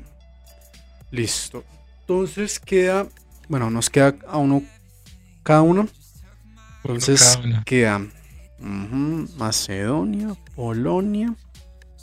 Listo. 1.11 1.65
Entonces 2.01 2.61
queda, 2.61 3.07
bueno, 3.49 3.71
nos 3.71 3.89
queda 3.89 4.15
a 4.29 4.37
uno 4.37 4.63
cada 5.43 5.63
uno. 5.63 5.89
Entonces 6.85 7.39
queda 7.65 8.07
Macedonia, 8.59 10.37
Polonia. 10.55 11.35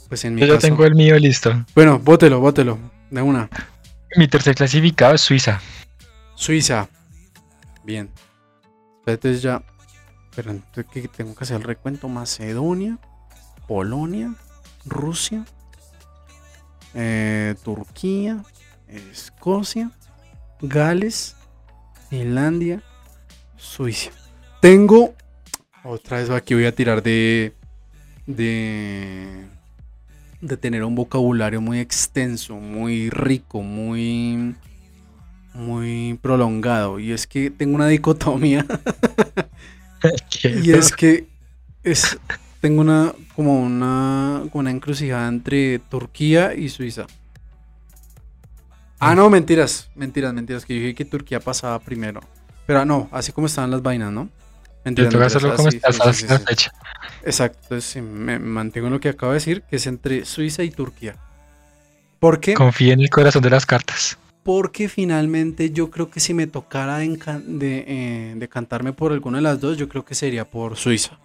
Pues 0.09 0.25
en 0.25 0.33
mi 0.33 0.41
Yo 0.41 0.47
ya 0.47 0.57
tengo 0.57 0.85
el 0.85 0.95
mío 0.95 1.19
listo. 1.19 1.65
Bueno, 1.75 1.99
bótelo, 1.99 2.39
bótelo, 2.39 2.79
de 3.11 3.21
una. 3.21 3.47
Mi 4.15 4.27
tercer 4.27 4.55
clasificado 4.55 5.15
es 5.15 5.21
Suiza. 5.21 5.59
Suiza. 6.35 6.89
Bien. 7.83 8.11
Entonces 9.05 9.41
ya. 9.41 9.63
Pero 10.35 10.51
entonces 10.51 10.85
que 10.91 11.07
tengo 11.07 11.35
que 11.35 11.43
hacer 11.43 11.57
el 11.57 11.63
recuento. 11.63 12.07
Macedonia, 12.09 12.97
Polonia, 13.67 14.33
Rusia, 14.85 15.45
eh, 16.93 17.55
Turquía, 17.63 18.43
Escocia, 18.87 19.91
Gales, 20.61 21.35
Finlandia, 22.09 22.83
Suiza. 23.57 24.11
Tengo. 24.61 25.13
Otra 25.83 26.17
vez 26.17 26.29
aquí 26.29 26.53
voy 26.53 26.65
a 26.65 26.75
tirar 26.75 27.03
de. 27.03 27.55
De 28.25 29.52
de 30.43 30.57
tener 30.57 30.83
un 30.83 30.93
vocabulario 30.93 31.61
muy 31.61 31.79
extenso, 31.79 32.55
muy 32.55 33.09
rico, 33.09 33.61
muy, 33.61 34.55
muy 35.53 36.19
prolongado. 36.21 36.99
Y 36.99 37.11
es 37.11 37.25
que 37.25 37.49
tengo 37.49 37.75
una 37.75 37.87
dicotomía. 37.87 38.65
y 40.43 40.71
es 40.71 40.91
que 40.91 41.27
es, 41.83 42.17
tengo 42.59 42.81
una 42.81 43.13
como 43.35 43.63
una, 43.63 44.43
una 44.51 44.71
encrucijada 44.71 45.27
entre 45.27 45.79
Turquía 45.79 46.53
y 46.53 46.69
Suiza. 46.69 47.07
Ah, 48.99 49.15
no, 49.15 49.29
mentiras, 49.29 49.89
mentiras, 49.95 50.33
mentiras, 50.33 50.65
que 50.65 50.75
yo 50.75 50.81
dije 50.81 50.95
que 50.95 51.05
Turquía 51.05 51.39
pasaba 51.39 51.79
primero. 51.79 52.21
Pero 52.65 52.85
no, 52.85 53.09
así 53.11 53.31
como 53.31 53.47
estaban 53.47 53.71
las 53.71 53.81
vainas, 53.81 54.11
¿no? 54.11 54.29
Exacto, 57.25 57.59
entonces 57.63 58.03
me 58.03 58.39
mantengo 58.39 58.87
en 58.87 58.93
lo 58.93 58.99
que 58.99 59.09
acabo 59.09 59.31
de 59.31 59.37
decir, 59.37 59.63
que 59.63 59.77
es 59.77 59.87
entre 59.87 60.25
Suiza 60.25 60.63
y 60.63 60.71
Turquía. 60.71 61.15
¿Por 62.19 62.39
qué? 62.39 62.53
Confía 62.53 62.93
en 62.93 63.01
el 63.01 63.09
corazón 63.09 63.41
de 63.41 63.49
las 63.49 63.65
cartas. 63.65 64.17
Porque 64.43 64.89
finalmente 64.89 65.71
yo 65.71 65.89
creo 65.89 66.09
que 66.09 66.19
si 66.19 66.33
me 66.33 66.47
tocara 66.47 66.97
de, 66.97 67.85
eh, 67.87 68.47
cantarme 68.49 68.91
por 68.91 69.13
alguna 69.13 69.37
de 69.37 69.41
las 69.41 69.61
dos, 69.61 69.77
yo 69.77 69.87
creo 69.87 70.03
que 70.03 70.15
sería 70.15 70.49
por 70.49 70.75
Suiza. 70.75 71.17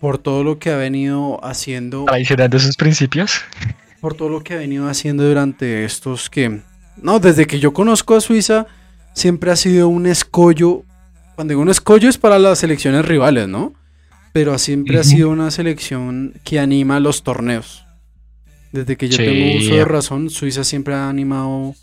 Por 0.00 0.18
todo 0.18 0.42
lo 0.42 0.58
que 0.58 0.70
ha 0.70 0.76
venido 0.76 1.44
haciendo. 1.44 2.04
Traicionando 2.04 2.58
sus 2.58 2.76
principios. 2.76 3.42
Por 4.00 4.14
todo 4.14 4.28
lo 4.28 4.42
que 4.42 4.54
ha 4.54 4.58
venido 4.58 4.88
haciendo 4.88 5.24
durante 5.24 5.84
estos 5.84 6.28
que. 6.28 6.62
No, 6.96 7.20
desde 7.20 7.46
que 7.46 7.60
yo 7.60 7.72
conozco 7.72 8.16
a 8.16 8.20
Suiza, 8.20 8.66
siempre 9.12 9.50
ha 9.50 9.56
sido 9.56 9.88
un 9.88 10.06
escollo 10.06 10.84
cuando 11.36 11.52
digo 11.52 11.62
un 11.62 11.68
escollo 11.68 12.08
es 12.08 12.18
para 12.18 12.38
las 12.38 12.58
selecciones 12.58 13.04
rivales, 13.04 13.46
¿no? 13.46 13.74
Pero 14.32 14.58
siempre 14.58 14.98
ha 14.98 15.04
sido 15.04 15.30
una 15.30 15.50
selección 15.50 16.34
que 16.44 16.58
anima 16.58 16.98
los 16.98 17.22
torneos. 17.22 17.84
Desde 18.72 18.96
que 18.96 19.08
yo 19.08 19.18
tengo 19.18 19.56
uso 19.58 19.74
de 19.74 19.84
razón, 19.84 20.30
Suiza 20.30 20.64
siempre 20.64 20.94
ha 20.94 21.08
animado 21.08 21.74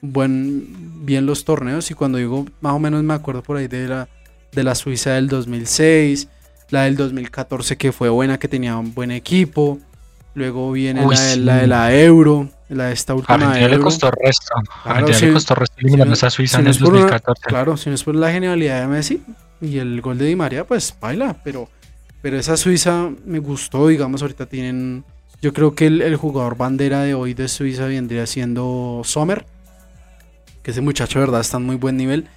buen, 0.00 1.04
bien 1.04 1.26
los 1.26 1.44
torneos. 1.44 1.90
Y 1.90 1.94
cuando 1.94 2.18
digo 2.18 2.46
más 2.60 2.74
o 2.74 2.78
menos 2.78 3.02
me 3.02 3.14
acuerdo 3.14 3.42
por 3.42 3.56
ahí 3.56 3.66
de 3.66 3.88
la, 3.88 4.08
de 4.52 4.62
la 4.62 4.74
Suiza 4.74 5.12
del 5.12 5.28
2006, 5.28 6.28
la 6.70 6.84
del 6.84 6.96
2014 6.96 7.76
que 7.76 7.92
fue 7.92 8.08
buena, 8.08 8.38
que 8.38 8.48
tenía 8.48 8.76
un 8.76 8.94
buen 8.94 9.10
equipo. 9.10 9.80
Luego 10.34 10.70
viene 10.72 11.04
la, 11.36 11.56
de, 11.56 11.66
la 11.66 11.94
Euro, 11.94 12.48
la 12.68 12.86
de 12.86 12.92
esta 12.92 13.14
última 13.14 13.34
Argentina 13.34 13.68
le 13.68 13.80
costó 13.80 14.10
resto. 14.10 14.54
Argentina 14.84 15.26
le 15.28 15.32
costó 15.32 15.54
resto 15.54 15.74
eliminar 15.78 16.08
a 16.08 16.30
Suiza 16.30 16.60
en 16.60 16.66
el 16.68 16.78
2014. 16.78 17.42
claro, 17.42 17.76
si 17.76 17.88
no 17.88 17.94
es 17.94 18.04
por 18.04 18.14
la 18.14 18.30
genialidad 18.30 18.82
de 18.82 18.86
Messi 18.86 19.22
y 19.60 19.78
el 19.78 20.00
gol 20.00 20.18
de 20.18 20.26
Di 20.26 20.36
María, 20.36 20.64
pues 20.64 20.94
baila. 21.00 21.36
Pero, 21.42 21.68
pero 22.22 22.38
esa 22.38 22.56
Suiza 22.56 23.10
me 23.24 23.38
gustó, 23.38 23.88
digamos, 23.88 24.22
ahorita 24.22 24.46
tienen... 24.46 25.04
Yo 25.40 25.52
creo 25.52 25.74
que 25.74 25.86
el, 25.86 26.16
jugador 26.16 26.56
bandera 26.56 27.02
de 27.02 27.14
hoy 27.14 27.32
de 27.32 27.48
Suiza 27.48 27.86
vendría 27.86 28.26
siendo 28.26 29.02
Sommer. 29.04 29.46
Que 30.62 30.72
ese 30.72 30.80
muchacho, 30.80 31.20
de 31.20 31.26
verdad, 31.26 31.40
está 31.40 31.58
en 31.58 31.64
muy 31.64 31.76
buen 31.76 31.96
nivel. 31.96 32.28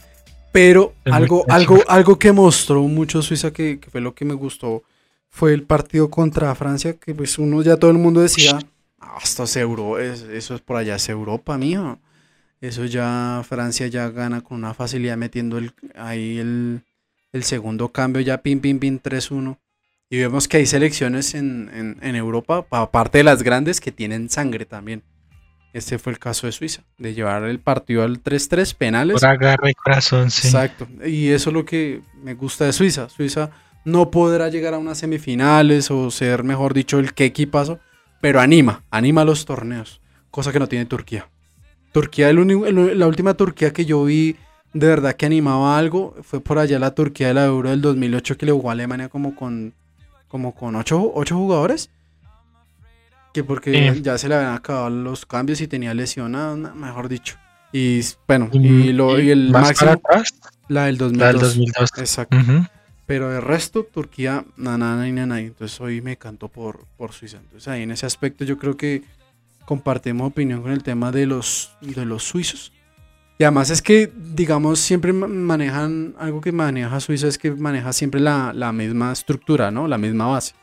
Pero 0.52 0.94
algo, 1.06 1.46
algo, 1.50 1.84
algo 1.88 2.20
que 2.20 2.32
mostró 2.32 2.84
mucho 2.84 3.22
Suiza, 3.22 3.52
que, 3.52 3.80
que 3.80 3.90
fue 3.90 4.02
lo 4.02 4.14
que 4.14 4.26
me 4.26 4.36
gustó 4.36 4.84
fue 5.32 5.54
el 5.54 5.64
partido 5.64 6.10
contra 6.10 6.54
Francia, 6.54 6.94
que 6.94 7.16
pues 7.16 7.40
uno 7.40 7.62
ya 7.64 7.78
todo 7.78 7.90
el 7.90 7.98
mundo 7.98 8.22
decía, 8.22 8.60
ah, 9.00 9.18
esto 9.24 9.46
es 9.46 9.56
Euro, 9.56 9.98
eso 9.98 10.56
es 10.56 10.62
por 10.62 10.76
allá, 10.76 10.96
es 10.96 11.10
Europa, 11.10 11.58
mijo. 11.58 11.98
Eso 12.60 12.86
ya 12.86 13.42
Francia 13.48 13.88
ya 13.88 14.10
gana 14.10 14.42
con 14.42 14.58
una 14.58 14.76
facilidad 14.76 15.18
metiendo 15.18 15.58
el, 15.58 15.74
ahí 15.96 16.38
el, 16.38 16.84
segundo 17.44 17.90
cambio, 17.90 18.22
ya 18.22 18.44
pin, 18.44 18.60
pin, 18.60 18.78
pin, 18.78 19.02
3-1. 19.02 19.58
Y 20.12 20.18
vemos 20.20 20.48
que 20.48 20.58
hay 20.58 20.66
selecciones 20.68 21.34
en, 21.34 21.98
Europa, 22.04 22.66
aparte 22.70 23.20
de 23.20 23.24
las 23.24 23.42
grandes, 23.42 23.80
que 23.82 23.92
tienen 23.92 24.30
sangre 24.30 24.66
también. 24.66 25.02
Este 25.74 25.98
fue 25.98 26.12
el 26.12 26.20
caso 26.20 26.46
de 26.46 26.52
Suiza, 26.52 26.84
de 26.98 27.14
llevar 27.14 27.46
el 27.46 27.60
partido 27.60 28.04
al 28.04 28.22
3-3 28.22 28.76
penales. 28.76 29.22
Por 29.22 29.30
agarre 29.30 29.72
y 29.72 29.74
corazón, 29.74 30.30
sí. 30.30 30.48
Exacto. 30.48 30.88
Y 31.06 31.30
eso 31.30 31.50
es 31.50 31.54
lo 31.54 31.66
que 31.66 32.02
me 32.22 32.34
gusta 32.34 32.66
de 32.66 32.74
Suiza. 32.74 33.08
Suiza 33.08 33.50
no 33.86 34.12
podrá 34.12 34.50
llegar 34.50 34.74
a 34.74 34.78
unas 34.78 35.00
semifinales 35.00 35.92
o 35.92 36.12
ser, 36.12 36.44
mejor 36.44 36.74
dicho, 36.74 37.00
el 37.00 37.14
que 37.14 37.26
equipazo, 37.26 37.80
pero 38.20 38.40
anima, 38.40 38.84
anima 38.92 39.26
los 39.26 39.46
torneos, 39.46 40.02
cosa 40.30 40.52
que 40.52 40.60
no 40.60 40.68
tiene 40.68 40.86
Turquía. 40.86 41.28
Turquía, 41.92 42.30
el 42.30 43.00
la 43.00 43.08
última 43.08 43.34
Turquía 43.34 43.74
que 43.74 43.86
yo 43.86 44.04
vi 44.06 44.36
de 44.74 44.88
verdad 44.88 45.14
que 45.14 45.26
animaba 45.26 45.78
algo 45.78 46.16
fue 46.24 46.40
por 46.40 46.58
allá 46.58 46.80
la 46.80 46.96
Turquía 46.96 47.28
de 47.28 47.34
la 47.34 47.46
Euro 47.46 47.70
del 47.70 47.82
2008 47.82 48.38
que 48.38 48.46
le 48.46 48.52
jugó 48.54 48.70
a 48.70 48.74
Alemania 48.74 49.10
como 49.10 49.36
con 49.36 49.74
como 50.30 50.56
con 50.56 50.78
ocho, 50.78 51.12
jugadores. 51.30 51.90
Que 53.34 53.44
porque 53.44 54.00
ya 54.02 54.18
se 54.18 54.30
le 54.30 54.36
habían 54.36 54.54
acabado 54.54 54.90
los 54.90 55.26
cambios 55.26 55.60
y 55.60 55.68
tenía 55.68 55.94
lesionado, 55.94 56.56
mejor 56.56 57.10
dicho. 57.10 57.38
Y 57.74 58.02
bueno, 58.28 58.50
y, 58.52 58.94
lo, 58.94 59.20
y 59.20 59.30
el 59.30 59.52
máximo. 59.52 60.02
La 60.70 60.86
del 60.86 60.98
2002. 60.98 61.20
La 61.20 61.28
del 61.28 61.42
2002. 61.42 61.92
Exacto. 61.98 62.38
Pero 63.12 63.30
de 63.30 63.42
resto, 63.42 63.84
Turquía, 63.84 64.46
nada, 64.56 64.78
nada, 64.78 65.06
nada. 65.06 65.42
Entonces 65.42 65.82
hoy 65.82 66.00
me 66.00 66.16
canto 66.16 66.48
por, 66.48 66.86
por 66.96 67.12
Suiza. 67.12 67.40
Entonces 67.40 67.68
ahí 67.68 67.82
en 67.82 67.92
ese 67.92 68.06
aspecto 68.06 68.46
yo 68.46 68.58
creo 68.58 68.78
que 68.78 69.04
compartimos 69.66 70.30
opinión 70.30 70.62
con 70.62 70.72
el 70.72 70.82
tema 70.82 71.12
de 71.12 71.26
los, 71.26 71.76
de 71.82 72.06
los 72.06 72.24
suizos. 72.24 72.72
Y 73.38 73.44
además 73.44 73.70
es 73.70 73.82
que, 73.82 74.10
digamos, 74.16 74.80
siempre 74.80 75.12
manejan, 75.12 76.16
algo 76.20 76.40
que 76.40 76.54
maneja 76.54 77.02
Suiza 77.02 77.28
es 77.28 77.38
que 77.38 77.52
maneja 77.52 77.92
siempre 77.92 78.22
la, 78.22 78.72
misma 78.72 79.12
estructura, 79.12 79.72
¿no? 79.72 79.90
La 79.90 79.98
misma 79.98 80.28
base. 80.28 80.54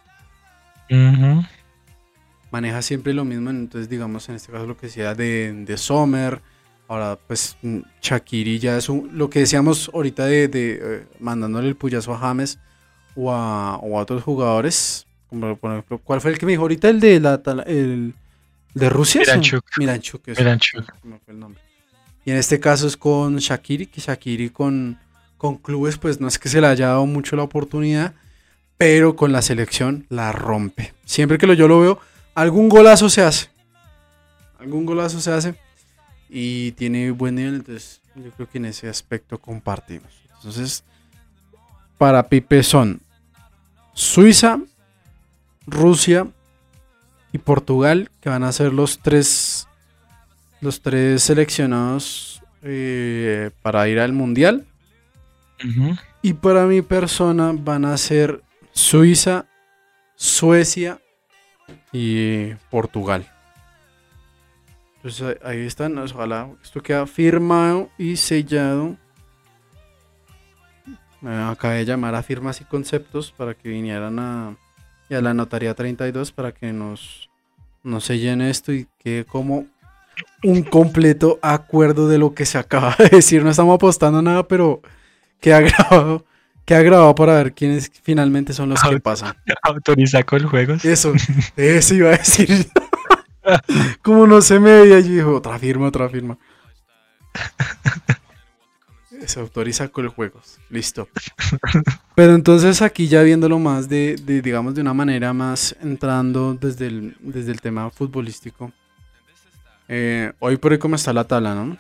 Maneja 2.51 2.81
siempre 2.81 3.13
lo 3.13 3.27
mismo, 3.27 3.51
entonces 3.51 3.91
digamos 3.91 4.27
en 4.31 4.37
este 4.37 4.51
caso 4.51 4.65
lo 4.65 4.75
que 4.75 4.87
decía 4.87 5.15
de, 5.15 5.53
de 5.53 5.77
Sommer, 5.77 6.41
Ahora, 6.89 7.19
pues 7.27 7.57
mm, 7.61 7.81
Shakiri 8.01 8.59
ya 8.59 8.79
es 8.79 8.89
lo 8.89 9.29
que 9.29 9.41
decíamos 9.41 9.91
ahorita 9.93 10.25
de, 10.25 10.49
eh, 10.55 11.07
mandándole 11.21 11.69
el 11.69 11.77
puyazo 11.77 12.15
a 12.15 12.19
James 12.19 12.59
o 13.15 13.31
a, 13.31 13.79
otros 13.79 14.23
jugadores. 14.23 15.07
Como 15.29 15.55
por 15.57 15.73
ejemplo, 15.73 15.99
¿cuál 15.99 16.23
fue 16.23 16.31
el 16.31 16.39
que 16.39 16.47
me 16.47 16.53
dijo 16.53 16.63
ahorita? 16.63 16.89
El 16.89 17.01
de 17.01 17.21
la 17.21 17.41
el, 17.67 18.15
de 18.73 18.89
Rusia. 18.89 19.21
Miranchuk. 19.21 19.65
Miranchuk, 19.77 20.27
Miranchuk. 20.29 20.85
el 21.27 21.39
nombre. 21.39 21.61
Y 22.25 22.31
en 22.31 22.39
este 22.39 22.59
caso 22.59 22.87
es 22.87 22.97
con 22.97 23.37
Shakiri, 23.37 23.87
que 23.87 24.01
Shakiri 24.01 24.49
con, 24.49 24.99
con 25.37 25.57
clubes, 25.57 25.99
pues 25.99 26.21
no 26.21 26.29
es 26.29 26.39
que 26.39 26.49
se 26.49 26.61
le 26.61 26.67
haya 26.69 26.89
dado 26.89 27.05
mucho 27.05 27.37
la 27.37 27.43
oportunidad, 27.43 28.15
pero 28.79 29.15
con 29.15 29.31
la 29.33 29.43
selección 29.43 30.07
la 30.09 30.33
rompe. 30.33 30.95
Siempre 31.05 31.37
que 31.37 31.47
lo, 31.47 31.53
yo 31.53 31.69
lo 31.69 31.81
veo, 31.81 32.01
algún 32.35 32.71
golazo 32.71 33.11
se 33.11 33.23
hace. 33.23 33.49
Algún 34.59 34.87
golazo 34.87 35.21
se 35.21 35.31
hace. 35.33 35.68
Y 36.29 36.73
tiene 36.73 37.11
buen 37.11 37.37
nivel, 37.37 37.57
entonces 37.57 38.01
yo 38.15 38.31
creo 38.33 38.49
que 38.49 38.59
en 38.59 38.67
ese 38.67 38.89
aspecto 38.89 39.39
compartimos. 39.39 40.13
Entonces, 40.37 40.85
para 41.97 42.29
Pipe 42.29 42.63
son 42.63 43.01
Suiza, 43.95 44.61
Rusia 45.67 46.29
y 47.33 47.39
Portugal, 47.39 48.11
que 48.21 48.29
van 48.29 48.45
a 48.45 48.53
ser 48.53 48.73
los 48.73 49.01
tres, 49.01 49.67
los 50.61 50.81
tres 50.81 51.23
seleccionados 51.23 52.43
eh, 52.63 53.51
para 53.63 53.89
ir 53.89 54.01
al 54.01 54.13
Mundial. 54.13 54.67
Y 56.23 56.35
para 56.35 56.67
mi 56.67 56.83
persona 56.83 57.53
van 57.53 57.85
a 57.85 57.97
ser 57.97 58.43
Suiza, 58.73 59.47
Suecia 60.15 61.01
y 61.93 62.55
Portugal. 62.71 63.29
Entonces 64.99 65.39
ahí 65.45 65.61
están, 65.61 65.97
ojalá 65.99 66.51
esto 66.63 66.83
queda 66.83 67.07
firmado 67.07 67.89
y 67.99 68.17
sellado. 68.17 68.97
Me 71.21 71.35
acabé 71.37 71.79
de 71.79 71.85
llamar 71.85 72.15
a 72.15 72.23
firmas 72.23 72.61
y 72.61 72.65
conceptos 72.65 73.33
para 73.33 73.55
que 73.55 73.69
vinieran 73.69 74.19
a, 74.19 74.57
a 75.11 75.21
la 75.21 75.35
notaría 75.35 75.75
32 75.75 76.33
para 76.33 76.53
que 76.53 76.73
nos, 76.73 77.31
nos 77.83 78.05
sellen 78.05 78.41
esto 78.41 78.73
y 78.73 78.89
quede 78.99 79.25
como 79.25 79.67
un 80.43 80.63
completo 80.63 81.39
acuerdo 81.43 82.09
de 82.09 82.19
lo 82.19 82.35
que 82.35 82.47
se 82.47 82.59
acaba 82.59 82.95
de 82.99 83.09
decir. 83.09 83.43
No 83.45 83.51
estamos 83.51 83.75
apostando 83.75 84.21
nada, 84.21 84.47
pero 84.47 84.83
queda 85.41 85.61
grabado, 85.61 86.25
queda 86.65 86.83
grabado 86.83 87.15
para 87.15 87.35
ver 87.35 87.53
quiénes 87.53 87.91
finalmente 88.03 88.53
son 88.53 88.71
los 88.71 88.83
que 88.83 89.01
pasan. 89.01 89.37
Autoriza 89.63 90.23
con 90.25 90.47
juegos. 90.49 90.85
Eso, 90.85 91.13
eso 91.57 91.95
iba 91.95 92.09
a 92.09 92.19
decir. 92.19 92.67
Como 94.03 94.27
no 94.27 94.41
se 94.41 94.59
me 94.59 94.81
veía, 94.81 95.01
yo 95.01 95.13
dijo, 95.13 95.37
otra 95.37 95.59
firma, 95.59 95.89
otra 95.89 96.09
firma. 96.09 96.39
Se 99.27 99.41
autoriza 99.41 99.89
con 99.89 100.09
juegos. 100.09 100.59
Listo. 100.71 101.09
Pero 102.15 102.35
entonces 102.35 102.83
aquí 102.83 103.09
ya 103.09 103.23
viéndolo 103.23 103.59
más 103.59 103.89
de, 103.89 104.17
digamos, 104.43 104.75
de 104.75 104.81
una 104.81 104.95
manera 104.95 105.33
más 105.33 105.77
entrando 105.83 106.55
desde 106.55 106.87
el, 106.87 107.17
desde 107.21 107.53
el 107.53 107.61
tema 107.61 107.91
futbolístico. 107.91 108.73
Eh, 109.89 110.33
hoy 110.39 110.57
por 110.57 110.73
hoy 110.73 110.79
cómo 110.79 110.97
está 110.97 111.13
la 111.13 111.25
tabla, 111.25 111.55
¿no? 111.55 111.77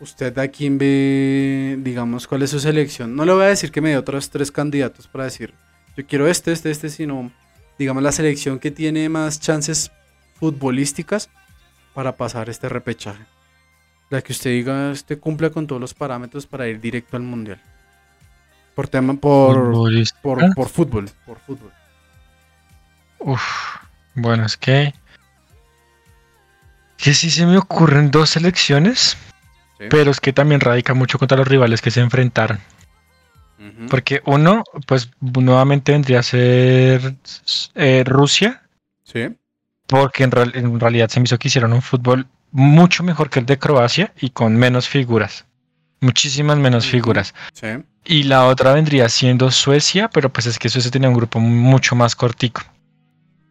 ¿Usted 0.00 0.36
a 0.38 0.48
quién 0.48 0.78
ve, 0.78 1.78
digamos, 1.80 2.26
cuál 2.26 2.42
es 2.42 2.50
su 2.50 2.58
selección? 2.58 3.14
No 3.14 3.24
le 3.24 3.32
voy 3.32 3.44
a 3.44 3.48
decir 3.48 3.70
que 3.70 3.80
me 3.80 3.90
dé 3.90 3.96
otros 3.96 4.30
tres 4.30 4.50
candidatos 4.50 5.06
para 5.06 5.24
decir, 5.24 5.54
yo 5.96 6.06
quiero 6.06 6.26
este, 6.26 6.52
este, 6.52 6.70
este, 6.70 6.88
sino 6.88 7.30
digamos, 7.78 8.02
la 8.02 8.12
selección 8.12 8.58
que 8.58 8.70
tiene 8.70 9.08
más 9.08 9.40
chances 9.40 9.90
futbolísticas 10.34 11.30
para 11.94 12.16
pasar 12.16 12.48
este 12.48 12.68
repechaje. 12.68 13.24
La 14.10 14.22
que 14.22 14.32
usted 14.32 14.50
diga, 14.50 14.92
este 14.92 15.18
cumple 15.18 15.50
con 15.50 15.66
todos 15.66 15.80
los 15.80 15.94
parámetros 15.94 16.46
para 16.46 16.68
ir 16.68 16.80
directo 16.80 17.16
al 17.16 17.22
mundial. 17.22 17.60
Por 18.74 18.88
tema, 18.88 19.14
por, 19.14 19.72
por, 20.22 20.54
por, 20.54 20.68
fútbol, 20.68 21.10
por 21.26 21.38
fútbol. 21.40 21.72
Uf, 23.18 23.42
bueno, 24.14 24.46
es 24.46 24.56
que. 24.56 24.94
Que 26.96 27.14
sí 27.14 27.30
se 27.30 27.46
me 27.46 27.58
ocurren 27.58 28.10
dos 28.10 28.30
selecciones, 28.30 29.16
pero 29.90 30.10
es 30.10 30.20
que 30.20 30.32
también 30.32 30.60
radica 30.60 30.94
mucho 30.94 31.18
contra 31.18 31.36
los 31.36 31.48
rivales 31.48 31.82
que 31.82 31.90
se 31.90 32.00
enfrentaron. 32.00 32.60
Porque 33.88 34.22
uno, 34.24 34.64
pues 34.86 35.10
nuevamente 35.20 35.92
vendría 35.92 36.20
a 36.20 36.22
ser 36.22 37.14
eh, 37.74 38.02
Rusia. 38.04 38.62
Sí. 39.04 39.28
Porque 39.86 40.24
en, 40.24 40.32
en, 40.54 40.80
realidad 40.80 41.08
se 41.08 41.20
me 41.20 41.24
hizo 41.24 41.38
que 41.38 41.48
hicieron 41.48 41.72
un 41.72 41.82
fútbol 41.82 42.26
mucho 42.50 43.02
mejor 43.02 43.30
que 43.30 43.40
el 43.40 43.46
de 43.46 43.58
Croacia 43.58 44.12
y 44.20 44.30
con 44.30 44.56
menos 44.56 44.88
figuras. 44.88 45.46
Muchísimas 46.00 46.58
menos 46.58 46.86
figuras. 46.86 47.34
Sí. 47.52 47.68
Y 48.04 48.24
la 48.24 48.46
otra 48.46 48.72
vendría 48.72 49.08
siendo 49.08 49.50
Suecia, 49.50 50.08
pero 50.08 50.32
pues 50.32 50.46
es 50.46 50.58
que 50.58 50.68
Suecia 50.68 50.90
tenía 50.90 51.08
un 51.08 51.14
grupo 51.14 51.38
mucho 51.38 51.94
más 51.94 52.16
cortico. 52.16 52.62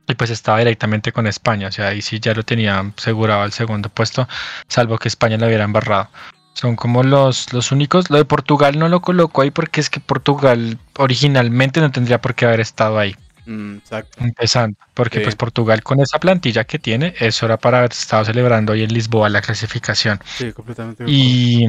Y 0.07 0.15
pues 0.15 0.29
estaba 0.29 0.57
directamente 0.59 1.13
con 1.13 1.27
España. 1.27 1.69
O 1.69 1.71
sea, 1.71 1.87
ahí 1.87 2.01
sí 2.01 2.19
ya 2.19 2.33
lo 2.33 2.43
tenía 2.43 2.79
asegurado 2.97 3.43
al 3.43 3.53
segundo 3.53 3.89
puesto, 3.89 4.27
salvo 4.67 4.97
que 4.97 5.07
España 5.07 5.37
lo 5.37 5.47
hubiera 5.47 5.63
embarrado. 5.63 6.09
Son 6.53 6.75
como 6.75 7.03
los, 7.03 7.53
los 7.53 7.71
únicos. 7.71 8.09
Lo 8.09 8.17
de 8.17 8.25
Portugal 8.25 8.77
no 8.77 8.89
lo 8.89 9.01
coloco 9.01 9.41
ahí 9.41 9.51
porque 9.51 9.81
es 9.81 9.89
que 9.89 9.99
Portugal 9.99 10.77
originalmente 10.97 11.79
no 11.79 11.91
tendría 11.91 12.21
por 12.21 12.35
qué 12.35 12.45
haber 12.45 12.59
estado 12.59 12.99
ahí. 12.99 13.15
Mm, 13.45 13.77
exacto. 13.77 14.23
Empezando. 14.23 14.77
Porque 14.93 15.21
pues 15.21 15.35
Portugal 15.35 15.81
con 15.83 15.99
esa 15.99 16.19
plantilla 16.19 16.63
que 16.63 16.79
tiene, 16.79 17.13
eso 17.19 17.45
era 17.45 17.57
para 17.57 17.79
haber 17.79 17.91
estado 17.91 18.25
celebrando 18.25 18.73
ahí 18.73 18.83
en 18.83 18.93
Lisboa 18.93 19.29
la 19.29 19.41
clasificación. 19.41 20.19
Sí, 20.25 20.51
completamente. 20.51 21.03
Y, 21.07 21.67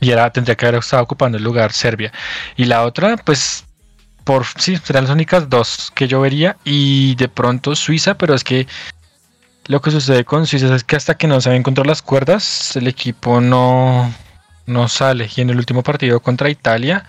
y 0.00 0.10
era, 0.10 0.30
tendría 0.30 0.56
que 0.56 0.66
haber 0.66 0.80
estado 0.80 1.02
ocupando 1.02 1.38
el 1.38 1.44
lugar 1.44 1.72
Serbia. 1.72 2.12
Y 2.56 2.64
la 2.64 2.82
otra, 2.82 3.16
pues, 3.16 3.64
por 4.24 4.46
sí, 4.58 4.76
serán 4.76 5.04
las 5.04 5.12
únicas 5.12 5.48
dos 5.48 5.92
que 5.94 6.08
yo 6.08 6.20
vería. 6.20 6.56
Y 6.64 7.14
de 7.16 7.28
pronto 7.28 7.76
Suiza, 7.76 8.16
pero 8.16 8.34
es 8.34 8.42
que 8.44 8.66
lo 9.66 9.80
que 9.80 9.90
sucede 9.90 10.24
con 10.24 10.46
Suiza 10.46 10.74
es 10.74 10.84
que 10.84 10.96
hasta 10.96 11.16
que 11.16 11.26
no 11.26 11.40
se 11.40 11.54
encontrar 11.54 11.86
las 11.86 12.02
cuerdas, 12.02 12.76
el 12.76 12.86
equipo 12.86 13.40
no, 13.40 14.12
no 14.66 14.88
sale. 14.88 15.28
Y 15.34 15.40
en 15.40 15.50
el 15.50 15.56
último 15.56 15.82
partido 15.82 16.20
contra 16.20 16.50
Italia, 16.50 17.04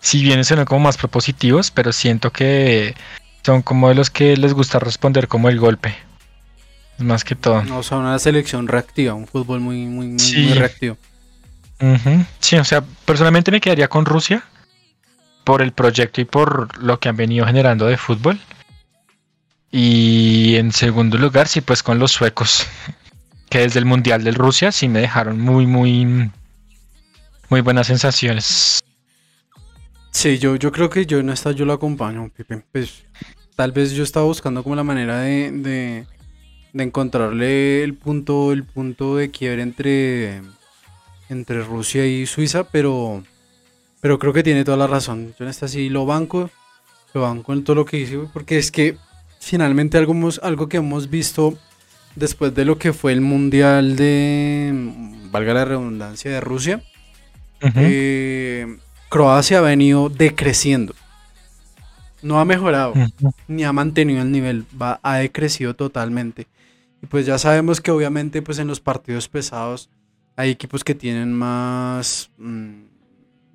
si 0.00 0.22
bien 0.22 0.44
son 0.44 0.64
como 0.64 0.80
más 0.80 0.96
propositivos, 0.96 1.70
pero 1.70 1.92
siento 1.92 2.32
que 2.32 2.94
son 3.44 3.62
como 3.62 3.88
de 3.88 3.94
los 3.94 4.10
que 4.10 4.36
les 4.36 4.54
gusta 4.54 4.78
responder 4.78 5.28
como 5.28 5.48
el 5.48 5.58
golpe. 5.58 5.94
Más 6.98 7.24
que 7.24 7.34
todo. 7.34 7.62
No, 7.64 7.82
son 7.82 8.00
una 8.00 8.18
selección 8.18 8.68
reactiva, 8.68 9.14
un 9.14 9.26
fútbol 9.26 9.60
muy, 9.60 9.86
muy, 9.86 10.06
muy, 10.08 10.52
reactivo. 10.54 10.96
Sí, 12.38 12.56
o 12.56 12.64
sea, 12.64 12.82
personalmente 13.04 13.50
me 13.50 13.60
quedaría 13.60 13.88
con 13.88 14.04
Rusia 14.04 14.44
por 15.42 15.62
el 15.62 15.72
proyecto 15.72 16.20
y 16.20 16.24
por 16.24 16.80
lo 16.80 17.00
que 17.00 17.08
han 17.08 17.16
venido 17.16 17.44
generando 17.44 17.86
de 17.86 17.96
fútbol. 17.96 18.38
Y 19.72 20.56
en 20.56 20.70
segundo 20.70 21.16
lugar, 21.16 21.48
sí, 21.48 21.62
pues 21.62 21.82
con 21.82 21.98
los 21.98 22.12
suecos, 22.12 22.66
que 23.48 23.60
desde 23.60 23.78
el 23.78 23.86
Mundial 23.86 24.22
del 24.22 24.34
Rusia 24.34 24.70
sí 24.70 24.86
me 24.86 25.00
dejaron 25.00 25.40
muy, 25.40 25.66
muy, 25.66 26.30
muy 27.48 27.60
buenas 27.62 27.86
sensaciones. 27.86 28.80
Sí, 30.10 30.38
yo, 30.38 30.56
yo 30.56 30.70
creo 30.70 30.90
que 30.90 31.06
yo 31.06 31.18
en 31.18 31.30
esta 31.30 31.52
yo 31.52 31.64
lo 31.64 31.72
acompaño, 31.72 32.30
Pipe. 32.36 32.62
Pues, 32.70 33.04
tal 33.56 33.72
vez 33.72 33.92
yo 33.92 34.04
estaba 34.04 34.26
buscando 34.26 34.62
como 34.62 34.76
la 34.76 34.84
manera 34.84 35.20
de, 35.20 35.50
de, 35.50 36.06
de 36.74 36.84
encontrarle 36.84 37.82
el 37.82 37.94
punto, 37.94 38.52
el 38.52 38.64
punto 38.64 39.16
de 39.16 39.30
quiebre 39.30 39.62
entre, 39.62 40.42
entre 41.30 41.62
Rusia 41.62 42.04
y 42.04 42.26
Suiza, 42.26 42.64
pero, 42.64 43.22
pero 44.02 44.18
creo 44.18 44.34
que 44.34 44.42
tiene 44.42 44.64
toda 44.64 44.76
la 44.76 44.86
razón. 44.86 45.34
Yo 45.38 45.46
en 45.46 45.50
esta 45.50 45.66
sí 45.66 45.88
lo 45.88 46.04
banco, 46.04 46.50
lo 47.14 47.22
banco 47.22 47.54
en 47.54 47.64
todo 47.64 47.76
lo 47.76 47.86
que 47.86 48.00
hice, 48.00 48.18
porque 48.34 48.58
es 48.58 48.70
que 48.70 48.98
finalmente 49.42 49.98
algo, 49.98 50.14
algo 50.42 50.68
que 50.68 50.76
hemos 50.76 51.10
visto 51.10 51.58
después 52.14 52.54
de 52.54 52.64
lo 52.64 52.78
que 52.78 52.92
fue 52.92 53.12
el 53.12 53.20
Mundial 53.20 53.96
de, 53.96 54.70
valga 55.32 55.52
la 55.52 55.64
redundancia, 55.64 56.30
de 56.30 56.40
Rusia, 56.40 56.82
eh, 57.74 58.78
Croacia 59.08 59.58
ha 59.58 59.62
venido 59.62 60.08
decreciendo. 60.08 60.94
No 62.22 62.38
ha 62.38 62.44
mejorado, 62.44 62.94
ni 63.48 63.64
ha 63.64 63.72
mantenido 63.72 64.22
el 64.22 64.30
nivel, 64.30 64.64
va, 64.80 65.00
ha 65.02 65.16
decrecido 65.16 65.74
totalmente. 65.74 66.46
Y 67.02 67.06
pues 67.06 67.26
ya 67.26 67.36
sabemos 67.36 67.80
que 67.80 67.90
obviamente 67.90 68.42
pues 68.42 68.60
en 68.60 68.68
los 68.68 68.78
partidos 68.78 69.28
pesados 69.28 69.90
hay 70.36 70.50
equipos 70.50 70.84
que 70.84 70.94
tienen 70.94 71.32
más, 71.32 72.30
mm, 72.38 72.82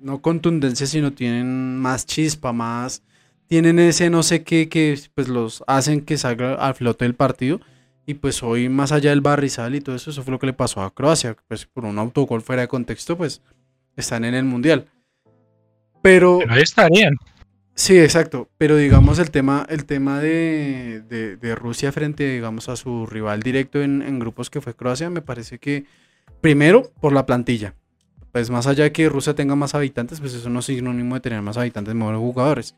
no 0.00 0.20
contundencia, 0.20 0.86
sino 0.86 1.14
tienen 1.14 1.78
más 1.78 2.04
chispa, 2.04 2.52
más, 2.52 3.02
tienen 3.48 3.78
ese 3.78 4.10
no 4.10 4.22
sé 4.22 4.44
qué 4.44 4.68
que 4.68 4.98
pues 5.14 5.28
los 5.28 5.64
hacen 5.66 6.02
que 6.02 6.18
salga 6.18 6.54
al 6.54 6.74
flote 6.74 7.04
del 7.04 7.14
partido. 7.14 7.60
Y 8.06 8.14
pues 8.14 8.42
hoy, 8.42 8.68
más 8.70 8.92
allá 8.92 9.10
del 9.10 9.20
barrizal 9.20 9.74
y 9.74 9.80
todo 9.80 9.94
eso, 9.96 10.10
eso 10.10 10.22
fue 10.22 10.32
lo 10.32 10.38
que 10.38 10.46
le 10.46 10.54
pasó 10.54 10.82
a 10.82 10.94
Croacia. 10.94 11.36
Pues 11.46 11.66
por 11.66 11.84
un 11.84 11.98
autogol 11.98 12.40
fuera 12.40 12.62
de 12.62 12.68
contexto, 12.68 13.18
pues 13.18 13.42
están 13.96 14.24
en 14.24 14.34
el 14.34 14.44
mundial. 14.44 14.86
Pero. 16.00 16.38
Pero 16.38 16.52
ahí 16.54 16.62
estarían. 16.62 17.16
Sí, 17.74 17.98
exacto. 17.98 18.48
Pero 18.58 18.76
digamos 18.76 19.18
el 19.18 19.30
tema, 19.30 19.66
el 19.68 19.84
tema 19.84 20.20
de, 20.20 21.02
de, 21.40 21.54
Rusia 21.54 21.92
frente, 21.92 22.28
digamos, 22.28 22.68
a 22.68 22.76
su 22.76 23.06
rival 23.06 23.40
directo 23.40 23.82
en, 23.82 24.02
en, 24.02 24.18
grupos 24.18 24.50
que 24.50 24.60
fue 24.60 24.74
Croacia, 24.74 25.10
me 25.10 25.22
parece 25.22 25.58
que 25.58 25.84
primero 26.40 26.90
por 27.00 27.12
la 27.12 27.24
plantilla. 27.24 27.74
Pues 28.32 28.50
más 28.50 28.66
allá 28.66 28.84
de 28.84 28.92
que 28.92 29.08
Rusia 29.08 29.34
tenga 29.34 29.54
más 29.54 29.74
habitantes, 29.74 30.18
pues 30.20 30.34
eso 30.34 30.48
no 30.48 30.58
es 30.58 30.64
sinónimo 30.64 31.14
de 31.14 31.20
tener 31.20 31.40
más 31.40 31.56
habitantes, 31.56 31.94
mejores 31.94 32.18
jugadores. 32.18 32.74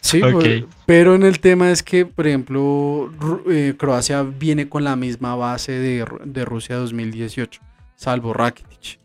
Sí, 0.00 0.20
pues, 0.20 0.64
pero 0.86 1.14
en 1.14 1.22
el 1.22 1.40
tema 1.40 1.70
es 1.70 1.82
que, 1.82 2.06
por 2.06 2.26
ejemplo, 2.26 3.12
eh, 3.50 3.74
Croacia 3.76 4.22
viene 4.22 4.68
con 4.68 4.84
la 4.84 4.96
misma 4.96 5.34
base 5.34 5.72
de, 5.72 6.06
de, 6.24 6.44
Rusia 6.44 6.76
2018, 6.76 7.60
salvo 7.96 8.32
Rakitic. 8.32 8.98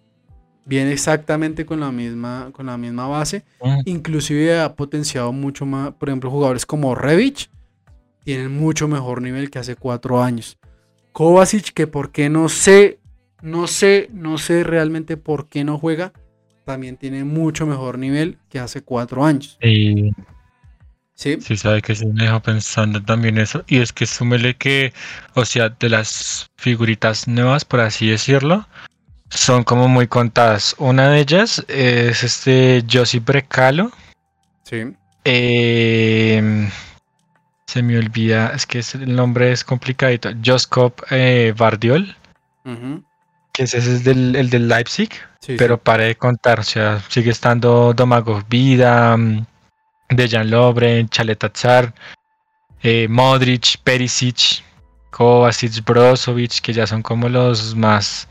Viene 0.66 0.92
exactamente 0.92 1.66
con 1.66 1.80
la 1.80 1.92
misma, 1.92 2.50
con 2.52 2.66
la 2.66 2.78
misma 2.78 3.08
base. 3.08 3.44
Mm. 3.62 3.82
Inclusive 3.86 4.60
ha 4.60 4.76
potenciado 4.76 5.32
mucho 5.32 5.66
más, 5.66 5.94
por 5.94 6.10
ejemplo, 6.10 6.32
jugadores 6.32 6.66
como 6.66 6.96
Revich 6.96 7.50
tienen 8.26 8.58
mucho 8.58 8.88
mejor 8.88 9.22
nivel 9.22 9.52
que 9.52 9.60
hace 9.60 9.76
cuatro 9.76 10.22
años. 10.22 10.58
Kovacic, 11.12 11.72
que 11.74 11.88
por 11.88 12.12
qué 12.12 12.28
no 12.30 12.50
sé, 12.50 13.00
no 13.42 13.68
sé, 13.68 14.10
no 14.12 14.40
sé 14.40 14.64
realmente 14.64 15.16
por 15.16 15.48
qué 15.48 15.64
no 15.64 15.78
juega, 15.78 16.12
también 16.66 16.98
tiene 16.98 17.24
mucho 17.24 17.66
mejor 17.66 17.98
nivel 17.98 18.38
que 18.50 18.60
hace 18.60 18.82
cuatro 18.82 19.24
años. 19.24 19.58
Sí, 21.14 21.40
sí 21.40 21.56
sabe 21.56 21.82
que 21.82 21.96
se 21.96 22.06
me 22.06 22.26
dejó 22.26 22.42
pensando 22.42 23.02
también 23.02 23.38
eso. 23.38 23.64
Y 23.68 23.78
es 23.78 23.94
que 23.94 24.06
súmele 24.06 24.56
que, 24.56 24.94
o 25.34 25.46
sea, 25.46 25.70
de 25.70 25.90
las 25.90 26.52
figuritas 26.58 27.28
nuevas, 27.28 27.64
por 27.64 27.80
así 27.80 28.10
decirlo, 28.10 28.68
son 29.30 29.64
como 29.64 29.88
muy 29.88 30.08
contadas. 30.08 30.76
Una 30.78 31.10
de 31.10 31.22
ellas 31.22 31.64
es 31.70 32.24
este 32.24 32.84
Josie 32.92 33.22
Brecalo. 33.22 33.92
Sí. 34.64 34.94
Eh, 35.24 36.70
se 37.66 37.82
me 37.82 37.98
olvida, 37.98 38.52
es 38.54 38.66
que 38.66 38.82
el 38.94 39.16
nombre 39.16 39.52
es 39.52 39.64
complicadito. 39.64 40.30
Joskop 40.44 41.02
eh, 41.12 41.54
Bardiol. 41.58 42.16
Que 43.56 43.64
ese 43.64 43.78
es 43.78 44.04
del, 44.04 44.36
el 44.36 44.50
del 44.50 44.68
Leipzig. 44.68 45.10
pero 45.58 45.78
para 45.78 46.04
de 46.04 46.16
contar, 46.16 46.60
o 46.60 46.64
sea, 46.64 47.02
sigue 47.08 47.32
estando 47.32 47.94
Domagoj 47.94 48.44
Vida, 48.50 49.16
mm, 49.16 49.46
Dejan 50.10 50.50
Lobren, 50.50 51.08
Chaleta 51.08 51.50
Tsar, 51.50 51.94
eh, 52.84 53.08
Modric, 53.08 53.78
Perisic, 53.84 54.62
Kovacic, 55.10 55.84
Brozovic, 55.86 56.60
que 56.60 56.74
ya 56.74 56.86
son 56.86 57.02
como 57.02 57.30
los 57.30 57.76
más 57.76 58.28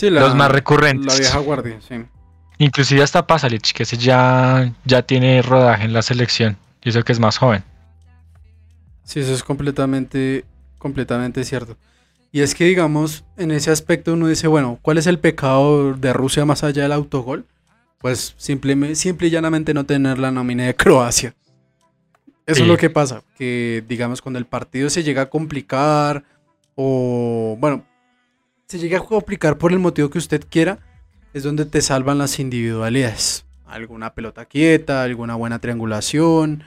los 0.00 0.34
más 0.34 0.50
recurrentes. 0.50 1.06
La 1.06 1.18
vieja 1.18 1.38
guardia, 1.38 1.78
sí. 1.86 2.04
Inclusive 2.58 3.02
hasta 3.02 3.26
Pasalic, 3.26 3.72
que 3.72 3.82
ese 3.82 3.96
ya, 3.96 4.72
ya 4.84 5.02
tiene 5.02 5.42
rodaje 5.42 5.84
en 5.84 5.92
la 5.92 6.02
selección. 6.02 6.56
Y 6.82 6.88
eso 6.88 7.02
que 7.02 7.12
es 7.12 7.20
más 7.20 7.38
joven. 7.38 7.62
Sí, 9.04 9.20
eso 9.20 9.34
es 9.34 9.42
completamente, 9.42 10.44
completamente 10.78 11.44
cierto. 11.44 11.76
Y 12.34 12.40
es 12.40 12.54
que, 12.54 12.64
digamos, 12.64 13.24
en 13.36 13.50
ese 13.50 13.70
aspecto 13.70 14.14
uno 14.14 14.26
dice, 14.26 14.48
bueno, 14.48 14.78
¿cuál 14.80 14.96
es 14.96 15.06
el 15.06 15.18
pecado 15.18 15.92
de 15.92 16.14
Rusia 16.14 16.46
más 16.46 16.64
allá 16.64 16.82
del 16.82 16.92
autogol? 16.92 17.44
Pues 17.98 18.34
simple, 18.38 18.94
simple 18.94 19.28
y 19.28 19.30
llanamente 19.30 19.74
no 19.74 19.84
tener 19.84 20.18
la 20.18 20.30
nómina 20.30 20.64
de 20.64 20.74
Croacia. 20.76 21.34
Eso 22.46 22.62
es 22.62 22.68
lo 22.68 22.78
que 22.78 22.90
pasa, 22.90 23.22
que 23.36 23.84
digamos 23.86 24.20
cuando 24.20 24.38
el 24.38 24.46
partido 24.46 24.90
se 24.90 25.04
llega 25.04 25.22
a 25.22 25.30
complicar 25.30 26.24
o, 26.74 27.56
bueno, 27.60 27.84
se 28.66 28.78
llega 28.78 28.98
a 28.98 29.02
complicar 29.02 29.58
por 29.58 29.70
el 29.70 29.78
motivo 29.78 30.10
que 30.10 30.18
usted 30.18 30.42
quiera, 30.48 30.80
es 31.34 31.44
donde 31.44 31.66
te 31.66 31.80
salvan 31.82 32.18
las 32.18 32.40
individualidades. 32.40 33.44
Alguna 33.66 34.14
pelota 34.14 34.46
quieta, 34.46 35.02
alguna 35.02 35.34
buena 35.36 35.60
triangulación, 35.60 36.64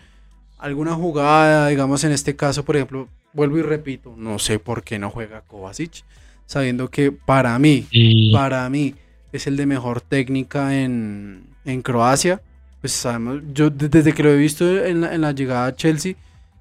alguna 0.58 0.94
jugada, 0.94 1.68
digamos 1.68 2.04
en 2.04 2.12
este 2.12 2.36
caso, 2.36 2.64
por 2.64 2.76
ejemplo, 2.76 3.08
vuelvo 3.34 3.58
y 3.58 3.62
repito, 3.62 4.14
no 4.18 4.40
sé 4.40 4.60
por 4.60 4.84
qué 4.84 5.00
no 5.00 5.10
juega 5.10 5.42
Kovacic, 5.42 6.04
sabiendo 6.46 6.90
que 6.90 7.12
para 7.12 7.58
mí, 7.60 7.88
para 8.32 8.70
mí 8.70 8.96
es 9.32 9.48
el 9.48 9.58
de 9.58 9.66
mejor 9.66 10.02
técnica 10.02 10.76
en, 10.76 11.48
Croacia. 11.84 12.42
Pues 12.82 12.94
sabemos, 12.94 13.42
yo 13.54 13.70
desde 13.70 14.14
que 14.14 14.22
lo 14.22 14.30
he 14.30 14.38
visto 14.38 14.86
en 14.86 15.22
la, 15.22 15.32
llegada 15.32 15.68
a 15.68 15.76
Chelsea, 15.76 16.14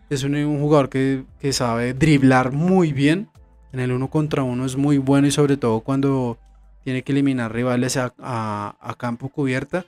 es 0.08 0.22
un, 0.24 0.58
jugador 0.58 0.88
que, 0.88 1.24
que 1.40 1.52
sabe 1.52 1.92
driblar 1.92 2.52
muy 2.52 2.92
bien, 2.92 3.28
en 3.72 3.80
el 3.80 3.92
uno 3.92 4.08
contra 4.08 4.42
uno 4.42 4.64
es 4.64 4.76
muy 4.76 4.98
bueno 4.98 5.26
y 5.26 5.30
sobre 5.30 5.56
todo 5.56 5.80
cuando 5.80 6.38
tiene 6.84 7.02
que 7.02 7.12
eliminar 7.12 7.52
rivales 7.52 7.96
a, 7.96 8.96
campo 8.98 9.30
cubierta. 9.30 9.84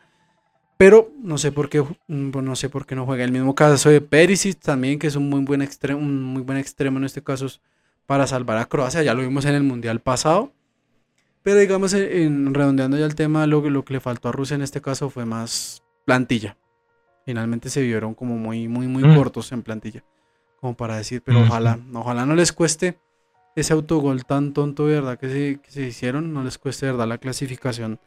Pero 0.76 1.10
no 1.22 1.38
sé 1.38 1.52
por 1.52 1.68
qué 1.68 1.82
mm, 1.82 2.30
no 2.42 2.56
sé 2.56 2.68
por 2.68 2.86
qué 2.86 2.94
no 2.94 3.06
juega. 3.06 3.24
El 3.24 3.32
mismo 3.32 3.54
caso 3.54 3.88
de 3.88 4.00
Perisic 4.00 4.60
también, 4.60 4.98
que 4.98 5.06
es 5.06 5.16
un 5.16 5.28
muy 5.28 5.40
buen 5.42 5.62
extremo, 5.62 6.00
un 6.00 6.22
muy 6.22 6.42
buen 6.42 6.58
extremo 6.58 6.98
en 6.98 7.04
este 7.04 7.22
caso 7.22 7.46
para 8.06 8.26
salvar 8.26 8.58
a 8.58 8.66
Croacia. 8.66 9.02
Ya 9.02 9.14
lo 9.14 9.22
vimos 9.22 9.44
en 9.46 9.54
el 9.54 9.62
Mundial 9.62 10.00
pasado. 10.00 10.52
Pero 11.42 11.60
digamos, 11.60 11.94
en, 11.94 12.52
redondeando 12.54 12.98
ya 12.98 13.06
el 13.06 13.14
tema, 13.14 13.46
lo, 13.46 13.68
lo 13.70 13.84
que 13.84 13.94
le 13.94 14.00
faltó 14.00 14.28
a 14.28 14.32
Rusia 14.32 14.56
en 14.56 14.62
este 14.62 14.80
caso 14.80 15.10
fue 15.10 15.24
más 15.24 15.82
plantilla. 16.04 16.56
Finalmente 17.24 17.70
se 17.70 17.82
vieron 17.82 18.14
como 18.14 18.36
muy, 18.36 18.68
muy, 18.68 18.86
muy 18.86 19.04
mm. 19.04 19.16
cortos 19.16 19.52
en 19.52 19.62
plantilla. 19.62 20.04
Como 20.60 20.76
para 20.76 20.96
decir, 20.96 21.22
pero 21.24 21.42
ojalá, 21.42 21.78
ojalá 21.92 22.26
no 22.26 22.34
les 22.34 22.52
cueste 22.52 22.98
ese 23.54 23.72
autogol 23.72 24.24
tan 24.24 24.52
tonto, 24.52 24.84
¿verdad? 24.86 25.18
Que 25.18 25.28
se, 25.28 25.60
que 25.60 25.70
se 25.70 25.82
hicieron, 25.82 26.32
no 26.32 26.42
les 26.42 26.58
cueste, 26.58 26.86
¿verdad? 26.86 27.06
La 27.06 27.18
clasificación 27.18 28.00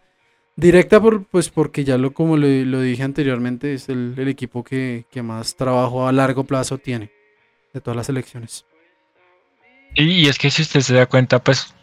directa, 0.56 1.00
por, 1.00 1.26
pues 1.26 1.50
porque 1.50 1.84
ya 1.84 1.98
lo 1.98 2.14
como 2.14 2.38
lo, 2.38 2.82
dije 2.82 3.04
anteriormente, 3.04 3.74
es 3.74 3.90
el, 3.90 4.16
equipo 4.28 4.64
que, 4.64 5.06
más 5.24 5.56
trabajo 5.56 6.08
a 6.08 6.12
largo 6.12 6.44
plazo 6.44 6.78
tiene 6.78 7.12
de 7.74 7.82
todas 7.82 7.98
las 7.98 8.10
elecciones. 8.10 8.66
Y, 9.96 10.28
es 10.28 10.38
que 10.38 10.52
si 10.52 10.62
usted 10.62 10.82
se 10.82 10.94
da 10.94 11.06
cuenta, 11.06 11.44
pues 11.44 11.74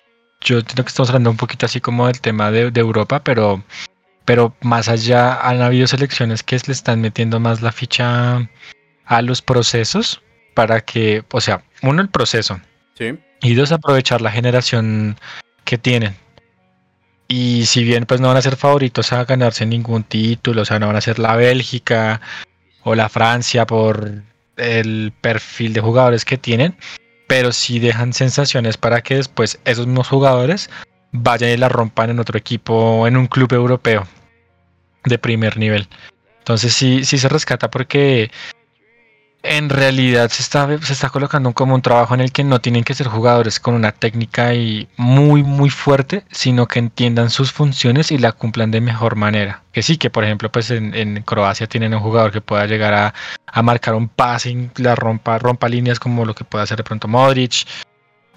yo 0.41 0.59
entiendo 0.59 0.85
que 0.85 0.89
estamos 0.89 1.11
hablando 1.11 1.31
un 1.31 1.37
poquito 1.37 1.67
así 1.67 1.81
como 1.81 2.07
del 2.07 2.21
tema 2.21 2.51
de, 2.51 2.71
de 2.71 2.81
Europa, 2.81 3.23
pero, 3.23 3.65
pero 4.25 4.55
más 4.63 4.89
allá 4.89 5.41
han 5.41 5.61
habido 5.63 5.87
selecciones 5.87 6.43
que 6.43 6.59
le 6.67 6.73
están 6.73 7.01
metiendo 7.01 7.41
más 7.41 7.63
la 7.63 7.73
ficha 7.73 8.49
a 9.05 9.23
los 9.23 9.43
procesos 9.43 10.23
para 10.55 10.81
que, 10.81 11.25
o 11.33 11.41
sea, 11.41 11.65
uno 11.83 12.03
el 12.03 12.09
proceso. 12.09 12.61
Sí 12.95 13.19
y 13.43 13.55
dos, 13.55 13.73
aprovechar 13.73 14.21
la 14.21 14.31
generación 14.31 15.17
que 15.65 15.79
tienen. 15.79 16.17
Y 17.29 17.67
si 17.67 17.85
bien 17.85 18.07
pues 18.07 18.21
no 18.21 18.29
van 18.29 18.37
a 18.37 18.43
ser 18.43 18.57
favoritos 18.57 19.13
a 19.13 19.25
ganarse 19.25 19.67
ningún 19.67 20.05
título, 20.05 20.63
o 20.63 20.65
sea, 20.65 20.79
no 20.79 20.87
van 20.87 20.97
a 20.97 21.01
ser 21.01 21.19
la 21.19 21.37
Bélgica 21.37 22.21
o 22.83 22.95
la 22.95 23.09
Francia 23.09 23.67
por 23.67 24.23
el 24.57 25.13
perfil 25.21 25.73
de 25.73 25.81
jugadores 25.81 26.25
que 26.25 26.39
tienen, 26.39 26.77
pero 27.27 27.53
sí 27.53 27.79
dejan 27.79 28.13
sensaciones 28.13 28.77
para 28.77 29.03
que 29.03 29.17
después 29.17 29.59
esos 29.65 29.87
mismos 29.87 30.09
jugadores 30.09 30.71
vayan 31.13 31.51
y 31.51 31.57
la 31.57 31.69
rompan 31.69 32.11
en 32.11 32.21
otro 32.21 32.39
equipo, 32.39 33.07
en 33.07 33.17
un 33.17 33.27
club 33.27 33.53
europeo 33.53 34.07
de 35.05 35.19
primer 35.19 35.57
nivel. 35.57 35.89
Entonces 36.39 36.73
sí, 36.75 37.05
sí 37.05 37.19
se 37.19 37.29
rescata 37.29 37.71
porque 37.71 38.31
en 39.49 39.71
realidad 39.71 40.29
se 40.31 40.43
está, 40.43 40.67
se 40.83 40.93
está 40.93 41.11
colocando 41.11 41.53
como 41.53 41.75
un 41.75 41.83
trabajo 41.83 42.15
en 42.15 42.21
el 42.21 42.33
que 42.33 42.45
no 42.45 42.61
tienen 42.61 42.85
que 42.85 42.95
ser 42.95 43.07
jugadores 43.07 43.61
con 43.61 43.75
una 43.75 43.93
técnica 43.93 44.55
y 44.55 44.89
muy 44.97 45.43
muy 45.43 45.71
fuerte, 45.71 46.25
sino 46.31 46.67
que 46.67 46.79
entiendan 46.79 47.31
sus 47.31 47.53
funciones 47.53 48.11
y 48.11 48.19
la 48.19 48.33
cumplan 48.33 48.71
de 48.71 48.81
mejor 48.81 49.17
manera. 49.17 49.63
Que 49.73 49.83
sí, 49.83 49.97
que 49.99 50.11
por 50.11 50.25
ejemplo, 50.25 50.51
pues 50.51 50.71
en, 50.71 51.23
Croacia 51.23 51.67
tienen 51.67 51.95
un 51.95 52.01
jugador 52.01 52.33
que 52.33 52.41
pueda 52.41 52.67
llegar 52.67 52.95
a, 52.95 53.63
marcar 53.63 53.95
un 53.95 54.09
passing, 54.09 54.71
la 54.77 54.95
rompa, 54.95 55.39
rompa 55.39 55.69
líneas 55.69 55.99
como 56.01 56.25
lo 56.25 56.35
que 56.35 56.45
puede 56.45 56.65
hacer 56.65 56.77
de 56.79 56.85
pronto 56.85 57.09
Modric 57.09 57.67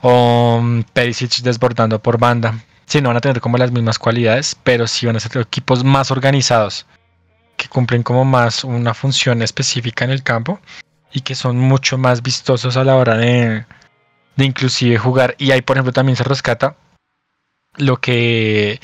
o 0.02 0.58
um, 0.60 0.84
Perisic 0.94 1.42
desbordando 1.42 2.00
por 2.02 2.18
banda. 2.18 2.56
Sí, 2.86 3.02
no 3.02 3.10
van 3.10 3.18
a 3.18 3.22
tener 3.22 3.42
como 3.42 3.58
las 3.58 3.72
mismas 3.72 4.00
cualidades, 4.00 4.56
pero 4.64 4.88
sí 4.88 5.06
van 5.06 5.16
a 5.16 5.20
ser 5.20 5.42
equipos 5.42 5.84
más 5.84 6.12
organizados 6.12 6.86
que 7.58 7.68
cumplen 7.68 8.04
como 8.04 8.26
más 8.26 8.64
una 8.64 8.94
función 8.94 9.42
específica 9.42 10.06
en 10.06 10.12
el 10.12 10.24
campo 10.24 10.60
y 11.12 11.22
que 11.22 11.36
son 11.36 11.58
mucho 11.58 11.98
más 11.98 12.22
vistosos 12.22 12.78
a 12.78 12.84
la 12.84 12.96
hora 12.96 13.18
de, 13.18 13.66
de 14.36 14.46
inclusive 14.46 14.98
jugar. 14.98 15.36
Y 15.38 15.52
ahí, 15.52 15.62
por 15.62 15.78
ejemplo, 15.78 15.94
también 15.94 16.16
se 16.16 16.24
rescata 16.24 16.76
lo 17.78 17.98
que 17.98 18.80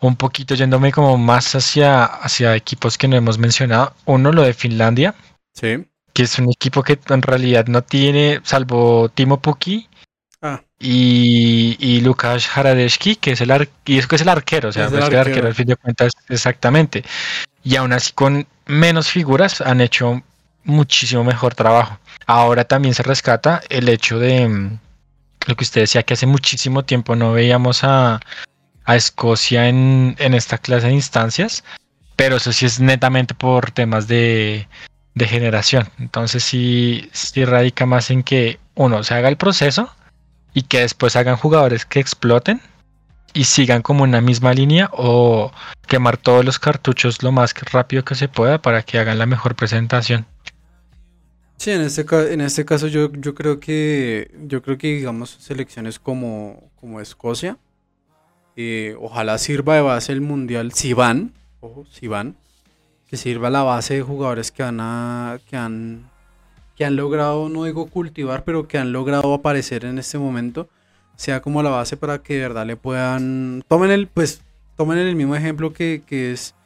un 0.00 0.16
poquito 0.16 0.54
yéndome 0.54 0.92
como 0.92 1.16
más 1.16 1.54
hacia, 1.54 2.04
hacia 2.04 2.56
equipos 2.56 2.98
que 2.98 3.08
no 3.08 3.16
hemos 3.16 3.38
mencionado. 3.38 3.94
Uno, 4.04 4.32
lo 4.32 4.42
de 4.42 4.52
Finlandia. 4.52 5.14
Sí. 5.54 5.86
Que 6.12 6.24
es 6.24 6.38
un 6.38 6.50
equipo 6.50 6.82
que 6.82 6.98
en 7.08 7.22
realidad 7.22 7.66
no 7.68 7.82
tiene, 7.82 8.40
salvo 8.42 9.08
Timo 9.08 9.40
Pukki 9.40 9.88
ah. 10.42 10.60
y, 10.78 11.76
y 11.78 12.00
Lukas 12.00 12.48
Haradeski, 12.54 13.16
que 13.16 13.32
es 13.32 13.40
el, 13.40 13.68
y 13.86 13.98
es, 13.98 14.06
que 14.06 14.16
es 14.16 14.22
el 14.22 14.28
arquero. 14.28 14.70
O 14.70 14.72
sea, 14.72 14.86
es 14.86 14.92
el, 14.92 15.02
arquero. 15.02 15.20
arquero 15.20 15.46
al 15.46 15.54
fin 15.54 15.66
de 15.66 15.76
cuentas, 15.76 16.12
exactamente. 16.28 17.04
Y 17.62 17.76
aún 17.76 17.92
así, 17.92 18.12
con 18.12 18.46
menos 18.66 19.08
figuras, 19.08 19.60
han 19.60 19.80
hecho 19.80 20.22
muchísimo 20.64 21.24
mejor 21.24 21.54
trabajo. 21.54 21.98
Ahora 22.26 22.64
también 22.64 22.94
se 22.94 23.02
rescata 23.02 23.60
el 23.68 23.88
hecho 23.88 24.18
de 24.18 24.48
mm, 24.48 24.78
lo 25.46 25.56
que 25.56 25.64
usted 25.64 25.82
decía, 25.82 26.02
que 26.02 26.14
hace 26.14 26.26
muchísimo 26.26 26.84
tiempo 26.84 27.16
no 27.16 27.32
veíamos 27.32 27.84
a, 27.84 28.20
Escocia 28.86 29.68
en, 29.68 30.16
esta 30.18 30.58
clase 30.58 30.88
de 30.88 30.94
instancias, 30.94 31.62
pero 32.16 32.36
eso 32.36 32.52
sí 32.52 32.66
es 32.66 32.80
netamente 32.80 33.32
por 33.32 33.70
temas 33.70 34.08
de, 34.08 34.66
de 35.14 35.28
generación. 35.28 35.88
Entonces 35.98 36.42
sí, 36.42 37.08
sí 37.12 37.44
radica 37.44 37.86
más 37.86 38.10
en 38.10 38.22
que 38.24 38.58
uno 38.74 39.02
se 39.04 39.14
haga 39.14 39.28
el 39.28 39.36
proceso 39.36 39.94
y 40.52 40.62
que 40.62 40.80
después 40.80 41.14
hagan 41.14 41.36
jugadores 41.36 41.86
que 41.86 42.00
exploten 42.00 42.60
y 43.34 43.44
sigan 43.44 43.82
como 43.82 44.02
una 44.02 44.20
misma 44.20 44.52
línea 44.52 44.90
o 44.92 45.52
quemar 45.86 46.16
todos 46.16 46.44
los 46.44 46.58
cartuchos 46.58 47.22
lo 47.22 47.32
más 47.32 47.54
rápido 47.72 48.04
que 48.04 48.14
se 48.14 48.28
pueda 48.28 48.60
para 48.60 48.82
que 48.82 48.98
hagan 48.98 49.18
la 49.18 49.26
mejor 49.26 49.54
presentación. 49.54 50.26
Sí, 51.62 51.70
en 51.70 51.82
este, 51.82 52.04
en 52.32 52.40
este 52.40 52.64
caso 52.64 52.88
yo, 52.88 53.12
yo 53.12 53.36
creo 53.36 53.60
que 53.60 54.32
yo 54.48 54.62
creo 54.62 54.76
que 54.76 54.96
digamos 54.96 55.30
selecciones 55.30 56.00
como, 56.00 56.72
como 56.80 57.00
Escocia, 57.00 57.56
eh, 58.56 58.96
ojalá 59.00 59.38
sirva 59.38 59.76
de 59.76 59.82
base 59.82 60.10
el 60.10 60.22
mundial 60.22 60.72
si 60.72 60.92
van, 60.92 61.34
ojo, 61.60 61.86
si 61.88 62.08
van, 62.08 62.34
que 63.06 63.16
sirva 63.16 63.48
la 63.48 63.62
base 63.62 63.94
de 63.94 64.02
jugadores 64.02 64.50
que 64.50 64.64
han, 64.64 64.80
a, 64.80 65.38
que 65.48 65.56
han 65.56 66.10
que 66.74 66.84
han 66.84 66.96
logrado, 66.96 67.48
no 67.48 67.62
digo 67.62 67.86
cultivar, 67.86 68.42
pero 68.42 68.66
que 68.66 68.78
han 68.78 68.92
logrado 68.92 69.32
aparecer 69.32 69.84
en 69.84 70.00
este 70.00 70.18
momento. 70.18 70.68
sea 71.14 71.42
como 71.42 71.62
la 71.62 71.70
base 71.70 71.96
para 71.96 72.24
que 72.24 72.34
de 72.34 72.40
verdad 72.40 72.66
le 72.66 72.74
puedan, 72.74 73.62
tomen 73.68 73.92
el, 73.92 74.08
pues, 74.08 74.42
tomen 74.76 74.98
el 74.98 75.14
mismo 75.14 75.36
ejemplo 75.36 75.72
que, 75.72 76.02
es 76.10 76.56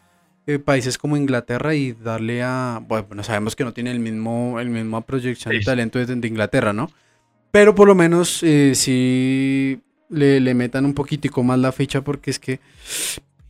eh, 0.47 0.59
países 0.59 0.99
como 0.99 1.17
Inglaterra 1.17 1.75
y 1.75 1.93
darle 1.93 2.43
a, 2.43 2.83
bueno, 2.87 3.23
sabemos 3.23 3.57
que 3.57 3.65
no 3.65 3.73
tiene 3.73 3.91
el 3.91 4.01
mismo, 4.01 4.61
el 4.61 4.71
mismo 4.71 5.01
proyección 5.03 5.53
de 5.53 5.61
talento 5.61 5.99
de, 5.99 6.07
de, 6.07 6.29
Inglaterra, 6.29 6.73
¿no? 6.73 6.91
Pero 7.51 7.75
por 7.75 7.89
lo 7.89 7.95
menos 7.95 8.43
eh, 8.43 8.73
sí 8.75 9.81
le, 10.09 10.41
le, 10.41 10.55
metan 10.55 10.85
un 10.85 10.95
poquitico 10.95 11.43
más 11.43 11.59
la 11.59 11.73
ficha 11.73 12.03
porque 12.03 12.31
es 12.31 12.39
que 12.39 12.61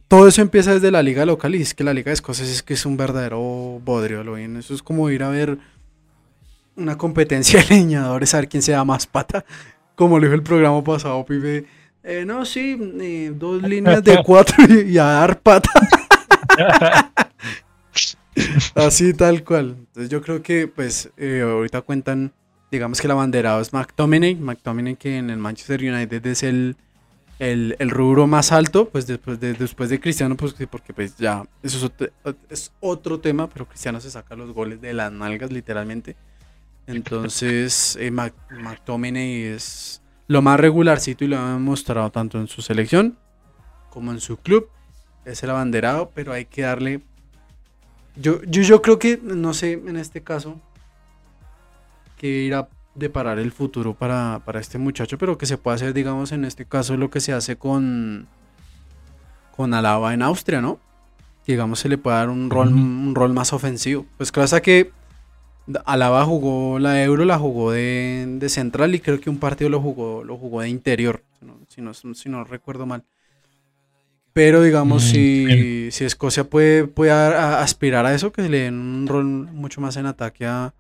todo 0.09 0.29
eso 0.29 0.41
empieza 0.41 0.75
desde 0.75 0.91
la 0.91 1.03
liga 1.03 1.27
local 1.27 1.55
y 1.55 1.63
es 1.63 1.75
que 1.75 1.85
la 1.85 1.93
liga 1.93 2.11
de 2.11 2.15
Escocia 2.15 2.45
es 2.45 2.63
que 2.63 2.75
es 2.75 2.87
un 2.87 2.97
verdadero 2.97 3.81
bodrio, 3.85 4.23
lo 4.23 4.35
bien. 4.35 4.57
Eso 4.57 4.75
es 4.75 4.83
como 4.83 5.11
ir 5.11 5.23
a 5.23 5.31
ver 5.31 5.59
una 6.77 6.97
competencia 6.97 7.63
de 7.63 7.75
leñadores 7.75 8.35
a 8.35 8.39
ver 8.39 8.49
quién 8.49 8.63
se 8.63 8.73
da 8.73 8.85
más 8.85 9.07
pata. 9.07 9.45
Como 9.97 10.19
lo 10.19 10.27
dijo 10.27 10.35
el 10.35 10.43
programa 10.43 10.83
pasado, 10.85 11.25
pibe. 11.25 11.65
Eh, 12.05 12.25
no, 12.25 12.45
sí, 12.45 12.79
eh, 13.01 13.33
dos 13.35 13.63
líneas 13.63 14.05
de 14.05 14.23
cuatro 14.25 14.57
y, 14.65 14.97
a 14.99 15.05
dar 15.05 15.41
pata. 15.41 15.71
Así 18.75 19.15
tal 19.15 19.45
cual. 19.45 19.77
Entonces 19.79 20.11
yo 20.11 20.21
creo 20.23 20.43
que 20.43 20.69
pues 20.69 21.11
eh, 21.17 21.43
ahorita 21.43 21.83
cuentan, 21.83 22.33
digamos 22.71 23.01
que 23.01 23.07
el 23.07 23.13
abanderado 23.13 23.61
es 23.61 23.73
McTominay. 23.73 24.37
McTominay 24.37 24.97
que 24.97 25.19
en 25.19 25.31
el 25.31 25.39
Manchester 25.39 25.81
United 25.81 26.25
es 26.27 26.43
el, 26.43 26.77
el, 27.39 27.91
rubro 27.91 28.27
más 28.27 28.53
alto, 28.53 28.89
pues 28.89 29.07
después 29.07 29.41
de, 29.41 29.55
después 29.55 29.91
de 29.91 30.01
Cristiano, 30.01 30.37
pues 30.37 30.55
porque 30.71 30.93
pues 30.93 31.17
ya, 31.17 31.45
eso 31.63 31.91
es 32.51 32.73
otro, 32.81 33.21
tema, 33.21 33.49
pero 33.49 33.67
Cristiano 33.67 34.01
se 34.01 34.11
saca 34.11 34.37
los 34.37 34.53
goles 34.53 34.81
de 34.81 34.93
las 34.93 35.13
nalgas 35.13 35.53
literalmente. 35.53 36.17
Entonces, 36.87 37.97
eh, 38.01 38.11
McTominay 38.11 39.43
es 39.43 40.03
lo 40.29 40.43
más 40.43 40.59
regularcito 40.59 41.25
y 41.25 41.29
lo 41.29 41.39
ha 41.39 41.59
mostrado 41.59 42.11
tanto 42.11 42.39
en 42.39 42.49
su 42.49 42.63
selección 42.63 43.19
como 43.91 44.13
en 44.13 44.21
su 44.21 44.37
club. 44.37 44.69
Es 45.27 45.43
el 45.43 45.51
abanderado, 45.51 46.13
pero 46.15 46.33
hay 46.33 46.47
que 46.47 46.63
darle. 46.63 47.03
Yo, 48.15 48.41
yo, 48.45 48.63
yo 48.63 48.81
creo 48.81 48.99
que, 48.99 49.21
no 49.23 49.53
sé, 49.53 49.73
en 49.73 49.97
este 49.97 50.23
caso, 50.23 50.59
que 52.17 52.29
irá 52.29 52.61
a 52.61 52.69
deparar 52.95 53.39
el 53.39 53.53
futuro 53.53 53.93
para, 53.93 54.41
este 54.55 54.79
muchacho, 54.79 55.19
pero 55.19 55.37
que 55.37 55.45
se 55.45 55.59
puede 55.59 55.75
hacer, 55.75 55.93
digamos, 55.93 56.33
en 56.33 56.45
este 56.45 56.65
caso, 56.65 56.97
lo 56.97 57.11
que 57.11 57.21
se 57.21 57.33
hace 57.33 57.57
con, 57.57 58.29
con 59.55 59.75
Alaba 59.75 60.15
en 60.15 60.23
Austria, 60.23 60.63
¿no? 60.63 60.79
digamos, 61.47 61.79
se 61.79 61.89
le 61.89 61.99
puede 61.99 62.17
dar 62.17 62.29
un 62.29 62.51
rol, 62.51 62.73
un 62.73 63.15
rol 63.15 63.33
más 63.33 63.53
ofensivo. 63.53 64.05
Pues 64.17 64.33
claro, 64.33 64.61
que 64.63 64.91
Alaba 65.85 66.25
jugó 66.25 66.79
la 66.79 67.03
Euro, 67.03 67.25
la 67.25 67.39
jugó 67.39 67.73
de, 67.73 68.45
central 68.49 68.95
y 68.95 69.01
creo 69.01 69.21
que 69.21 69.31
un 69.31 69.39
partido 69.39 69.71
lo 69.71 69.81
jugó, 69.81 70.25
lo 70.25 70.37
jugó 70.37 70.61
de 70.63 70.69
interior, 70.69 71.23
si 71.69 71.83
no, 71.83 71.95
si 71.95 72.29
no, 72.29 72.45
recuerdo 72.45 72.87
mal. 72.87 73.05
Pero 74.37 74.61
digamos, 74.61 75.03
mm, 75.03 75.07
si, 75.07 75.91
si, 75.91 76.05
Escocia 76.05 76.45
puede, 76.45 76.87
puede 76.87 77.11
aspirar 77.11 78.05
a 78.05 78.15
eso, 78.15 78.33
que 78.33 78.43
le 78.43 78.65
den 78.65 78.75
un 78.75 79.07
rol 79.07 79.25
mucho 79.25 79.81
más 79.81 79.97
en 79.97 80.05
ataque 80.05 80.45
a, 80.45 80.75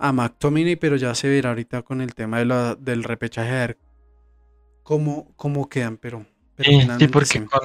a 0.00 0.12
McTominay, 0.12 0.74
pero 0.74 0.96
ya 0.96 1.14
se 1.14 1.28
verá 1.28 1.50
ahorita 1.50 1.82
con 1.82 2.00
el 2.00 2.12
tema 2.16 2.40
de 2.40 2.46
la, 2.46 2.74
del 2.74 3.04
repechaje 3.04 3.50
a 3.50 3.66
ver 3.66 3.78
cómo, 4.82 5.28
cómo 5.36 5.68
quedan, 5.68 5.96
pero... 5.96 6.26
sí, 6.58 7.06
porque 7.06 7.44
con, 7.44 7.62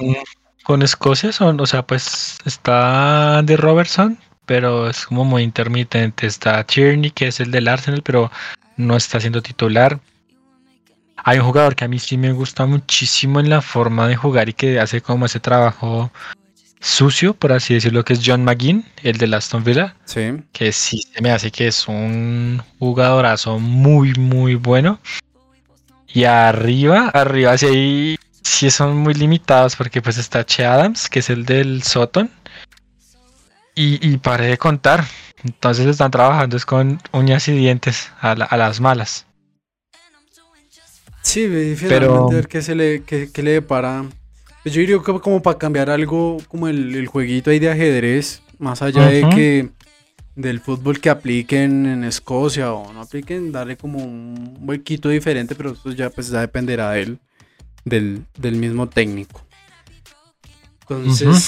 con, 0.62 0.82
Escocia 0.82 1.32
son, 1.32 1.58
o 1.58 1.66
sea, 1.66 1.84
pues 1.84 2.38
está 2.44 3.42
de 3.42 3.56
Robertson, 3.56 4.16
pero 4.46 4.88
es 4.88 5.04
como 5.04 5.24
muy 5.24 5.42
intermitente. 5.42 6.28
Está 6.28 6.62
Tierney, 6.62 7.10
que 7.10 7.26
es 7.26 7.40
el 7.40 7.50
del 7.50 7.66
Arsenal, 7.66 8.02
pero 8.04 8.30
no 8.76 8.96
está 8.96 9.18
siendo 9.18 9.42
titular. 9.42 9.98
Hay 11.24 11.38
un 11.38 11.44
jugador 11.44 11.74
que 11.74 11.84
a 11.84 11.88
mí 11.88 11.98
sí 11.98 12.16
me 12.16 12.32
gusta 12.32 12.66
muchísimo 12.66 13.40
en 13.40 13.50
la 13.50 13.60
forma 13.60 14.08
de 14.08 14.16
jugar 14.16 14.48
y 14.48 14.52
que 14.52 14.80
hace 14.80 15.00
como 15.00 15.26
ese 15.26 15.40
trabajo 15.40 16.10
sucio, 16.80 17.34
por 17.34 17.52
así 17.52 17.74
decirlo, 17.74 18.04
que 18.04 18.12
es 18.12 18.20
John 18.24 18.44
McGinn, 18.44 18.84
el 19.02 19.18
de 19.18 19.34
Aston 19.34 19.64
Villa. 19.64 19.94
Sí. 20.04 20.42
Que 20.52 20.72
sí 20.72 21.02
se 21.12 21.20
me 21.20 21.30
hace 21.30 21.50
que 21.50 21.68
es 21.68 21.88
un 21.88 22.62
jugadorazo 22.78 23.58
muy, 23.58 24.14
muy 24.14 24.54
bueno. 24.54 25.00
Y 26.06 26.24
arriba, 26.24 27.08
arriba 27.08 27.58
sí, 27.58 28.18
sí 28.42 28.70
son 28.70 28.96
muy 28.96 29.14
limitados 29.14 29.76
porque 29.76 30.00
pues 30.00 30.18
está 30.18 30.44
Che 30.44 30.64
Adams, 30.64 31.08
que 31.08 31.18
es 31.18 31.30
el 31.30 31.44
del 31.44 31.82
Soton. 31.82 32.30
Y, 33.74 34.06
y 34.08 34.16
paré 34.16 34.46
de 34.46 34.58
contar. 34.58 35.04
Entonces 35.44 35.86
están 35.86 36.10
trabajando 36.10 36.56
es 36.56 36.66
con 36.66 37.00
uñas 37.12 37.46
y 37.48 37.52
dientes 37.52 38.10
a, 38.20 38.34
las 38.34 38.80
malas. 38.80 39.26
Sí, 41.22 41.76
pero 41.88 42.28
ver 42.28 42.48
qué 42.48 42.62
se 42.62 42.74
le, 42.74 43.02
qué, 43.02 43.30
le 43.42 43.50
depara. 43.52 44.04
Pues 44.62 44.74
yo 44.74 44.80
diría 44.80 44.98
que 45.04 45.20
como 45.20 45.42
para 45.42 45.58
cambiar 45.58 45.90
algo 45.90 46.38
como 46.48 46.68
el, 46.68 47.06
jueguito 47.06 47.50
ahí 47.50 47.58
de 47.58 47.70
ajedrez, 47.70 48.42
más 48.58 48.82
allá 48.82 49.06
de 49.06 49.28
que 49.30 49.68
del 50.34 50.60
fútbol 50.60 51.00
que 51.00 51.10
apliquen 51.10 51.86
en 51.86 52.04
Escocia 52.04 52.72
o 52.72 52.92
no 52.92 53.00
apliquen, 53.00 53.50
darle 53.50 53.76
como 53.76 53.98
un 53.98 54.56
huequito 54.60 55.08
diferente, 55.08 55.54
pero 55.54 55.72
eso 55.72 55.90
ya 55.90 56.10
pues 56.10 56.30
ya 56.30 56.40
dependerá 56.40 56.92
de 56.92 57.02
él, 57.02 57.18
del, 57.84 58.24
del 58.36 58.54
mismo 58.56 58.88
técnico. 58.88 59.42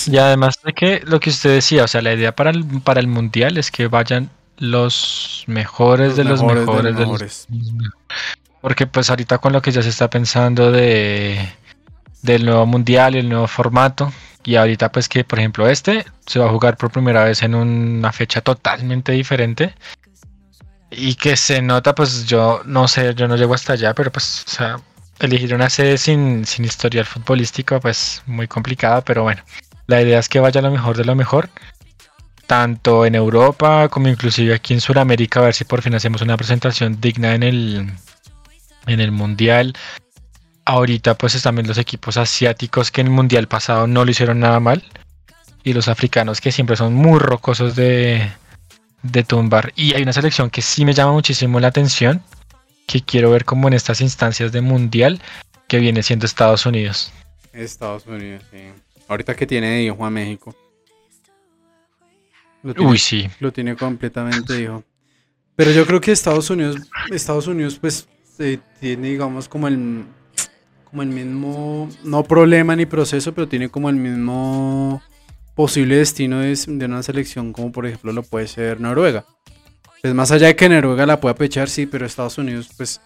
Y 0.07 0.19
además 0.19 0.59
de 0.65 0.73
que 0.73 1.03
lo 1.07 1.19
que 1.19 1.31
usted 1.31 1.55
decía, 1.55 1.85
o 1.85 1.89
sea, 1.89 2.03
la 2.03 2.13
idea 2.13 2.35
para 2.35 2.51
el, 2.51 2.65
para 2.83 3.01
el 3.01 3.07
mundial 3.07 3.57
es 3.57 3.71
que 3.71 3.87
vayan 3.87 4.31
los 4.59 5.45
mejores 5.47 6.17
de 6.17 6.25
los 6.25 6.43
mejores, 6.43 6.97
de 6.97 7.07
los 7.07 7.49
Porque 8.61 8.87
pues 8.87 9.11
ahorita 9.11 9.39
con 9.39 9.53
lo 9.53 9.63
que 9.63 9.73
ya 9.73 9.83
se 9.83 9.89
está 9.89 10.11
pensando 10.11 10.71
de 10.71 11.49
del 12.23 12.45
nuevo 12.45 12.67
mundial 12.67 13.15
el 13.15 13.29
nuevo 13.29 13.47
formato, 13.47 14.13
y 14.45 14.57
ahorita 14.57 14.93
pues 14.93 15.09
que 15.09 15.25
por 15.25 15.39
ejemplo 15.39 15.69
este 15.69 16.05
se 16.27 16.39
va 16.39 16.47
a 16.47 16.51
jugar 16.51 16.77
por 16.77 16.91
primera 16.91 17.25
vez 17.25 17.43
en 17.43 17.55
una 17.55 18.13
fecha 18.13 18.41
totalmente 18.41 19.13
diferente. 19.13 19.75
Y 20.91 21.15
que 21.15 21.37
se 21.37 21.63
nota, 21.63 21.95
pues 21.95 22.27
yo 22.27 22.63
no 22.65 22.89
sé, 22.89 23.15
yo 23.15 23.29
no 23.29 23.37
llego 23.37 23.55
hasta 23.55 23.75
allá, 23.75 23.95
pero 23.95 24.11
pues, 24.11 24.45
o 24.49 24.51
sea, 24.51 24.81
elegir 25.21 25.55
una 25.55 25.71
sede 25.71 25.97
sin, 25.99 26.45
sin 26.45 26.65
historial 26.65 27.05
futbolístico, 27.05 27.79
pues 27.81 28.23
muy 28.27 28.49
complicada, 28.49 29.01
pero 29.03 29.23
bueno, 29.23 29.43
la 29.87 30.03
idea 30.03 30.19
es 30.19 30.29
que 30.29 30.41
vaya 30.41 30.61
lo 30.63 30.71
mejor 30.73 30.97
de 30.97 31.05
lo 31.05 31.15
mejor, 31.15 31.49
tanto 32.49 33.07
en 33.07 33.15
Europa 33.15 33.89
como 33.89 34.09
inclusive 34.09 34.53
aquí 34.53 34.75
en 34.75 34.81
Sudamérica, 34.81 35.39
a 35.39 35.45
ver 35.45 35.55
si 35.55 35.65
por 35.65 35.83
fin 35.83 35.95
hacemos 35.95 36.23
una 36.23 36.37
presentación 36.37 37.01
digna 37.01 37.35
en 37.35 37.43
el, 37.45 37.93
en 38.87 39.01
el 39.01 39.13
Mundial. 39.13 39.75
Ahorita 40.65 41.17
pues 41.17 41.41
también 41.43 41.67
los 41.67 41.79
equipos 41.79 42.17
asiáticos 42.17 42.91
que 42.91 43.01
en 43.01 43.09
el 43.09 43.13
Mundial 43.13 43.49
pasado 43.49 43.87
no 43.87 44.05
lo 44.05 44.11
hicieron 44.11 44.41
nada 44.41 44.61
mal. 44.61 44.85
Y 45.63 45.73
los 45.73 45.89
africanos 45.89 46.41
que 46.41 46.53
siempre 46.53 46.77
son 46.77 46.95
muy 46.95 47.19
rocosos 47.19 47.77
de, 47.77 48.31
de 49.03 49.25
tumbar. 49.25 49.73
Y 49.77 49.95
hay 49.95 50.03
una 50.03 50.13
selección 50.13 50.51
que 50.51 50.63
sí 50.63 50.85
me 50.85 50.95
llama 50.95 51.13
muchísimo 51.13 51.61
la 51.61 51.69
atención, 51.69 52.23
que 52.87 53.03
quiero 53.03 53.31
ver 53.31 53.45
como 53.45 53.69
en 53.69 53.75
estas 53.75 54.01
instancias 54.01 54.53
de 54.53 54.61
mundial 54.61 55.21
que 55.69 55.79
viene 55.79 56.03
siendo 56.03 56.27
Estados 56.27 56.67
Unidos. 56.67 57.13
Estados 57.53 58.07
Unidos, 58.07 58.43
sí. 58.51 58.59
Ahorita 59.09 59.35
que 59.35 59.47
tiene 59.47 59.83
hijo 59.83 60.05
a 60.05 60.11
México. 60.11 60.55
Uy, 62.63 62.99
sí. 62.99 63.29
Lo 63.41 63.53
tiene 63.53 63.77
completamente 63.77 64.61
hijo. 64.61 64.85
Pero 65.57 65.73
yo 65.73 65.87
creo 65.87 66.01
que 66.01 66.13
Estados 66.13 66.51
Unidos, 66.51 66.77
Estados 67.11 67.47
Unidos, 67.47 67.79
pues, 67.79 68.09
eh, 68.41 68.59
tiene, 68.81 69.09
digamos, 69.09 69.49
como 69.49 69.69
el, 69.69 70.05
como 70.85 71.03
el 71.03 71.09
mismo, 71.09 71.89
no 72.05 72.25
problema 72.25 72.75
ni 72.75 72.87
proceso, 72.87 73.33
pero 73.33 73.49
tiene 73.49 73.69
como 73.69 73.89
el 73.89 73.97
mismo 73.97 75.03
posible 75.55 75.97
destino 75.97 76.41
de, 76.41 76.59
de 76.67 76.85
una 76.87 77.03
selección, 77.03 77.53
como 77.53 77.71
por 77.71 77.87
ejemplo 77.87 78.13
lo 78.13 78.23
puede 78.23 78.49
ser 78.49 78.81
Noruega. 78.81 79.25
Pues 80.03 80.15
más 80.15 80.31
allá 80.31 80.49
de 80.49 80.57
que 80.57 80.69
Noruega 80.69 81.07
la 81.07 81.21
pueda 81.21 81.35
pechar, 81.35 81.69
sí, 81.69 81.87
pero 81.87 82.07
Estados 82.07 82.39
Unidos, 82.39 82.71
pues 82.77 83.01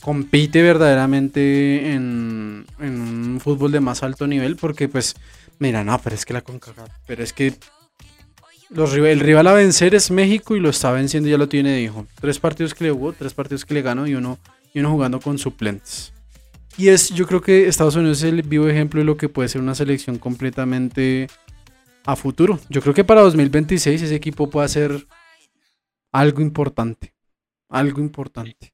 compite 0.00 0.62
verdaderamente 0.62 1.92
en, 1.92 2.66
un 2.78 3.40
fútbol 3.42 3.72
de 3.72 3.80
más 3.80 4.02
alto 4.02 4.26
nivel 4.26 4.56
porque 4.56 4.88
pues 4.88 5.16
mira 5.58 5.82
no 5.82 5.98
pero 6.00 6.14
es 6.14 6.24
que 6.24 6.32
la 6.32 6.42
CONCACAF 6.42 6.88
pero 7.06 7.22
es 7.22 7.32
que 7.32 7.54
el 8.70 9.20
rival 9.20 9.46
a 9.48 9.52
vencer 9.54 9.94
es 9.94 10.10
México 10.10 10.54
y 10.54 10.60
lo 10.60 10.70
está 10.70 10.92
venciendo 10.92 11.28
ya 11.28 11.38
lo 11.38 11.48
tiene 11.48 11.76
dijo 11.76 12.06
tres 12.20 12.38
partidos 12.38 12.74
que 12.74 12.84
le 12.84 12.90
jugó 12.90 13.12
tres 13.12 13.34
partidos 13.34 13.64
que 13.64 13.74
le 13.74 13.82
ganó 13.82 14.06
y 14.06 14.14
uno 14.14 14.38
y 14.74 14.80
uno 14.80 14.90
jugando 14.90 15.20
con 15.20 15.38
suplentes 15.38 16.12
y 16.76 16.88
es 16.88 17.10
yo 17.10 17.26
creo 17.26 17.40
que 17.40 17.68
Estados 17.68 17.96
Unidos 17.96 18.18
es 18.18 18.24
el 18.24 18.42
vivo 18.42 18.68
ejemplo 18.68 19.00
de 19.00 19.04
lo 19.04 19.16
que 19.16 19.28
puede 19.28 19.48
ser 19.48 19.60
una 19.60 19.74
selección 19.74 20.18
completamente 20.18 21.28
a 22.04 22.16
futuro 22.16 22.58
yo 22.68 22.80
creo 22.80 22.94
que 22.94 23.04
para 23.04 23.20
2026 23.22 24.02
ese 24.02 24.14
equipo 24.14 24.48
puede 24.48 24.68
ser 24.68 25.06
algo 26.12 26.40
importante. 26.40 27.14
Algo 27.68 28.00
importante. 28.00 28.72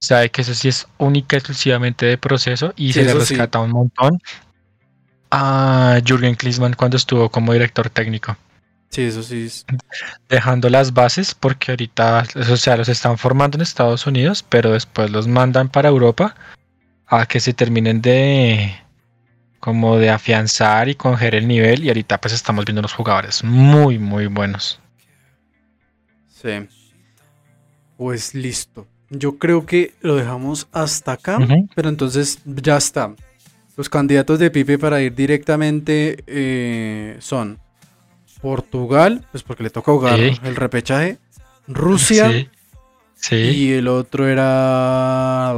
Sabe 0.00 0.30
que 0.30 0.42
eso 0.42 0.54
sí 0.54 0.68
es 0.68 0.86
única 0.98 1.36
exclusivamente 1.36 2.06
de 2.06 2.16
proceso 2.16 2.72
y 2.76 2.92
se 2.92 3.04
le 3.04 3.12
rescata 3.12 3.58
un 3.58 3.70
montón 3.70 4.18
a 5.30 6.00
Jürgen 6.04 6.34
Klinsmann 6.34 6.74
cuando 6.74 6.96
estuvo 6.96 7.28
como 7.28 7.52
director 7.52 7.90
técnico. 7.90 8.36
Sí, 8.90 9.02
eso 9.02 9.22
sí. 9.22 9.48
Dejando 10.28 10.68
las 10.68 10.92
bases 10.92 11.32
porque 11.34 11.70
ahorita, 11.70 12.24
o 12.34 12.56
sea, 12.56 12.76
los 12.76 12.88
están 12.88 13.16
formando 13.18 13.56
en 13.56 13.62
Estados 13.62 14.04
Unidos, 14.06 14.42
pero 14.42 14.72
después 14.72 15.10
los 15.10 15.28
mandan 15.28 15.68
para 15.68 15.88
Europa 15.88 16.34
a 17.06 17.26
que 17.26 17.38
se 17.38 17.52
terminen 17.52 18.02
de 18.02 18.74
como 19.60 19.96
de 19.98 20.10
afianzar 20.10 20.88
y 20.88 20.94
coger 20.94 21.34
el 21.34 21.46
nivel 21.46 21.84
y 21.84 21.88
ahorita 21.88 22.20
pues 22.20 22.34
estamos 22.34 22.64
viendo 22.64 22.82
los 22.82 22.94
jugadores 22.94 23.44
muy 23.44 23.98
muy 23.98 24.26
buenos. 24.26 24.80
Sí. 26.28 26.66
Pues 27.96 28.34
listo. 28.34 28.88
Yo 29.10 29.38
creo 29.38 29.66
que 29.66 29.94
lo 30.00 30.16
dejamos 30.16 30.66
hasta 30.72 31.12
acá, 31.12 31.38
pero 31.74 31.88
entonces 31.88 32.40
ya 32.44 32.76
está. 32.76 33.14
Los 33.76 33.88
candidatos 33.88 34.38
de 34.38 34.50
Pipe 34.50 34.78
para 34.78 35.00
ir 35.00 35.14
directamente 35.14 36.24
eh, 36.26 37.16
son 37.20 37.58
Portugal, 38.42 39.26
pues 39.30 39.42
porque 39.42 39.62
le 39.62 39.70
toca 39.70 39.92
jugar 39.92 40.18
el 40.18 40.56
repechaje, 40.56 41.18
Rusia 41.66 42.48
sí. 43.14 43.36
y 43.36 43.72
el 43.72 43.88
otro 43.88 44.26
era 44.26 45.54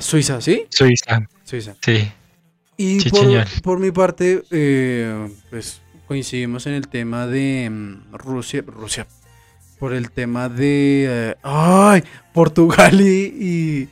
Suiza, 0.00 0.40
¿sí? 0.40 0.66
Suiza. 0.70 1.28
Suiza. 1.44 1.74
Sí. 1.82 2.10
Y 2.80 3.10
por, 3.62 3.80
mi 3.80 3.90
parte, 3.90 4.44
eh, 4.52 5.28
pues 5.50 5.80
coincidimos 6.06 6.66
en 6.68 6.74
el 6.74 6.86
tema 6.86 7.26
de 7.26 7.68
mm, 7.68 8.12
Rusia, 8.12 8.62
Rusia, 8.64 9.06
por 9.80 9.92
el 9.92 10.12
tema 10.12 10.48
de, 10.48 11.06
eh, 11.08 11.34
ay, 11.42 12.04
Portugal 12.32 13.00
y, 13.00 13.88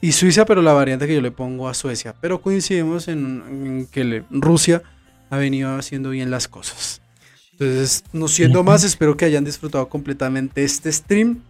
y, 0.00 0.12
Suiza, 0.12 0.46
pero 0.46 0.62
la 0.62 0.72
variante 0.72 1.06
que 1.06 1.14
yo 1.14 1.20
le 1.20 1.30
pongo 1.30 1.68
a 1.68 1.74
Suecia. 1.74 2.14
Pero 2.18 2.40
coincidimos 2.40 3.08
en, 3.08 3.86
que 3.92 4.24
Rusia 4.30 4.82
ha 5.28 5.36
venido 5.36 5.76
haciendo 5.76 6.10
bien 6.10 6.30
las 6.30 6.48
cosas. 6.48 7.02
Entonces, 7.58 8.04
no 8.12 8.28
siendo 8.28 8.64
más, 8.64 8.82
espero 8.82 9.16
que 9.16 9.24
hayan 9.24 9.44
disfrutado 9.44 9.88
completamente 9.88 10.64
este 10.64 10.90
stream. 10.90 11.40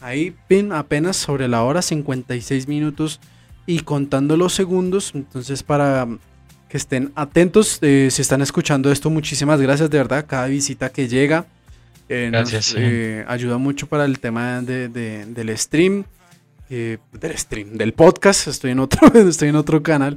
Ahí, 0.00 0.34
pin, 0.48 0.72
apenas 0.72 1.16
sobre 1.16 1.46
la 1.46 1.62
hora, 1.62 1.82
56 1.82 2.66
minutos 2.66 3.20
y 3.66 3.80
contando 3.80 4.36
los 4.36 4.52
segundos. 4.52 5.12
Entonces, 5.14 5.62
para 5.62 6.08
que 6.68 6.76
estén 6.76 7.12
atentos, 7.14 7.78
eh, 7.82 8.08
si 8.10 8.22
están 8.22 8.42
escuchando 8.42 8.90
esto, 8.90 9.08
muchísimas 9.10 9.60
gracias 9.60 9.88
de 9.88 9.98
verdad. 9.98 10.26
Cada 10.28 10.46
visita 10.46 10.90
que 10.90 11.06
llega 11.06 11.46
eh, 12.08 12.28
gracias, 12.30 12.74
eh, 12.76 13.24
ayuda 13.28 13.58
mucho 13.58 13.86
para 13.86 14.04
el 14.04 14.18
tema 14.18 14.60
del 14.60 15.58
stream. 15.58 16.04
Del 16.72 17.36
stream, 17.36 17.76
del 17.76 17.92
podcast, 17.92 18.48
estoy 18.48 18.70
en 18.70 18.78
otro, 18.78 19.06
estoy 19.28 19.48
en 19.50 19.56
otro 19.56 19.82
canal. 19.82 20.16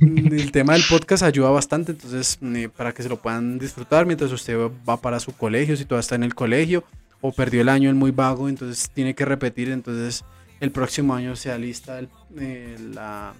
El 0.00 0.52
tema 0.52 0.74
del 0.74 0.82
podcast 0.88 1.22
ayuda 1.22 1.48
bastante, 1.50 1.92
entonces 1.92 2.38
para 2.76 2.92
que 2.92 3.02
se 3.02 3.08
lo 3.08 3.16
puedan 3.16 3.58
disfrutar 3.58 4.04
mientras 4.04 4.30
usted 4.30 4.58
va 4.88 5.00
para 5.00 5.18
su 5.18 5.32
colegio, 5.32 5.76
si 5.76 5.86
todavía 5.86 6.00
está 6.00 6.14
en 6.14 6.24
el 6.24 6.34
colegio 6.34 6.84
o 7.22 7.32
perdió 7.32 7.62
el 7.62 7.70
año 7.70 7.88
el 7.88 7.96
muy 7.96 8.10
vago, 8.10 8.48
entonces 8.50 8.90
tiene 8.90 9.14
que 9.14 9.24
repetir, 9.24 9.70
entonces 9.70 10.24
el 10.60 10.72
próximo 10.72 11.14
año 11.14 11.34
sea 11.36 11.56
lista 11.56 12.00
la, 12.34 13.32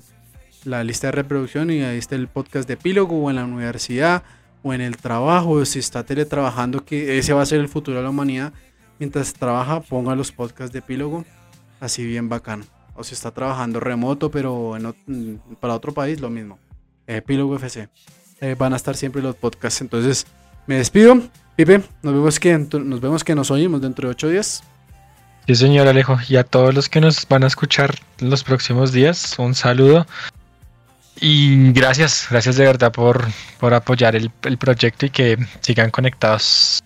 la 0.65 0.85
lista 0.85 1.09
de 1.09 1.13
reproducción 1.13 1.71
y 1.71 1.83
ahí 1.83 1.99
está 1.99 2.15
el 2.15 2.29
podcast 2.29 2.67
de 2.67 2.75
epílogo 2.75 3.19
o 3.19 3.29
en 3.29 3.37
la 3.37 3.45
universidad 3.45 4.23
o 4.63 4.73
en 4.73 4.81
el 4.81 4.97
trabajo, 4.97 5.51
o 5.51 5.65
si 5.67 5.81
está 5.81 6.03
teletrabajando, 6.05 6.85
que 6.85 7.19
ese 7.19 7.35
va 7.35 7.43
a 7.43 7.47
ser 7.47 7.61
el 7.61 7.69
futuro 7.69 7.99
de 7.99 8.05
la 8.05 8.11
humanidad. 8.11 8.53
Mientras 8.99 9.33
trabaja, 9.33 9.81
ponga 9.81 10.17
los 10.17 10.33
podcasts 10.33 10.73
de 10.73 10.81
epílogo, 10.81 11.25
así 11.81 12.05
bien 12.05 12.29
bacano. 12.29 12.65
O 12.95 13.05
si 13.05 13.15
está 13.15 13.31
trabajando 13.31 13.81
remoto, 13.81 14.31
pero 14.31 14.77
en, 14.77 15.41
para 15.61 15.75
otro 15.75 15.93
país, 15.93 16.21
lo 16.21 16.31
mismo. 16.31 16.59
Epílogo 17.07 17.57
FC. 17.57 17.89
Eh, 18.41 18.55
van 18.59 18.73
a 18.73 18.77
estar 18.77 18.97
siempre 18.97 19.23
los 19.23 19.37
podcasts. 19.37 19.81
Entonces, 19.81 20.27
me 20.67 20.77
despido. 20.77 21.21
Pipe, 21.57 21.83
nos 22.03 22.15
vemos 22.15 22.39
que 22.39 22.57
nos 22.57 23.01
vemos 23.01 23.25
que 23.25 23.35
nos 23.35 23.51
oímos 23.51 23.81
dentro 23.81 24.09
de 24.09 24.13
ocho 24.13 24.29
días. 24.29 24.63
Sí, 25.47 25.55
señor 25.55 25.89
Alejo. 25.89 26.17
Y 26.29 26.37
a 26.37 26.45
todos 26.45 26.75
los 26.75 26.89
que 26.89 27.01
nos 27.01 27.27
van 27.27 27.43
a 27.43 27.47
escuchar 27.47 27.97
en 28.21 28.31
los 28.31 28.45
próximos 28.45 28.93
días, 28.93 29.37
un 29.39 29.55
saludo. 29.55 30.07
Y 31.21 31.73
gracias, 31.73 32.29
gracias 32.31 32.57
de 32.57 32.65
verdad 32.65 32.93
por, 32.93 33.27
por 33.59 33.75
apoyar 33.75 34.15
el, 34.15 34.31
el 34.43 34.57
proyecto 34.57 35.07
y 35.07 35.11
que 35.11 35.37
sigan 35.61 35.91
conectados. 35.91 36.81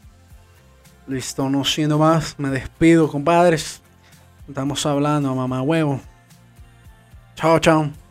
Listo, 1.07 1.51
no 1.51 1.65
siendo 1.65 1.99
más, 1.99 2.37
me 2.39 2.49
despido, 2.49 3.09
compadres. 3.09 3.82
Estamos 4.49 4.85
hablando, 4.87 5.35
mamá 5.35 5.63
huevo. 5.63 6.01
Chao, 7.37 7.59
chao. 7.59 8.02